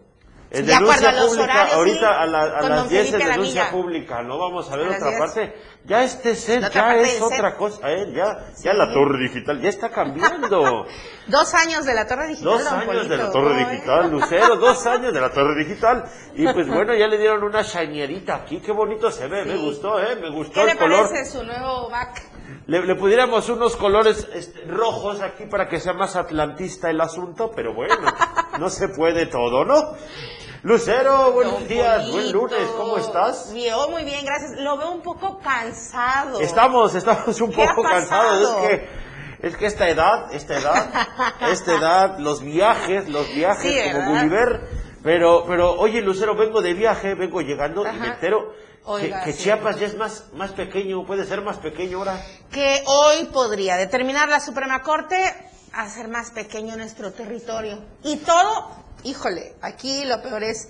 En 0.60 0.66
de 0.66 0.74
acuerdo 0.74 0.92
denuncia 0.94 1.10
a 1.10 1.12
los 1.14 1.26
pública, 1.28 1.44
horarios, 1.54 1.76
ahorita 1.76 2.00
sí, 2.00 2.06
a, 2.06 2.26
la- 2.26 2.42
a 2.42 2.62
las 2.62 2.70
don 2.80 2.90
10 2.90 3.06
en 3.06 3.12
Felipe 3.14 3.30
denuncia 3.32 3.72
pública, 3.72 4.22
¿no? 4.24 4.38
Vamos 4.40 4.72
a 4.72 4.76
ver 4.78 4.88
A 4.88 4.96
otra 4.96 5.08
10. 5.10 5.20
parte. 5.20 5.56
Ya 5.86 6.04
este 6.04 6.34
set, 6.36 6.62
ya 6.62 6.82
parte 6.82 7.02
es 7.04 7.22
otra 7.22 7.50
set. 7.52 7.58
cosa, 7.60 7.92
¿eh? 7.92 8.12
Ya, 8.16 8.40
ya 8.64 8.74
la 8.74 8.92
torre 8.92 9.20
digital, 9.28 9.62
ya 9.62 9.70
está 9.70 9.90
cambiando. 9.90 10.86
Dos 11.28 11.54
años 11.56 11.86
de 11.86 11.94
la 11.96 12.08
Torre 12.08 12.28
Digital, 12.28 12.52
Dos 12.54 12.68
años 12.72 12.86
Polito. 12.86 13.08
de 13.10 13.18
la 13.18 13.32
torre 13.32 13.54
¿no, 13.64 13.70
digital, 13.72 14.12
Lucero, 14.12 14.56
dos 14.58 14.86
años 14.86 15.12
de 15.14 15.22
la 15.22 15.32
torre 15.32 15.56
digital. 15.64 16.04
Y 16.36 16.48
pues 16.54 16.68
bueno, 16.68 16.94
ya 16.94 17.08
le 17.08 17.18
dieron 17.18 17.44
una 17.44 17.64
shañerita 17.64 18.36
aquí, 18.36 18.60
qué 18.62 18.72
bonito 18.72 19.10
se 19.12 19.28
ve, 19.28 19.44
me 19.44 19.54
Sí. 19.58 19.66
gustó, 19.66 20.00
¿eh? 20.00 20.16
Me 20.18 20.30
gustó 20.30 20.54
¿Qué 20.54 20.62
el 20.62 20.68
le 20.68 20.78
color. 20.78 21.10
parece 21.10 21.32
su 21.32 21.44
nuevo 21.44 21.90
back? 21.90 22.22
Le, 22.68 22.84
le 22.86 22.96
pudiéramos 22.96 23.48
unos 23.50 23.76
colores 23.76 24.28
este, 24.34 24.66
rojos 24.66 25.22
aquí 25.22 25.46
para 25.46 25.68
que 25.68 25.80
sea 25.80 25.94
más 25.94 26.16
atlantista 26.16 26.90
el 26.92 27.02
asunto, 27.02 27.52
pero 27.56 27.74
bueno, 27.74 27.96
no 28.60 28.70
se 28.70 28.90
puede 28.90 29.26
todo, 29.28 29.66
¿no? 29.66 29.96
Lucero, 30.64 31.32
buenos 31.32 31.54
Don 31.60 31.68
días, 31.68 32.12
buen 32.12 32.32
lunes, 32.32 32.68
¿cómo 32.76 32.98
estás? 32.98 33.54
Yo 33.54 33.88
muy 33.90 34.04
bien, 34.04 34.26
gracias. 34.26 34.54
Lo 34.58 34.78
veo 34.78 34.92
un 34.92 35.02
poco 35.02 35.38
cansado. 35.40 36.40
Estamos, 36.40 36.96
estamos 36.96 37.40
un 37.40 37.52
¿Qué 37.52 37.64
ha 37.64 37.68
poco 37.76 37.84
cansados, 37.84 38.42
es 38.64 38.68
que, 38.68 39.48
es 39.48 39.58
que 39.58 39.66
esta 39.68 39.88
edad, 39.90 40.34
esta 40.34 40.58
edad, 40.58 40.90
esta 41.52 41.72
edad, 41.76 42.18
los 42.18 42.42
viajes, 42.42 43.08
los 43.10 43.32
viajes 43.36 43.72
Sí, 43.72 43.92
como. 43.94 44.10
Gulliver, 44.10 44.62
pero, 45.04 45.46
pero, 45.48 45.72
oye 45.74 46.02
Lucero, 46.02 46.36
vengo 46.36 46.64
de 46.64 46.74
viaje, 46.74 47.14
vengo 47.14 47.42
llegando 47.42 47.86
y 47.88 48.00
me 48.00 48.08
entero 48.08 48.52
que, 48.52 48.92
Oiga, 48.92 49.24
que 49.24 49.34
sí. 49.34 49.44
Chiapas 49.44 49.80
ya 49.80 49.88
es 49.88 49.96
más, 49.98 50.32
más 50.34 50.52
pequeño, 50.52 51.06
puede 51.06 51.26
ser 51.26 51.42
más 51.44 51.58
pequeño 51.58 52.00
ahora. 52.00 52.24
que 52.52 52.84
hoy 52.88 53.26
podría 53.26 53.78
determinar 53.78 54.30
la 54.30 54.40
Suprema 54.40 54.82
Corte 54.82 55.16
hacer 55.84 56.08
más 56.08 56.32
pequeño 56.32 56.76
nuestro 56.78 57.12
territorio. 57.12 57.84
Y 58.04 58.18
todo, 58.18 58.84
híjole, 59.04 59.54
aquí 59.62 60.04
lo 60.06 60.22
peor 60.22 60.44
es 60.44 60.68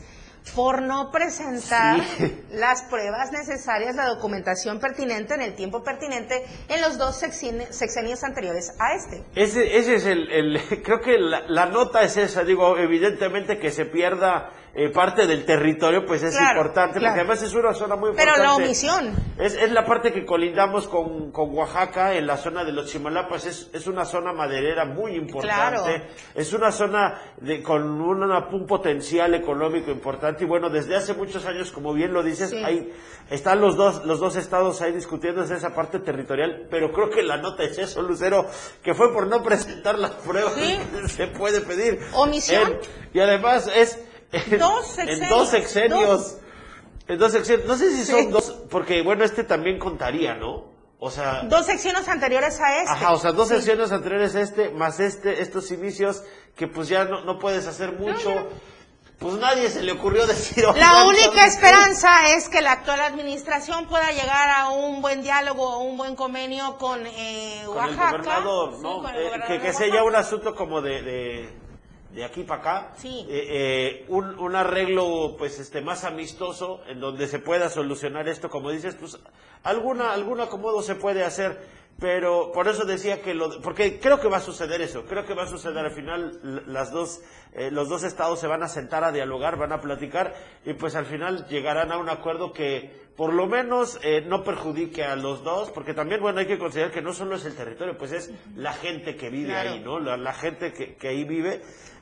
por 0.56 0.84
no 0.84 1.10
presentar 1.12 2.00
Sí. 2.18 2.44
las 2.52 2.84
pruebas 2.84 3.32
necesarias, 3.32 3.96
la 3.96 4.06
documentación 4.08 4.80
pertinente 4.80 5.34
en 5.34 5.42
el 5.42 5.56
tiempo 5.56 5.84
pertinente 5.84 6.46
en 6.68 6.82
los 6.82 7.00
dos 7.00 7.16
sexenios 7.16 8.24
anteriores 8.24 8.74
a 8.80 8.94
este. 8.96 9.24
Ese, 9.36 9.78
ese 9.78 9.96
es 9.96 10.06
el, 10.06 10.32
el- 10.32 10.62
creo 10.84 11.02
que 11.02 11.18
la, 11.18 11.42
la 11.48 11.66
nota 11.66 12.04
es 12.04 12.18
esa, 12.18 12.44
digo, 12.44 12.78
evidentemente 12.78 13.58
que 13.58 13.72
se 13.72 13.86
pierda 13.86 14.52
eh, 14.78 14.90
parte 14.90 15.26
del 15.26 15.46
territorio, 15.46 16.06
pues 16.06 16.22
es 16.22 16.36
Claro, 16.36 16.58
importante, 16.60 17.00
claro. 17.00 17.14
porque 17.14 17.22
además 17.22 17.42
es 17.44 17.54
una 17.54 17.74
zona 17.74 17.96
muy 17.96 18.12
Pero 18.16 18.32
importante. 18.32 18.44
la 18.44 18.56
omisión. 18.56 19.16
Es, 19.38 19.54
es 19.56 19.72
la 19.72 19.86
parte 19.86 20.12
que 20.12 20.26
colindamos 20.26 20.88
con, 20.88 21.32
con 21.32 21.56
Oaxaca, 21.56 22.14
en 22.14 22.28
la 22.28 22.36
zona 22.38 22.64
de 22.66 22.74
los 22.74 22.88
Chimalapas, 22.92 23.46
es, 23.46 23.70
es 23.74 23.88
una 23.88 24.04
zona 24.04 24.34
maderera 24.34 24.84
muy 24.86 25.16
importante, 25.16 25.82
Claro. 25.82 26.04
es 26.34 26.52
una 26.54 26.72
zona 26.72 27.22
de, 27.38 27.64
con 27.64 28.02
una- 28.02 28.48
un 28.52 28.66
potencial 28.68 29.34
económico 29.34 29.92
importante, 29.92 30.44
y 30.44 30.48
bueno, 30.48 30.70
desde 30.70 30.96
hace 30.96 31.14
muchos 31.14 31.46
años, 31.46 31.72
como 31.72 31.94
bien 31.94 32.12
lo 32.14 32.22
dices, 32.22 32.50
Sí. 32.50 32.62
hay, 32.64 32.92
están 33.30 33.62
los 33.62 33.78
dos, 33.78 34.04
los 34.06 34.20
dos 34.20 34.36
estados 34.36 34.82
ahí 34.82 34.92
discutiendo 34.92 35.42
esa 35.44 35.74
parte 35.74 36.00
territorial, 36.00 36.68
pero 36.70 36.92
creo 36.92 37.10
que 37.10 37.24
la 37.24 37.38
nota 37.38 37.64
es 37.64 37.78
eso, 37.78 38.02
Lucero, 38.02 38.46
que 38.84 38.94
fue 38.94 39.14
por 39.14 39.28
no 39.28 39.42
presentar 39.42 39.98
las 39.98 40.12
pruebas 40.12 40.54
Sí. 40.56 40.78
que 41.02 41.08
se 41.08 41.28
puede 41.28 41.62
pedir. 41.62 42.00
Omisión. 42.14 42.78
Y 43.14 43.20
además 43.22 43.72
es 43.74 44.00
en 44.32 44.60
Dos 44.60 44.90
en 44.98 45.06
sexenios, 45.08 45.30
dos 45.30 45.50
sexenios. 45.50 46.08
dos. 46.08 46.38
En 47.08 47.20
dos 47.20 47.32
sexenios. 47.32 47.68
No 47.68 47.76
sé 47.78 47.92
si 47.92 48.06
son 48.06 48.20
Sí. 48.22 48.26
dos, 48.28 48.52
porque 48.70 49.02
bueno, 49.04 49.24
este 49.24 49.44
también 49.44 49.78
contaría, 49.80 50.34
¿no? 50.36 50.74
O 51.00 51.12
sea, 51.12 51.44
Dos 51.44 51.66
secciones 51.66 52.08
anteriores 52.08 52.60
a 52.60 52.78
este. 52.80 52.90
Ajá, 52.92 53.12
o 53.14 53.20
sea, 53.20 53.32
dos 53.32 53.50
Sí. 53.50 53.56
sesiones 53.56 53.92
anteriores 53.92 54.34
a 54.36 54.42
este, 54.42 54.70
más 54.72 55.00
este, 55.00 55.42
estos 55.42 55.70
inicios 55.72 56.24
que 56.56 56.68
pues 56.68 56.88
ya 56.88 57.04
no, 57.06 57.22
no 57.26 57.38
puedes 57.38 57.68
hacer 57.68 57.92
mucho. 57.94 58.32
Pues 59.20 59.36
nadie 59.36 59.70
se 59.70 59.82
le 59.84 59.92
ocurrió 59.94 60.26
decir. 60.28 60.64
La 60.64 60.72
"Oigan, 60.72 61.08
única 61.08 61.46
esperanza 61.46 62.34
es 62.36 62.50
que 62.50 62.62
la 62.62 62.72
actual 62.74 63.00
administración 63.02 63.88
pueda 63.88 64.10
llegar 64.12 64.50
a 64.50 64.70
un 64.72 65.02
buen 65.02 65.22
diálogo, 65.22 65.70
a 65.74 65.78
un 65.78 65.96
buen 65.98 66.16
convenio 66.16 66.78
con, 66.78 67.06
eh, 67.06 67.62
Con 67.66 67.78
el 67.78 67.78
Oaxaca. 67.98 68.12
gobernador, 68.12 68.74
Sí, 68.76 68.82
¿no? 68.82 69.02
con 69.04 69.16
el 69.16 69.22
Eh, 69.22 69.32
que, 69.48 69.60
que 69.62 69.74
sea 69.74 69.88
ya 69.94 70.04
un 70.04 70.16
asunto 70.16 70.56
como 70.56 70.82
de, 70.82 71.02
de, 71.02 71.54
de 72.12 72.24
aquí 72.26 72.44
para 72.44 72.62
acá. 72.62 72.94
Sí. 72.98 73.26
Eh, 73.30 73.48
eh, 73.50 74.06
un, 74.08 74.38
un 74.40 74.56
arreglo, 74.56 75.36
pues, 75.38 75.60
este, 75.60 75.82
más 75.82 76.04
amistoso, 76.04 76.82
en 76.88 77.00
donde 77.00 77.28
se 77.28 77.40
pueda 77.40 77.70
solucionar 77.70 78.28
esto, 78.30 78.50
como 78.50 78.72
dices, 78.72 78.96
pues, 78.96 79.20
alguna, 79.64 80.14
algún 80.14 80.40
acomodo 80.42 80.82
se 80.82 80.96
puede 80.96 81.24
hacer. 81.24 81.86
Pero 81.98 82.52
por 82.54 82.68
eso 82.68 82.84
decía 82.84 83.22
que 83.22 83.34
lo, 83.34 83.62
porque 83.62 84.02
creo 84.02 84.20
que 84.20 84.28
va 84.28 84.38
a 84.38 84.42
suceder 84.42 84.82
eso, 84.82 85.06
creo 85.06 85.26
que 85.26 85.34
va 85.34 85.44
a 85.44 85.48
suceder 85.48 85.78
al 85.78 85.92
final 85.92 86.42
las 86.68 86.92
dos, 86.92 87.22
eh, 87.54 87.72
los 87.72 87.88
dos 87.88 88.04
estados 88.04 88.38
se 88.38 88.48
van 88.48 88.64
a 88.64 88.68
sentar 88.68 89.06
a 89.06 89.14
dialogar, 89.14 89.56
van 89.58 89.72
a 89.72 89.80
platicar 89.80 90.36
y 90.66 90.74
pues 90.74 90.94
al 90.96 91.06
final 91.06 91.48
llegarán 91.48 91.94
a 91.94 91.98
un 91.98 92.10
acuerdo 92.10 92.52
que 92.52 92.92
por 93.16 93.32
lo 93.34 93.48
menos 93.48 93.98
eh, 94.04 94.20
no 94.28 94.44
perjudique 94.44 95.06
a 95.06 95.16
los 95.16 95.42
dos, 95.46 95.72
porque 95.72 95.94
también 95.94 96.20
bueno 96.20 96.40
hay 96.42 96.48
que 96.48 96.58
considerar 96.58 96.92
que 96.92 97.02
no 97.02 97.14
solo 97.14 97.38
es 97.38 97.46
el 97.46 97.56
territorio, 97.56 97.98
pues 97.98 98.12
es 98.12 98.30
la 98.58 98.74
gente 98.74 99.16
que 99.16 99.30
vive 99.30 99.52
Claro. 99.54 99.70
ahí, 99.70 99.80
¿no? 99.80 99.98
La, 100.02 100.18
la 100.18 100.34
gente 100.34 100.74
que, 100.74 100.96
que 100.98 101.08
ahí 101.08 101.24
vive. 101.24 101.62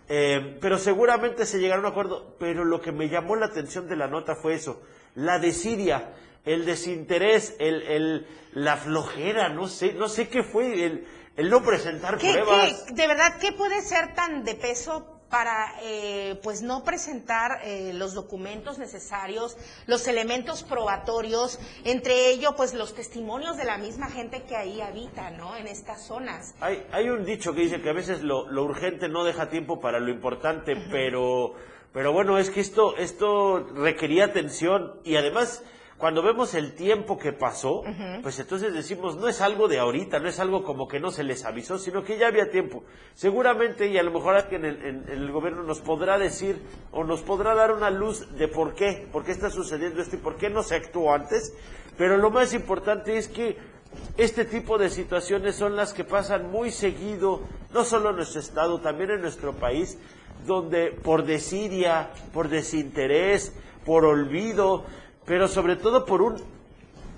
Eh, 0.10 0.58
pero 0.62 0.78
seguramente 0.78 1.45
se 1.45 1.60
llegará 1.60 1.82
a 1.82 1.86
un 1.86 1.91
acuerdo. 1.91 2.36
Pero 2.39 2.66
lo 2.66 2.82
que 2.82 2.91
me 2.91 3.10
llamó 3.10 3.36
la 3.36 3.47
atención 3.47 3.88
de 3.88 3.95
la 3.95 4.08
nota 4.08 4.36
fue 4.36 4.54
eso, 4.56 4.82
la 5.16 5.39
desidia, 5.39 6.14
el 6.45 6.66
desinterés, 6.66 7.56
el, 7.60 7.82
el, 7.84 8.28
la 8.54 8.76
flojera, 8.78 9.49
no 9.49 9.68
sé, 9.68 9.93
no 9.93 10.10
sé 10.10 10.28
qué 10.28 10.43
fue, 10.43 10.84
el, 10.86 11.08
el 11.38 11.49
no 11.49 11.64
presentar 11.64 12.18
¿Qué, 12.18 12.32
pruebas. 12.34 12.84
qué- 12.88 12.93
de 12.93 13.08
verdad, 13.08 13.38
¿qué 13.39 13.54
puede 13.54 13.82
ser 13.82 14.14
tan 14.14 14.43
de 14.43 14.56
peso 14.56 15.12
para 15.34 15.73
eh, 15.81 16.39
pues 16.43 16.61
no 16.61 16.84
presentar 16.84 17.61
eh, 17.63 17.91
los 17.95 18.13
documentos 18.13 18.77
necesarios, 18.77 19.57
los 19.88 20.07
elementos 20.07 20.61
probatorios, 20.61 21.59
entre 21.86 22.29
ellos 22.29 22.53
pues 22.55 22.75
los 22.75 22.93
testimonios 22.93 23.57
de 23.57 23.63
la 23.63 23.79
misma 23.79 24.11
gente 24.11 24.43
que 24.43 24.55
ahí 24.55 24.79
habita, 24.79 25.31
¿no? 25.31 25.55
En 25.55 25.65
estas 25.65 26.05
zonas. 26.05 26.53
Hay, 26.59 26.86
hay 26.91 27.09
un 27.09 27.25
dicho 27.25 27.55
que 27.55 27.61
dice 27.61 27.81
que 27.81 27.89
a 27.89 27.93
veces 27.93 28.21
lo, 28.21 28.47
lo 28.51 28.63
urgente 28.63 29.09
no 29.09 29.23
deja 29.23 29.49
tiempo 29.49 29.81
para 29.81 29.99
lo 29.99 30.11
importante, 30.11 30.75
pero, 30.91 31.55
pero 31.93 32.13
bueno, 32.13 32.38
es 32.38 32.51
que 32.51 32.59
esto, 32.59 32.95
esto 32.97 33.57
requería 33.73 34.25
atención 34.25 34.99
y 35.03 35.15
además 35.15 35.63
cuando 36.04 36.22
vemos 36.22 36.54
el 36.54 36.74
tiempo 36.74 37.18
que 37.18 37.32
pasó, 37.32 37.82
pues 38.22 38.38
entonces 38.38 38.74
decimos, 38.74 39.16
no 39.16 39.30
es 39.30 39.39
algo 39.39 39.70
de 39.70 39.80
ahorita, 39.80 40.20
no 40.20 40.28
es 40.28 40.38
algo 40.41 40.62
como 40.66 40.86
que 40.86 40.99
no 40.99 41.12
se 41.12 41.24
les 41.24 41.45
avisó, 41.45 41.78
sino 41.78 42.04
que 42.04 42.18
ya 42.18 42.28
había 42.28 42.49
tiempo. 42.51 42.84
Seguramente, 43.14 43.88
y 43.88 43.97
a 43.97 44.04
lo 44.04 44.12
mejor 44.12 44.36
alguien 44.36 44.66
en, 44.66 44.86
en- 44.86 45.04
en 45.08 45.22
el 45.22 45.32
gobierno 45.32 45.64
nos 45.64 45.80
podrá 45.80 46.18
decir 46.18 46.62
o 46.91 47.06
nos 47.06 47.22
podrá 47.22 47.56
dar 47.56 47.72
una 47.72 47.89
luz 47.89 48.28
de 48.38 48.49
por 48.49 48.76
qué, 48.76 49.08
por 49.14 49.24
qué 49.24 49.32
está 49.32 49.49
sucediendo 49.49 50.01
esto 50.01 50.18
y 50.18 50.20
por 50.20 50.36
qué 50.36 50.49
no 50.49 50.62
se 50.62 50.76
actuó 50.76 51.14
antes, 51.14 51.54
pero 51.97 52.18
lo 52.18 52.32
más 52.32 52.54
importante 52.54 53.16
es 53.18 53.30
que 53.30 53.56
este 54.18 54.43
tipo 54.43 54.78
de 54.78 54.89
situaciones 54.89 55.56
son 55.56 55.78
las 55.78 55.93
que 55.93 56.04
pasan 56.04 56.51
muy 56.51 56.70
seguido, 56.72 57.39
no 57.74 57.86
solo 57.86 58.10
en 58.10 58.18
nuestro 58.18 58.41
estado, 58.41 58.82
también 58.82 59.10
en 59.12 59.22
nuestro 59.22 59.54
país, 59.54 59.97
donde 60.45 60.88
por 60.91 61.24
desidia, 61.24 62.10
por 62.34 62.49
desinterés, 62.49 63.54
por 63.86 64.04
olvido, 64.06 64.84
pero 65.26 65.47
sobre 65.47 65.76
todo 65.76 66.05
por 66.05 66.21
un, 66.21 66.36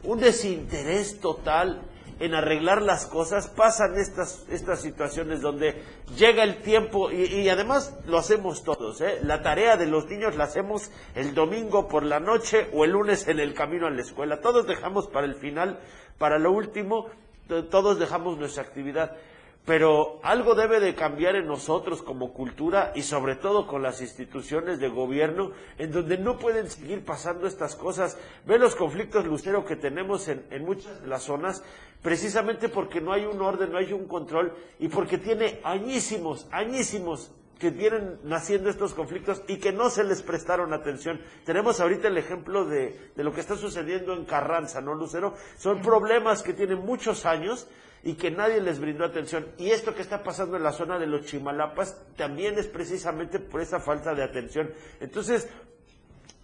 un 0.03 0.19
desinterés 0.19 1.19
total 1.19 1.81
en 2.17 2.33
arreglar 2.33 2.81
las 2.81 3.05
cosas, 3.07 3.49
pasan 3.49 3.97
estas, 3.97 4.45
estas 4.49 4.81
situaciones 4.81 5.41
donde 5.41 5.83
llega 6.15 6.43
el 6.43 6.61
tiempo 6.61 7.11
y, 7.11 7.23
y 7.25 7.49
además 7.49 7.93
lo 8.05 8.17
hacemos 8.17 8.63
todos. 8.63 9.01
¿eh? 9.01 9.19
La 9.23 9.41
tarea 9.41 9.75
de 9.75 9.85
los 9.87 10.05
niños 10.07 10.35
la 10.37 10.45
hacemos 10.45 10.91
el 11.13 11.33
domingo 11.33 11.89
por 11.89 12.03
la 12.03 12.21
noche 12.21 12.69
o 12.73 12.85
el 12.85 12.91
lunes 12.91 13.27
en 13.27 13.39
el 13.39 13.53
camino 13.53 13.85
a 13.85 13.89
la 13.89 14.01
escuela. 14.01 14.39
Todos 14.39 14.65
dejamos 14.65 15.07
para 15.07 15.25
el 15.27 15.35
final, 15.35 15.77
para 16.17 16.39
lo 16.39 16.53
último, 16.53 17.07
to- 17.49 17.65
todos 17.65 17.99
dejamos 17.99 18.37
nuestra 18.37 18.63
actividad. 18.63 19.17
Pero 19.65 20.19
algo 20.21 20.53
debe 20.53 20.79
de 20.79 20.93
cambiar 20.93 21.35
en 21.35 21.47
nosotros 21.47 22.03
como 22.03 22.33
cultura 22.33 22.91
y 22.93 23.01
sobre 23.01 23.35
todo 23.35 23.65
con 23.65 23.81
las 23.81 23.99
instituciones 23.99 24.79
de 24.79 24.89
gobierno 24.89 25.51
en 25.79 25.91
donde 25.91 26.19
no 26.19 26.37
pueden 26.37 26.69
seguir 26.69 27.03
pasando 27.03 27.47
estas 27.47 27.75
cosas. 27.75 28.15
Ve 28.45 28.59
los 28.59 28.75
conflictos 28.75 29.25
lucero 29.25 29.65
que 29.65 29.75
tenemos 29.75 30.27
en, 30.27 30.45
en 30.51 30.63
muchas 30.63 31.01
de 31.01 31.07
las 31.07 31.23
zonas 31.23 31.63
precisamente 32.03 32.69
porque 32.69 33.01
no 33.01 33.11
hay 33.11 33.25
un 33.25 33.41
orden, 33.41 33.71
no 33.71 33.79
hay 33.79 33.91
un 33.91 34.07
control 34.07 34.53
y 34.77 34.87
porque 34.87 35.17
tiene 35.17 35.59
añísimos, 35.63 36.47
añísimos 36.51 37.31
que 37.57 37.71
vienen 37.71 38.19
naciendo 38.23 38.69
estos 38.69 38.93
conflictos 38.93 39.41
y 39.47 39.57
que 39.57 39.71
no 39.71 39.89
se 39.89 40.03
les 40.03 40.21
prestaron 40.21 40.73
atención. 40.73 41.19
Tenemos 41.45 41.79
ahorita 41.79 42.09
el 42.09 42.17
ejemplo 42.19 42.65
de, 42.65 43.11
de 43.15 43.23
lo 43.23 43.33
que 43.33 43.39
está 43.39 43.55
sucediendo 43.55 44.13
en 44.13 44.25
Carranza, 44.25 44.81
¿no, 44.81 44.93
Lucero? 44.93 45.33
Son 45.57 45.81
problemas 45.81 46.43
que 46.43 46.53
tienen 46.53 46.85
muchos 46.85 47.25
años 47.25 47.67
y 48.05 48.13
que 48.13 48.29
nadie 48.29 48.61
les 48.61 48.79
brindó 48.79 49.03
atención. 49.03 49.47
Y 49.57 49.71
esto 49.71 49.95
que 49.95 50.03
está 50.03 50.23
pasando 50.23 50.55
en 50.55 50.63
la 50.63 50.71
zona 50.71 50.99
de 50.99 51.07
los 51.07 51.25
Chimalapas 51.25 51.97
también 52.15 52.57
es 52.57 52.67
precisamente 52.67 53.39
por 53.39 53.61
esa 53.61 53.79
falta 53.79 54.13
de 54.13 54.23
atención. 54.23 54.71
Entonces, 54.99 55.49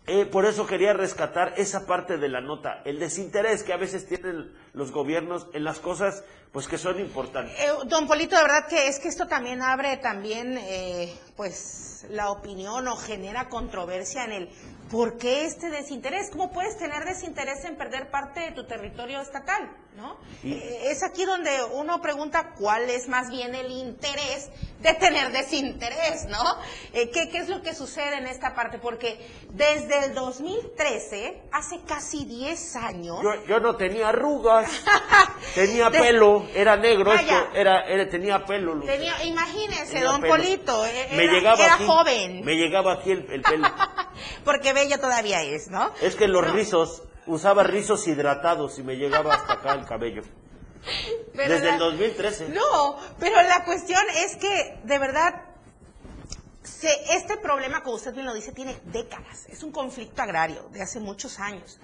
eh, 0.08 0.26
por 0.26 0.46
eso 0.46 0.66
quería 0.66 0.94
rescatar 0.94 1.54
esa 1.58 1.86
parte 1.86 2.18
de 2.18 2.28
la 2.28 2.42
nota, 2.42 2.82
el 2.84 2.98
desinterés 2.98 3.62
que 3.62 3.74
a 3.74 3.78
veces 3.78 4.08
tienen 4.08 4.52
los 4.74 4.92
gobiernos 4.92 5.48
en 5.54 5.64
las 5.64 5.80
cosas 5.80 6.24
pues 6.52 6.68
que 6.68 6.80
son 6.80 7.00
importantes. 7.00 7.58
Eh, 7.60 7.70
don 7.86 8.08
Polito, 8.08 8.36
de 8.36 8.42
verdad 8.42 8.68
que 8.68 8.88
es 8.88 9.00
que 9.00 9.08
esto 9.08 9.28
también 9.28 9.62
abre 9.62 9.98
también, 9.98 10.58
eh, 10.58 11.14
pues, 11.38 12.08
la 12.10 12.32
opinión 12.32 12.88
o 12.88 12.96
genera 12.96 13.48
controversia 13.48 14.26
en 14.26 14.32
el 14.32 14.50
por 14.92 15.18
qué 15.18 15.46
este 15.46 15.70
desinterés. 15.70 16.30
¿Cómo 16.32 16.52
puedes 16.52 16.78
tener 16.78 17.06
desinterés 17.06 17.64
en 17.66 17.78
perder 17.78 18.10
parte 18.12 18.42
de 18.42 18.52
tu 18.52 18.66
territorio 18.68 19.22
estatal? 19.22 19.78
¿no? 19.96 20.18
Y- 20.42 20.54
Eh, 20.54 20.92
es 20.92 21.04
aquí 21.04 21.26
donde 21.26 21.52
uno 21.74 22.02
pregunta 22.02 22.52
cuál 22.58 22.90
es 22.90 23.10
más 23.10 23.30
bien 23.30 23.54
el 23.56 23.70
interés 23.72 24.50
de 24.80 24.94
tener 24.94 25.34
desinterés, 25.34 26.26
¿no? 26.30 26.40
Eh, 26.94 27.10
¿qué, 27.12 27.28
¿Qué 27.30 27.40
es 27.40 27.50
lo 27.50 27.62
que 27.62 27.76
sucede 27.76 28.18
en 28.18 28.26
esta 28.26 28.56
parte? 28.56 28.80
Porque 28.80 29.20
desde 29.50 30.06
el 30.06 30.14
2013, 30.14 31.42
hace 31.52 31.82
casi 31.86 32.24
10 32.24 32.76
años, 32.78 33.18
Yo, 33.22 33.46
yo 33.46 33.60
no 33.60 33.76
tenía 33.76 34.10
arrugas, 34.10 34.72
tenía 35.56 35.90
De- 35.90 36.00
pelo, 36.00 36.48
era 36.56 36.78
negro, 36.78 37.12
Vaya. 37.12 37.40
esto, 37.40 37.56
era, 37.56 37.82
era- 37.82 38.10
tenía 38.10 38.46
pelo. 38.46 38.80
Tenía, 38.86 39.22
imagínese, 39.26 39.88
Tenía 39.94 40.06
don 40.10 40.22
pelo. 40.22 40.36
Polito, 40.36 40.84
me 41.12 41.24
era, 41.26 41.34
llegaba 41.34 41.64
era 41.66 41.74
aquí, 41.76 41.86
joven, 41.86 42.46
Me 42.46 42.56
llegaba 42.56 42.94
aquí 42.94 43.12
el, 43.12 43.30
el 43.30 43.42
pelo. 43.42 43.68
porque 44.46 44.72
bella 44.82 45.00
todavía 45.00 45.42
es, 45.44 45.68
¿no? 45.70 45.92
es 46.02 46.16
que 46.16 46.28
los 46.28 46.50
rizos, 46.52 47.04
usaba 47.28 47.64
rizos 47.64 48.08
hidratados 48.08 48.80
y 48.80 48.84
me 48.84 48.96
llegaba 48.96 49.34
hasta 49.36 49.54
acá 49.54 49.74
el 49.74 49.86
cabello. 49.86 50.24
Pero 51.36 51.54
Desde 51.54 51.68
la- 51.68 51.74
el 51.74 51.80
2013. 51.80 52.50
No, 52.50 52.98
pero 53.20 53.36
la 53.44 53.64
cuestión 53.64 54.02
es 54.26 54.36
que, 54.38 54.80
de 54.84 54.98
verdad, 54.98 55.44
se- 56.64 57.16
este 57.16 57.38
problema, 57.38 57.84
como 57.84 57.96
usted 57.98 58.14
bien 58.14 58.26
lo 58.26 58.34
dice, 58.34 58.52
tiene 58.52 58.76
décadas. 58.86 59.46
Es 59.48 59.62
un 59.64 59.72
conflicto 59.72 60.22
agrario 60.22 60.68
de 60.72 60.82
hace 60.82 61.00
muchos 61.00 61.40
años. 61.40 61.80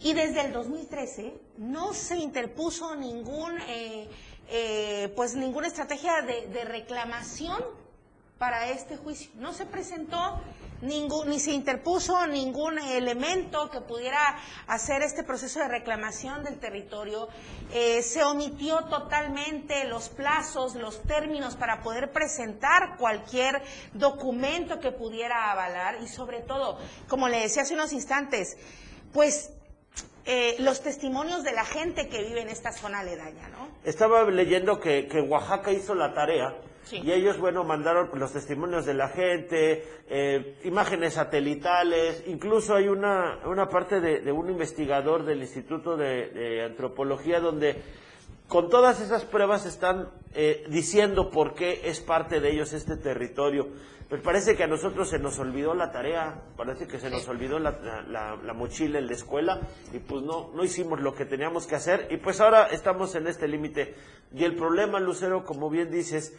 Y 0.00 0.14
desde 0.14 0.40
el 0.40 0.52
2013 0.52 1.34
no 1.58 1.94
se 1.94 2.16
interpuso 2.16 2.96
ningún, 2.96 3.56
eh, 3.68 4.08
eh, 4.48 5.12
pues 5.14 5.34
ninguna 5.34 5.68
estrategia 5.68 6.22
de, 6.22 6.48
de 6.48 6.64
reclamación 6.64 7.62
para 8.42 8.70
este 8.70 8.96
juicio. 8.96 9.30
No 9.36 9.52
se 9.52 9.66
presentó 9.66 10.42
ningún, 10.80 11.28
ni 11.28 11.38
se 11.38 11.52
interpuso 11.52 12.26
ningún 12.26 12.76
elemento 12.76 13.70
que 13.70 13.80
pudiera 13.80 14.36
hacer 14.66 15.02
este 15.02 15.22
proceso 15.22 15.60
de 15.60 15.68
reclamación 15.68 16.42
del 16.42 16.58
territorio. 16.58 17.28
Eh, 17.72 18.02
se 18.02 18.24
omitió 18.24 18.80
totalmente 18.86 19.84
los 19.84 20.08
plazos, 20.08 20.74
los 20.74 21.04
términos 21.04 21.54
para 21.54 21.84
poder 21.84 22.10
presentar 22.10 22.96
cualquier 22.98 23.62
documento 23.92 24.80
que 24.80 24.90
pudiera 24.90 25.52
avalar 25.52 26.02
y 26.02 26.08
sobre 26.08 26.40
todo, 26.40 26.80
como 27.06 27.28
le 27.28 27.42
decía 27.42 27.62
hace 27.62 27.74
unos 27.74 27.92
instantes, 27.92 28.56
pues 29.12 29.52
eh, 30.24 30.56
los 30.58 30.82
testimonios 30.82 31.44
de 31.44 31.52
la 31.52 31.64
gente 31.64 32.08
que 32.08 32.24
vive 32.24 32.40
en 32.40 32.48
esta 32.48 32.72
zona 32.72 32.98
aledaña, 32.98 33.50
¿no? 33.50 33.68
Estaba 33.84 34.24
leyendo 34.24 34.80
que, 34.80 35.06
que 35.06 35.20
Oaxaca 35.20 35.70
hizo 35.70 35.94
la 35.94 36.12
tarea 36.12 36.52
Sí. 36.84 37.00
y 37.04 37.12
ellos, 37.12 37.38
bueno, 37.38 37.64
mandaron 37.64 38.10
los 38.14 38.32
testimonios 38.32 38.84
de 38.84 38.94
la 38.94 39.08
gente, 39.08 39.84
eh, 40.08 40.56
imágenes 40.64 41.14
satelitales, 41.14 42.24
incluso 42.26 42.74
hay 42.74 42.88
una, 42.88 43.38
una 43.46 43.68
parte 43.68 44.00
de, 44.00 44.20
de 44.20 44.32
un 44.32 44.50
investigador 44.50 45.24
del 45.24 45.40
Instituto 45.40 45.96
de, 45.96 46.28
de 46.30 46.64
Antropología 46.64 47.40
donde 47.40 47.80
con 48.48 48.68
todas 48.68 49.00
esas 49.00 49.24
pruebas 49.24 49.64
están 49.64 50.08
eh, 50.34 50.64
diciendo 50.68 51.30
por 51.30 51.54
qué 51.54 51.82
es 51.84 52.00
parte 52.00 52.40
de 52.40 52.50
ellos 52.50 52.72
este 52.72 52.96
territorio. 52.96 53.68
Pues 54.10 54.20
parece 54.20 54.56
que 54.56 54.64
a 54.64 54.66
nosotros 54.66 55.08
se 55.08 55.18
nos 55.18 55.38
olvidó 55.38 55.72
la 55.72 55.90
tarea, 55.90 56.42
parece 56.54 56.86
que 56.86 56.98
se 56.98 57.08
nos 57.08 57.26
olvidó 57.28 57.58
la, 57.58 57.70
la- 58.08 58.36
la 58.36 58.52
mochila 58.52 58.98
en 58.98 59.06
la 59.06 59.14
escuela 59.14 59.60
y 59.94 60.00
pues 60.00 60.22
no, 60.22 60.50
no 60.54 60.64
hicimos 60.64 61.00
lo 61.00 61.14
que 61.14 61.24
teníamos 61.24 61.66
que 61.66 61.76
hacer 61.76 62.08
y 62.10 62.18
pues 62.18 62.38
ahora 62.42 62.66
estamos 62.66 63.14
en 63.14 63.26
este 63.26 63.48
límite. 63.48 63.94
Y 64.34 64.44
el 64.44 64.54
problema, 64.54 65.00
Lucero, 65.00 65.44
como 65.44 65.70
bien 65.70 65.90
dices, 65.90 66.36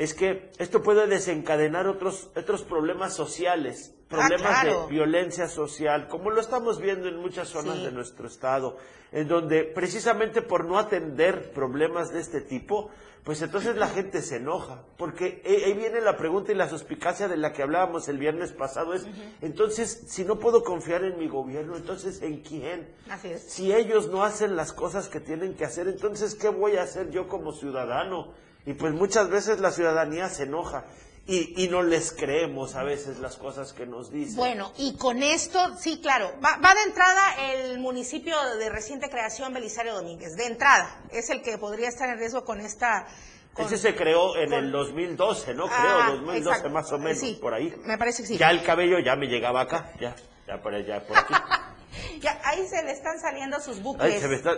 es 0.00 0.14
que 0.14 0.50
esto 0.56 0.82
puede 0.82 1.06
desencadenar 1.06 1.86
otros, 1.86 2.30
otros 2.34 2.62
problemas 2.62 3.14
sociales, 3.14 3.94
problemas 4.08 4.62
claro. 4.62 4.86
de 4.86 4.92
violencia 4.94 5.46
social, 5.46 6.08
como 6.08 6.30
lo 6.30 6.40
estamos 6.40 6.80
viendo 6.80 7.06
en 7.06 7.18
muchas 7.18 7.48
zonas 7.48 7.76
Sí. 7.76 7.84
de 7.84 7.92
nuestro 7.92 8.26
estado, 8.26 8.78
en 9.12 9.28
donde 9.28 9.64
precisamente 9.64 10.40
por 10.40 10.64
no 10.64 10.78
atender 10.78 11.52
problemas 11.52 12.14
de 12.14 12.20
este 12.20 12.40
tipo, 12.40 12.88
pues 13.24 13.42
entonces 13.42 13.76
la 13.76 13.88
gente 13.88 14.22
se 14.22 14.36
enoja, 14.36 14.84
porque 14.96 15.42
eh, 15.44 15.64
ahí 15.66 15.74
viene 15.74 16.00
la 16.00 16.16
pregunta 16.16 16.50
y 16.50 16.54
la 16.54 16.70
suspicacia 16.70 17.28
de 17.28 17.36
la 17.36 17.52
que 17.52 17.62
hablábamos 17.62 18.08
el 18.08 18.16
viernes 18.16 18.52
pasado, 18.52 18.94
es, 18.94 19.06
entonces, 19.42 20.04
si 20.06 20.24
no 20.24 20.38
puedo 20.38 20.64
confiar 20.64 21.04
en 21.04 21.18
mi 21.18 21.28
gobierno, 21.28 21.76
entonces, 21.76 22.22
¿en 22.22 22.40
quién? 22.40 22.88
Así 23.10 23.28
es. 23.28 23.42
Si 23.42 23.70
ellos 23.70 24.08
no 24.08 24.24
hacen 24.24 24.56
las 24.56 24.72
cosas 24.72 25.10
que 25.10 25.20
tienen 25.20 25.52
que 25.52 25.66
hacer, 25.66 25.88
entonces, 25.88 26.34
¿qué 26.34 26.48
voy 26.48 26.76
a 26.78 26.84
hacer 26.84 27.10
yo 27.10 27.28
como 27.28 27.52
ciudadano? 27.52 28.32
Y 28.66 28.74
pues 28.74 28.92
muchas 28.92 29.28
veces 29.30 29.60
la 29.60 29.70
ciudadanía 29.72 30.28
se 30.28 30.44
enoja 30.44 30.84
y, 31.26 31.64
y 31.64 31.68
no 31.68 31.82
les 31.82 32.12
creemos 32.12 32.74
a 32.74 32.82
veces 32.82 33.18
las 33.18 33.36
cosas 33.36 33.72
que 33.72 33.86
nos 33.86 34.10
dicen. 34.10 34.36
Bueno, 34.36 34.72
y 34.76 34.96
con 34.96 35.22
esto, 35.22 35.76
sí, 35.78 36.00
claro, 36.02 36.32
va, 36.44 36.56
va 36.58 36.74
de 36.74 36.82
entrada 36.82 37.52
el 37.52 37.78
municipio 37.78 38.36
de 38.58 38.68
reciente 38.68 39.08
creación, 39.08 39.52
Belisario 39.54 39.94
Domínguez, 39.94 40.36
de 40.36 40.46
entrada, 40.46 41.02
es 41.12 41.30
el 41.30 41.42
que 41.42 41.56
podría 41.58 41.88
estar 41.88 42.08
en 42.08 42.18
riesgo 42.18 42.44
con 42.44 42.60
esta... 42.60 43.06
con- 43.54 43.66
Ese 43.66 43.78
se 43.78 43.94
creó 43.94 44.36
en 44.36 44.50
con- 44.50 44.58
el 44.64 44.72
2012, 44.72 45.54
¿no? 45.54 45.66
Ah, 45.70 46.02
Creo, 46.04 46.16
2012 46.16 46.38
exacto. 46.48 46.70
más 46.70 46.92
o 46.92 46.98
menos, 46.98 47.18
Sí. 47.18 47.38
por 47.40 47.54
ahí. 47.54 47.74
Me 47.84 47.96
parece 47.96 48.22
que 48.22 48.28
sí. 48.28 48.36
Ya 48.38 48.50
el 48.50 48.62
cabello 48.62 48.98
ya 48.98 49.14
me 49.16 49.26
llegaba 49.26 49.60
acá, 49.62 49.92
ya, 50.00 50.14
ya 50.46 50.60
por 50.60 50.74
allá, 50.74 51.02
por 51.06 51.16
aquí. 51.16 51.34
Ya, 52.20 52.40
ahí 52.44 52.66
se 52.68 52.82
le 52.82 52.92
están 52.92 53.18
saliendo 53.18 53.60
sus 53.60 53.82
bucles. 53.82 54.14
Ay, 54.14 54.20
se 54.20 54.28
me 54.28 54.36
está... 54.36 54.52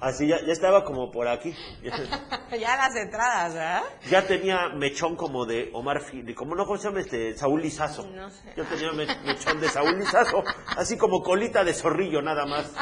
Así 0.00 0.28
ya, 0.28 0.40
ya 0.46 0.52
estaba 0.52 0.84
como 0.84 1.10
por 1.10 1.26
aquí. 1.26 1.56
ya 1.82 2.76
las 2.76 2.94
entradas, 2.94 3.54
¿verdad? 3.54 3.82
Ya 4.08 4.26
tenía 4.26 4.68
mechón 4.68 5.16
como 5.16 5.44
de 5.44 5.70
Omar 5.74 6.00
Fili, 6.00 6.34
como 6.34 6.54
no, 6.54 6.66
¿cómo 6.66 6.78
se 6.78 6.84
llama 6.88 7.00
este? 7.00 7.36
Saúl 7.36 7.60
Lizazo. 7.62 8.06
No 8.06 8.30
sé. 8.30 8.52
Yo 8.56 8.64
tenía 8.66 8.92
me- 8.92 9.06
mechón 9.24 9.60
de 9.60 9.68
Saúl 9.68 9.98
Lizazo, 9.98 10.44
así 10.76 10.96
como 10.96 11.22
colita 11.22 11.64
de 11.64 11.74
zorrillo 11.74 12.22
nada 12.22 12.46
más, 12.46 12.72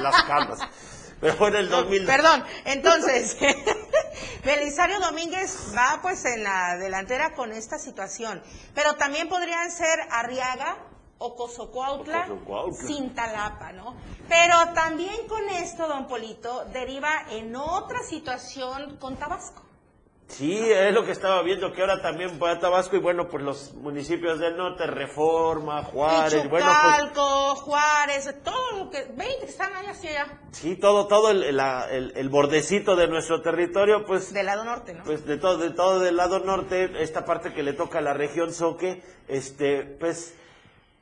las 0.00 0.22
camas. 0.22 0.60
Pero 1.20 1.34
fue 1.34 1.48
en 1.48 1.56
el 1.56 1.68
2000. 1.68 2.06
Perdón, 2.06 2.44
entonces, 2.64 3.36
Belisario 4.44 5.00
Domínguez 5.00 5.74
va 5.76 5.98
pues 6.02 6.24
en 6.24 6.44
la 6.44 6.76
delantera 6.78 7.34
con 7.34 7.52
esta 7.52 7.78
situación, 7.78 8.42
pero 8.74 8.94
también 8.94 9.28
podrían 9.28 9.70
ser 9.70 9.98
Arriaga 10.10 10.76
o 11.22 11.36
Cozocuautla, 11.36 12.22
Cozocuautla. 12.26 12.86
Cintalapa, 12.88 13.72
¿no? 13.72 13.94
Pero 14.28 14.56
también 14.74 15.28
con 15.28 15.48
esto, 15.50 15.86
don 15.86 16.06
Polito, 16.06 16.64
deriva 16.72 17.10
en 17.30 17.54
otra 17.54 18.00
situación 18.02 18.96
con 18.98 19.16
Tabasco. 19.16 19.62
Sí, 20.28 20.56
es 20.70 20.94
lo 20.94 21.04
que 21.04 21.10
estaba 21.10 21.42
viendo, 21.42 21.72
que 21.72 21.80
ahora 21.80 22.00
también 22.00 22.38
va 22.40 22.52
a 22.52 22.58
Tabasco 22.60 22.94
y 22.94 23.00
bueno, 23.00 23.28
pues 23.28 23.42
los 23.42 23.74
municipios 23.74 24.38
del 24.38 24.56
norte, 24.56 24.86
Reforma, 24.86 25.82
Juárez, 25.82 26.48
bueno, 26.48 26.66
pues 27.12 27.60
Juárez, 27.60 28.34
todo 28.44 28.78
lo 28.78 28.90
que, 28.90 29.02
20 29.12 29.44
están 29.44 29.74
ahí 29.74 29.86
hacia 29.86 30.10
allá, 30.10 30.38
sí, 30.52 30.76
todo, 30.76 31.08
todo 31.08 31.32
el, 31.32 31.56
la- 31.56 31.88
el- 31.90 32.12
el 32.14 32.28
bordecito 32.28 32.94
de 32.94 33.08
nuestro 33.08 33.42
territorio, 33.42 34.04
pues 34.06 34.32
del 34.32 34.46
lado 34.46 34.62
norte, 34.64 34.94
¿no? 34.94 35.02
pues 35.02 35.26
de 35.26 35.36
todo, 35.36 35.58
de 35.58 35.70
todo 35.70 35.98
del 35.98 36.16
lado 36.16 36.38
norte, 36.38 37.02
esta 37.02 37.24
parte 37.24 37.52
que 37.52 37.64
le 37.64 37.72
toca 37.72 37.98
a 37.98 38.02
la 38.02 38.14
región 38.14 38.54
Soque, 38.54 39.02
este, 39.26 39.82
pues 39.82 40.36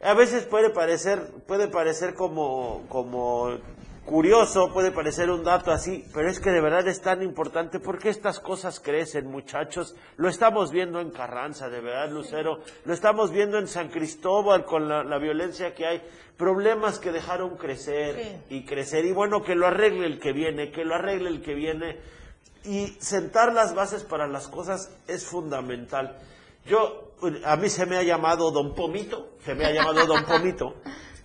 a 0.01 0.15
veces 0.15 0.45
puede 0.45 0.71
parecer, 0.71 1.31
puede 1.47 1.69
parecer 1.69 2.15
como, 2.15 2.85
como 2.89 3.59
curioso, 4.05 4.73
puede 4.73 4.93
parecer 4.93 5.31
un 5.31 5.43
dato 5.43 5.73
así, 5.73 6.05
pero 6.15 6.31
es 6.31 6.39
que 6.41 6.51
de 6.51 6.61
verdad 6.61 6.87
es 6.87 7.03
tan 7.03 7.23
importante 7.23 7.81
porque 7.81 8.09
estas 8.09 8.39
cosas 8.39 8.81
crecen, 8.81 9.31
muchachos. 9.31 9.97
Lo 10.17 10.29
estamos 10.29 10.71
viendo 10.71 11.01
en 11.01 11.11
Carranza, 11.11 11.69
de 11.69 11.81
verdad, 11.81 12.11
Lucero. 12.11 12.61
Lo 12.85 12.95
estamos 12.95 13.33
viendo 13.33 13.59
en 13.59 13.67
San 13.67 13.89
Cristóbal 13.89 14.65
con 14.65 14.89
la, 14.89 15.03
la 15.03 15.19
violencia 15.19 15.75
que 15.75 15.87
hay. 15.87 16.03
Problemas 16.37 17.01
que 17.01 17.11
dejaron 17.11 17.57
crecer 17.57 18.41
y 18.49 18.65
crecer. 18.65 19.05
Y 19.05 19.13
bueno, 19.13 19.43
que 19.43 19.57
lo 19.57 19.67
arregle 19.67 20.07
el 20.07 20.21
que 20.21 20.33
viene, 20.33 20.71
que 20.71 20.85
lo 20.85 20.95
arregle 20.95 21.29
el 21.29 21.43
que 21.43 21.55
viene. 21.55 21.99
Y 22.65 22.87
sentar 23.01 23.53
las 23.53 23.75
bases 23.75 24.05
para 24.05 24.29
las 24.29 24.47
cosas 24.47 24.97
es 25.09 25.27
fundamental. 25.27 26.17
Yo, 26.69 27.15
a 27.45 27.57
mí 27.57 27.69
se 27.69 27.87
me 27.87 27.97
ha 27.97 28.03
llamado 28.03 28.51
Don 28.51 28.75
Pomito, 28.75 29.31
se 29.45 29.55
me 29.55 29.65
ha 29.65 29.73
llamado 29.73 30.07
Don 30.07 30.25
Pomito. 30.25 30.75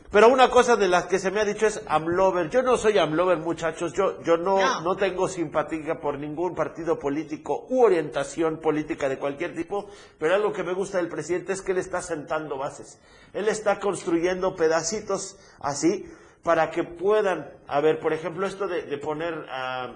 Pero 0.09 0.27
una 0.27 0.49
cosa 0.51 0.75
de 0.75 0.87
las 0.87 1.05
que 1.05 1.17
se 1.17 1.31
me 1.31 1.41
ha 1.41 1.45
dicho 1.45 1.65
es 1.65 1.81
Amlover. 1.87 2.47
Yo 2.51 2.61
no 2.61 2.77
soy 2.77 2.99
Amlover, 2.99 3.39
muchachos. 3.39 3.93
Yo, 3.93 4.21
yo 4.21 4.37
no, 4.37 4.57
No. 4.59 4.81
no 4.81 4.95
tengo 4.95 5.27
simpatía 5.27 5.99
por 5.99 6.19
ningún 6.19 6.53
partido 6.53 6.99
político 6.99 7.65
u 7.69 7.81
orientación 7.83 8.57
política 8.59 9.09
de 9.09 9.17
cualquier 9.17 9.55
tipo. 9.55 9.87
Pero 10.19 10.35
algo 10.35 10.53
que 10.53 10.63
me 10.63 10.73
gusta 10.73 10.99
del 10.99 11.09
presidente 11.09 11.53
es 11.53 11.63
que 11.63 11.71
él 11.71 11.79
está 11.79 12.03
sentando 12.03 12.59
bases. 12.59 12.99
Él 13.33 13.47
está 13.49 13.79
construyendo 13.79 14.55
pedacitos 14.55 15.35
así 15.59 16.05
para 16.43 16.69
que 16.69 16.83
puedan, 16.83 17.49
a 17.67 17.81
ver, 17.81 17.99
por 17.99 18.13
ejemplo, 18.13 18.45
esto 18.45 18.67
de, 18.67 18.83
de 18.83 18.97
poner 18.99 19.33
a 19.49 19.95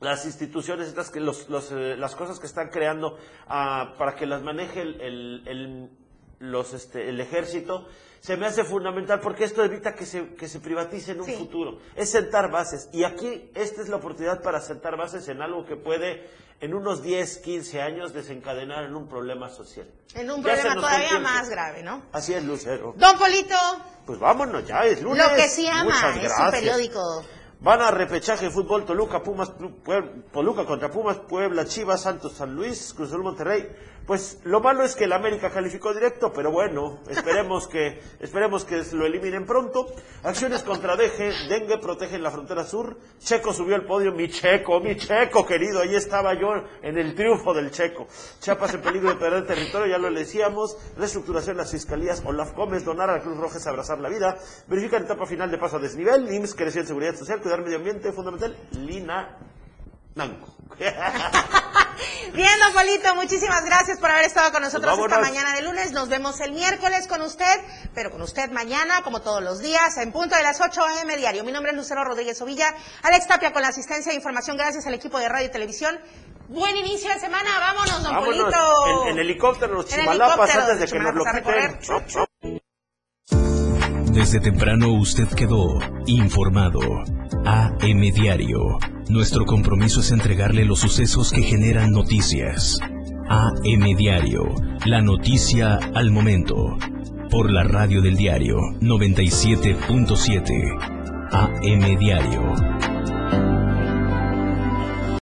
las 0.00 0.24
instituciones, 0.26 0.88
estas 0.88 1.10
que 1.10 1.20
los, 1.20 1.48
los, 1.48 1.70
eh, 1.72 1.96
las 1.96 2.14
cosas 2.14 2.38
que 2.38 2.46
están 2.46 2.68
creando 2.68 3.18
ah, 3.48 3.94
para 3.98 4.14
que 4.14 4.26
las 4.26 4.42
maneje 4.42 4.82
el, 4.82 5.00
el, 5.00 5.42
el- 5.48 5.90
los, 6.40 6.72
este, 6.72 7.08
el 7.08 7.20
ejército, 7.20 7.88
se 8.20 8.36
me 8.36 8.46
hace 8.46 8.62
fundamental 8.62 9.18
porque 9.20 9.42
esto 9.42 9.64
evita 9.64 9.94
que 9.96 10.06
se, 10.06 10.34
que 10.36 10.46
se 10.48 10.60
privatice 10.60 11.10
en 11.12 11.20
un 11.20 11.26
futuro. 11.26 11.78
Es 11.96 12.10
sentar 12.10 12.48
bases. 12.50 12.88
Y 12.92 13.02
aquí 13.02 13.50
esta 13.56 13.82
es 13.82 13.88
la 13.88 13.96
oportunidad 13.96 14.40
para 14.40 14.60
sentar 14.60 14.96
bases 14.96 15.26
en 15.28 15.42
algo 15.42 15.64
que 15.66 15.74
puede 15.74 16.28
en 16.60 16.74
unos 16.74 17.02
10, 17.02 17.38
15 17.38 17.80
años 17.82 18.12
desencadenar 18.12 18.84
en 18.84 18.94
un 18.94 19.08
problema 19.08 19.48
social. 19.48 19.88
En 20.14 20.30
un 20.30 20.42
Ya 20.44 20.52
problema 20.54 20.74
todavía 20.76 21.18
más 21.18 21.48
grave, 21.50 21.82
¿no? 21.82 22.02
Así 22.12 22.34
es, 22.34 22.44
Lucero. 22.44 22.94
Don 22.96 23.18
Polito, 23.18 23.56
Pues 24.06 24.20
vámonos 24.20 24.64
ya, 24.64 24.84
es 24.84 25.02
lunes. 25.02 25.24
lo 25.28 25.34
que 25.36 25.48
sí 25.48 25.66
ama 25.66 25.84
Muchas 25.84 26.16
es 26.24 26.32
su 26.36 26.50
periódico. 26.52 27.24
Van 27.60 27.80
a 27.82 27.90
repechaje 27.90 28.50
fútbol 28.50 28.84
Toluca, 28.84 29.20
Pumas, 29.22 29.50
Pue- 29.84 30.22
Toluca 30.32 30.64
contra 30.64 30.90
Pumas, 30.90 31.18
Puebla, 31.18 31.64
Chivas, 31.64 32.02
Santos, 32.02 32.32
San 32.34 32.54
Luis, 32.54 32.94
Cruz 32.94 33.08
Azul, 33.10 33.24
Monterrey. 33.24 33.68
Pues 34.08 34.40
lo 34.44 34.60
malo 34.60 34.84
es 34.84 34.96
que 34.96 35.04
el 35.04 35.12
América 35.12 35.50
calificó 35.50 35.92
directo, 35.92 36.32
pero 36.32 36.50
bueno, 36.50 37.00
esperemos 37.10 37.68
que 37.68 38.00
esperemos 38.20 38.64
que 38.64 38.82
lo 38.92 39.04
eliminen 39.04 39.44
pronto. 39.44 39.86
Acciones 40.22 40.62
contra 40.62 40.96
Deje, 40.96 41.30
Dengue 41.50 41.76
protegen 41.76 42.22
la 42.22 42.30
frontera 42.30 42.64
sur. 42.64 42.96
Checo 43.18 43.52
subió 43.52 43.74
al 43.74 43.84
podio, 43.84 44.10
mi 44.12 44.30
Checo, 44.30 44.80
mi 44.80 44.96
Checo 44.96 45.44
querido, 45.44 45.82
ahí 45.82 45.94
estaba 45.94 46.32
yo 46.32 46.48
en 46.80 46.96
el 46.96 47.14
triunfo 47.14 47.52
del 47.52 47.70
Checo. 47.70 48.06
Chiapas 48.40 48.72
en 48.72 48.80
peligro 48.80 49.10
de 49.10 49.16
perder 49.16 49.46
territorio, 49.46 49.86
ya 49.88 49.98
lo 49.98 50.10
decíamos. 50.10 50.78
Reestructuración 50.96 51.56
en 51.56 51.58
las 51.58 51.72
fiscalías, 51.72 52.22
Olaf 52.24 52.54
Gómez, 52.54 52.86
donar 52.86 53.10
a 53.10 53.18
la 53.18 53.22
Cruz 53.22 53.36
Roja 53.36 53.58
es 53.58 53.66
abrazar 53.66 53.98
la 53.98 54.08
vida. 54.08 54.38
Verifican 54.68 55.02
etapa 55.02 55.26
final 55.26 55.50
de 55.50 55.58
paso 55.58 55.76
a 55.76 55.80
desnivel, 55.80 56.32
IMSS 56.32 56.54
creció 56.54 56.80
en 56.80 56.86
seguridad 56.86 57.14
social, 57.14 57.42
cuidar 57.42 57.60
medio 57.60 57.76
ambiente, 57.76 58.10
fundamental, 58.12 58.56
Lina 58.72 59.36
Nanco. 60.18 60.48
Bien, 62.34 62.50
don 62.60 62.72
Polito, 62.72 63.14
muchísimas 63.14 63.64
gracias 63.64 63.98
por 63.98 64.10
haber 64.10 64.24
estado 64.24 64.52
con 64.52 64.62
nosotros 64.62 64.98
Pues 64.98 65.10
esta 65.10 65.20
mañana 65.20 65.54
de 65.54 65.62
lunes. 65.62 65.92
Nos 65.92 66.08
vemos 66.08 66.40
el 66.40 66.52
miércoles 66.52 67.06
con 67.06 67.22
usted, 67.22 67.60
pero 67.94 68.10
con 68.10 68.20
usted 68.22 68.50
mañana, 68.50 69.02
como 69.02 69.22
todos 69.22 69.42
los 69.42 69.60
días, 69.60 69.96
en 69.96 70.10
punto 70.12 70.34
de 70.34 70.42
las 70.42 70.60
8 70.60 70.82
a.m. 70.84 71.16
diario. 71.16 71.44
Mi 71.44 71.52
nombre 71.52 71.70
es 71.70 71.76
Lucero 71.76 72.04
Rodríguez 72.04 72.40
Ovilla, 72.42 72.74
Alex 73.02 73.28
Tapia 73.28 73.52
con 73.52 73.62
la 73.62 73.68
asistencia 73.68 74.12
e 74.12 74.16
información, 74.16 74.56
gracias 74.56 74.86
al 74.86 74.94
equipo 74.94 75.18
de 75.18 75.28
radio 75.28 75.46
y 75.46 75.50
televisión. 75.50 75.98
Buen 76.48 76.76
inicio 76.76 77.10
de 77.10 77.20
semana, 77.20 77.50
vámonos, 77.60 78.02
don 78.02 78.12
Vámonos 78.14 78.42
Polito. 78.42 79.04
en, 79.06 79.08
en 79.12 79.18
helicóptero, 79.18 79.74
los 79.74 79.86
chimalapas, 79.86 80.54
antes 80.56 80.80
de 80.80 80.86
que 80.86 80.98
nos 80.98 81.14
lo 81.14 81.24
quiten. 81.24 82.27
Desde 84.18 84.40
temprano 84.40 84.92
usted 84.94 85.28
quedó 85.28 85.78
informado. 86.08 86.80
AM 87.44 88.00
Diario. 88.00 88.80
Nuestro 89.08 89.46
compromiso 89.46 90.00
es 90.00 90.10
entregarle 90.10 90.64
los 90.64 90.80
sucesos 90.80 91.30
que 91.30 91.42
generan 91.42 91.92
noticias. 91.92 92.80
AM 93.28 93.84
Diario. 93.96 94.56
La 94.86 95.02
noticia 95.02 95.76
al 95.94 96.10
momento. 96.10 96.76
Por 97.30 97.52
la 97.52 97.62
radio 97.62 98.02
del 98.02 98.16
diario 98.16 98.56
97.7. 98.80 101.28
AM 101.30 101.98
Diario. 102.00 103.67